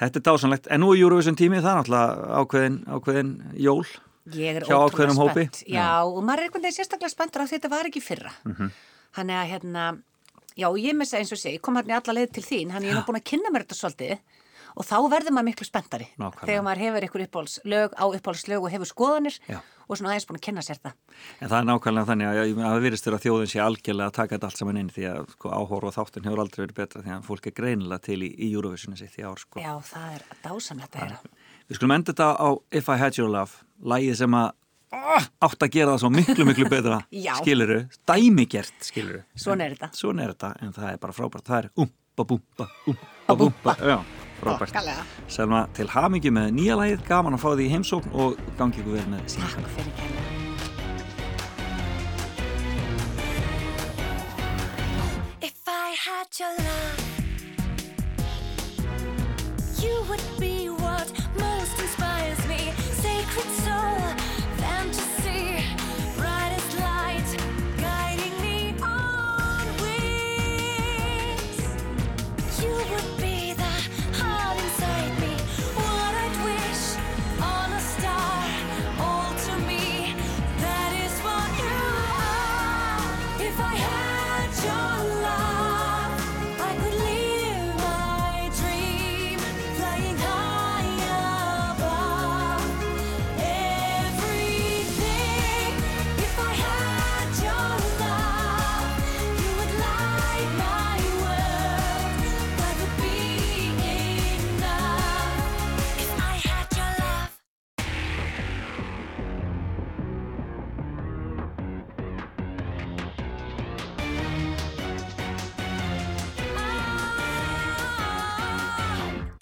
[0.00, 0.70] þetta er dásanlegt.
[0.72, 3.32] En nú er Eurovision tími, það náttúrulega ákveðin, ákveðin
[3.68, 3.84] jól
[4.32, 5.46] hjá ákveðinum hópi.
[5.52, 5.62] spennt.
[5.68, 8.32] Já, og maður er einhvern veginn sérstaklega spenntur af því þetta var ekki fyrra.
[8.48, 8.72] Mhm.
[9.12, 9.84] Þannig að hérna,
[10.56, 12.84] já, ég að eins og sé, ég kom hérna í alla leið til þín, hann
[12.84, 14.18] er nú búin að kynna mér þetta svolítið
[14.76, 16.08] og þá verður maður miklu spenntari.
[16.16, 19.58] Þegar maður hefur ykkur uppáhaldslög á uppáhaldslög og hefur skoðanir Já.
[19.86, 20.94] og svona aðeins búin að kynna sér það.
[21.40, 24.36] En það er nákvæmlega þannig að það virðist þér að þjóðin sé algjörlega að taka
[24.36, 27.14] þetta allt saman inn því að sko, áhóru og þáttin hefur aldrei verið betra því
[27.16, 29.38] að fólk er greinilega til í, í Eurovisioni sitt í ár.
[29.42, 29.60] Sko.
[29.62, 31.18] Já, það er dásamlegt að heyra.
[31.68, 33.62] Við skulum enda þetta á If I Had Your Love,
[33.92, 34.48] lægið sem að
[34.92, 36.98] ah, átt að gera það svo miklu, miklu betra,
[37.40, 37.78] skiluru,
[38.08, 39.22] dæmigert, skiluru.
[39.38, 39.88] Svona er þetta.
[39.96, 40.50] Svona er þetta,
[44.42, 44.72] er er frábært.
[44.72, 45.02] Þokkalega.
[45.28, 48.94] Selma, til hamingju með nýja lægið, gaman að fá því í heimsókn og gangi ykkur
[48.98, 49.48] vel með síðan.
[49.56, 50.30] Takk fyrir kærlega.
[55.42, 56.98] If I had your love,
[59.82, 61.08] you would be what
[61.38, 62.72] most inspires me.
[63.02, 64.21] Sacred soul,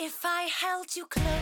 [0.03, 1.40] If I held you close,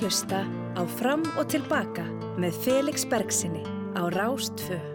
[0.00, 0.38] að hlusta
[0.80, 2.06] á Fram og Tilbaka
[2.40, 3.60] með Felix Bergsinni
[3.92, 4.89] á Rástfö.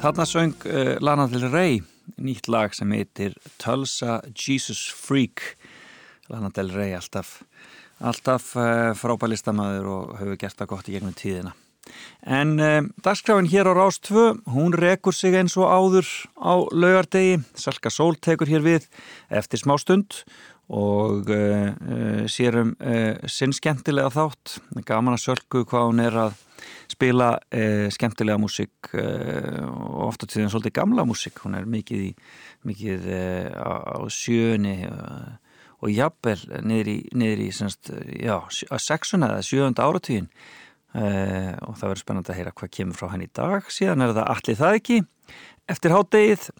[0.00, 1.74] Þarna söng uh, Lana Del Rey
[2.24, 5.42] nýtt lag sem heitir Tulsa Jesus Freak.
[6.32, 7.42] Lana Del Rey alltaf
[8.00, 11.52] alltaf uh, frábælistamæður og hefur gert það gott í gegnum tíðina.
[12.24, 14.24] En uh, dagskráin hér á Rás 2
[14.56, 16.08] hún rekur sig eins og áður
[16.40, 18.88] á laugardegi, Salka Sól tekur hér við
[19.28, 20.22] eftir smá stund
[20.70, 21.26] og
[22.30, 22.76] sérum
[23.26, 24.60] sinn skemmtilega þátt.
[24.86, 26.36] Gaman að sölku hvað hún er að
[26.90, 31.42] spila uh, skemmtilega músík uh, og ofta til því svolítið gamla músík.
[31.44, 32.14] Hún er mikið, í,
[32.70, 35.36] mikið uh, á, á sjöni uh,
[35.80, 41.76] og jafnvel niður í, niður í semst, já, að sexuna eða sjöunda áratvíin uh, og
[41.76, 43.70] það verður spennandi að heyra hvað kemur frá henni í dag.
[43.72, 44.98] Síðan er það allir það ekki.
[45.70, 46.50] Eftir hátdegið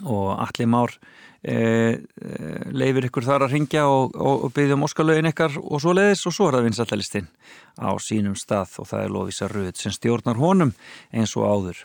[0.00, 0.94] og allir már
[1.44, 1.98] e, e,
[2.72, 6.24] leifir ykkur þar að ringja og, og, og byggja um óskalögin ykkar og svo leiðis
[6.30, 7.28] og svo er það vinsallalistin
[7.76, 10.72] á sínum stað og það er Lóvísa Röð sem stjórnar honum
[11.12, 11.84] eins og áður.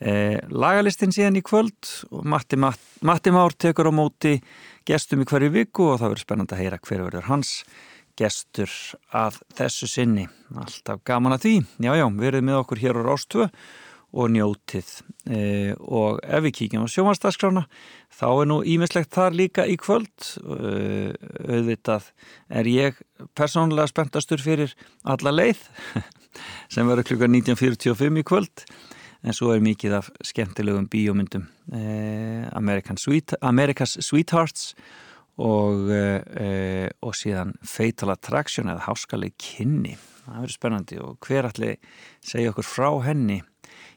[0.00, 4.38] E, lagalistin síðan í kvöld og Matti, Matti, Matti Már tekur á móti
[4.88, 7.52] gestum í hverju viku og það verður spennand að heyra hver verður hans
[8.20, 8.72] gestur
[9.16, 10.26] að þessu sinni.
[10.56, 11.54] Alltaf gaman að því,
[11.86, 13.46] já já, verið með okkur hér á Rástvö
[14.10, 14.90] og njótið.
[15.30, 15.40] E,
[15.78, 17.64] og ef við kíkjum á sjómanstagskrána
[18.20, 20.14] þá er nú ímislegt þar líka í kvöld.
[20.42, 21.12] E,
[21.46, 22.10] auðvitað
[22.60, 23.02] er ég
[23.38, 24.74] persónulega spenntastur fyrir
[25.04, 25.62] alla leið
[26.72, 28.64] sem verður klukka 19.45 í kvöld
[29.20, 31.46] en svo er mikið af skemmtilegum bíómyndum.
[31.76, 32.48] E,
[32.96, 34.74] Sweet, America's Sweethearts
[35.40, 39.96] og, e, og síðan Fatal Attraction eða Háskaleg kynni.
[40.24, 41.78] Það verður spennandi og hver allir
[42.24, 43.40] segja okkur frá henni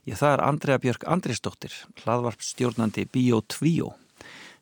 [0.03, 3.93] Já, það er Andrea Björk Andrisdóttir, hlaðvarp stjórnandi Bio2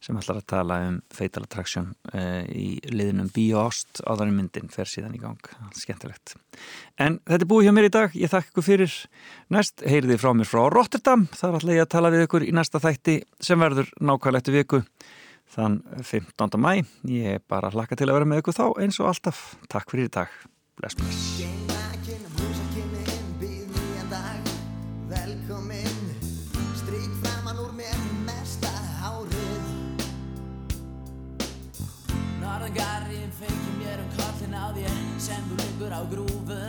[0.02, 5.14] sem ætlar að tala um Fatal Attraction uh, í liðinum Bioast áðanum myndin fer síðan
[5.18, 5.50] í gang.
[5.78, 6.36] Skemmtilegt.
[6.98, 8.16] En þetta er búið hjá mér í dag.
[8.18, 8.96] Ég þakka ykkur fyrir.
[9.54, 11.28] Næst heyrði frá mér frá Rotterdam.
[11.38, 14.82] Er alltaf ég að tala við ykkur í næsta þætti sem verður nákvæmlega eftir viku
[15.54, 16.58] þann 15.
[16.58, 16.74] mæ.
[17.12, 19.44] Ég er bara hlakka til að vera með ykkur þá eins og alltaf.
[19.70, 20.42] Takk fyrir í dag.
[20.82, 21.71] Bless, bless.
[25.72, 26.12] minn
[26.76, 29.68] Stryk framann úr mér mesta hárið.
[32.42, 36.60] Norðangarinn feikir mér um kollin á þér sem þú liggur á grúfu.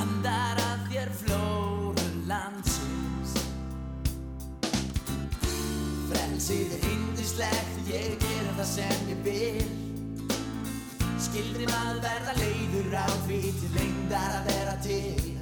[0.00, 3.36] Andar að þér flóru landsins.
[6.08, 9.70] Frelsið er yndislegt, ég gerum það sem ég vil.
[11.28, 15.33] Skildrim að verða leiður á því til lengdar að vera til.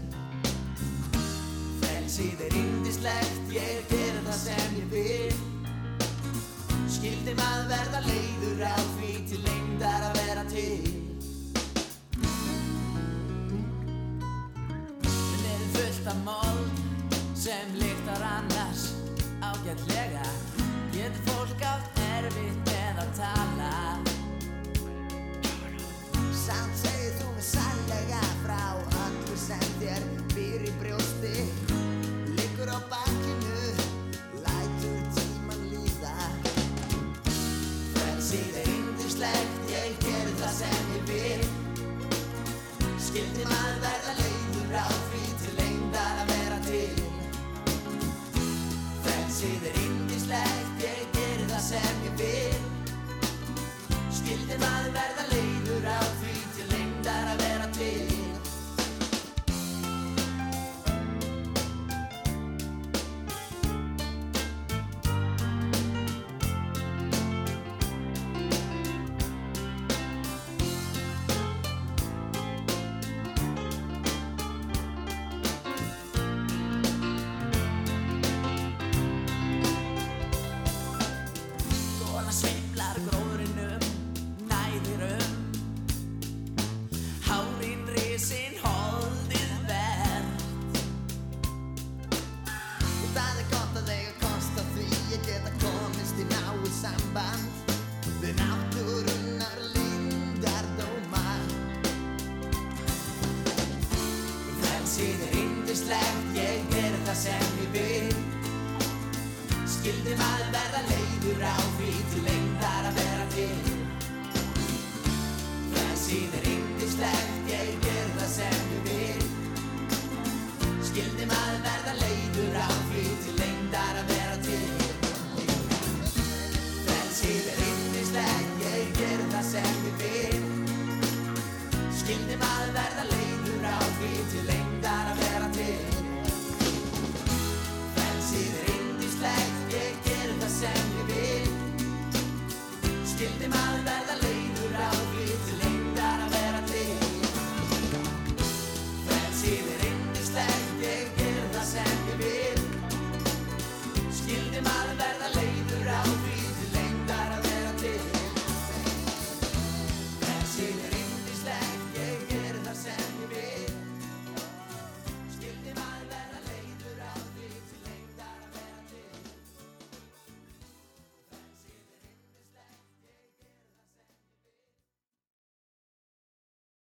[2.13, 5.33] Er indislegt, ég ger það sem ég vil.
[6.93, 10.93] Skildi maður verða leiður á því til lengdar að vera til?
[15.01, 16.42] Minn er fullt af mold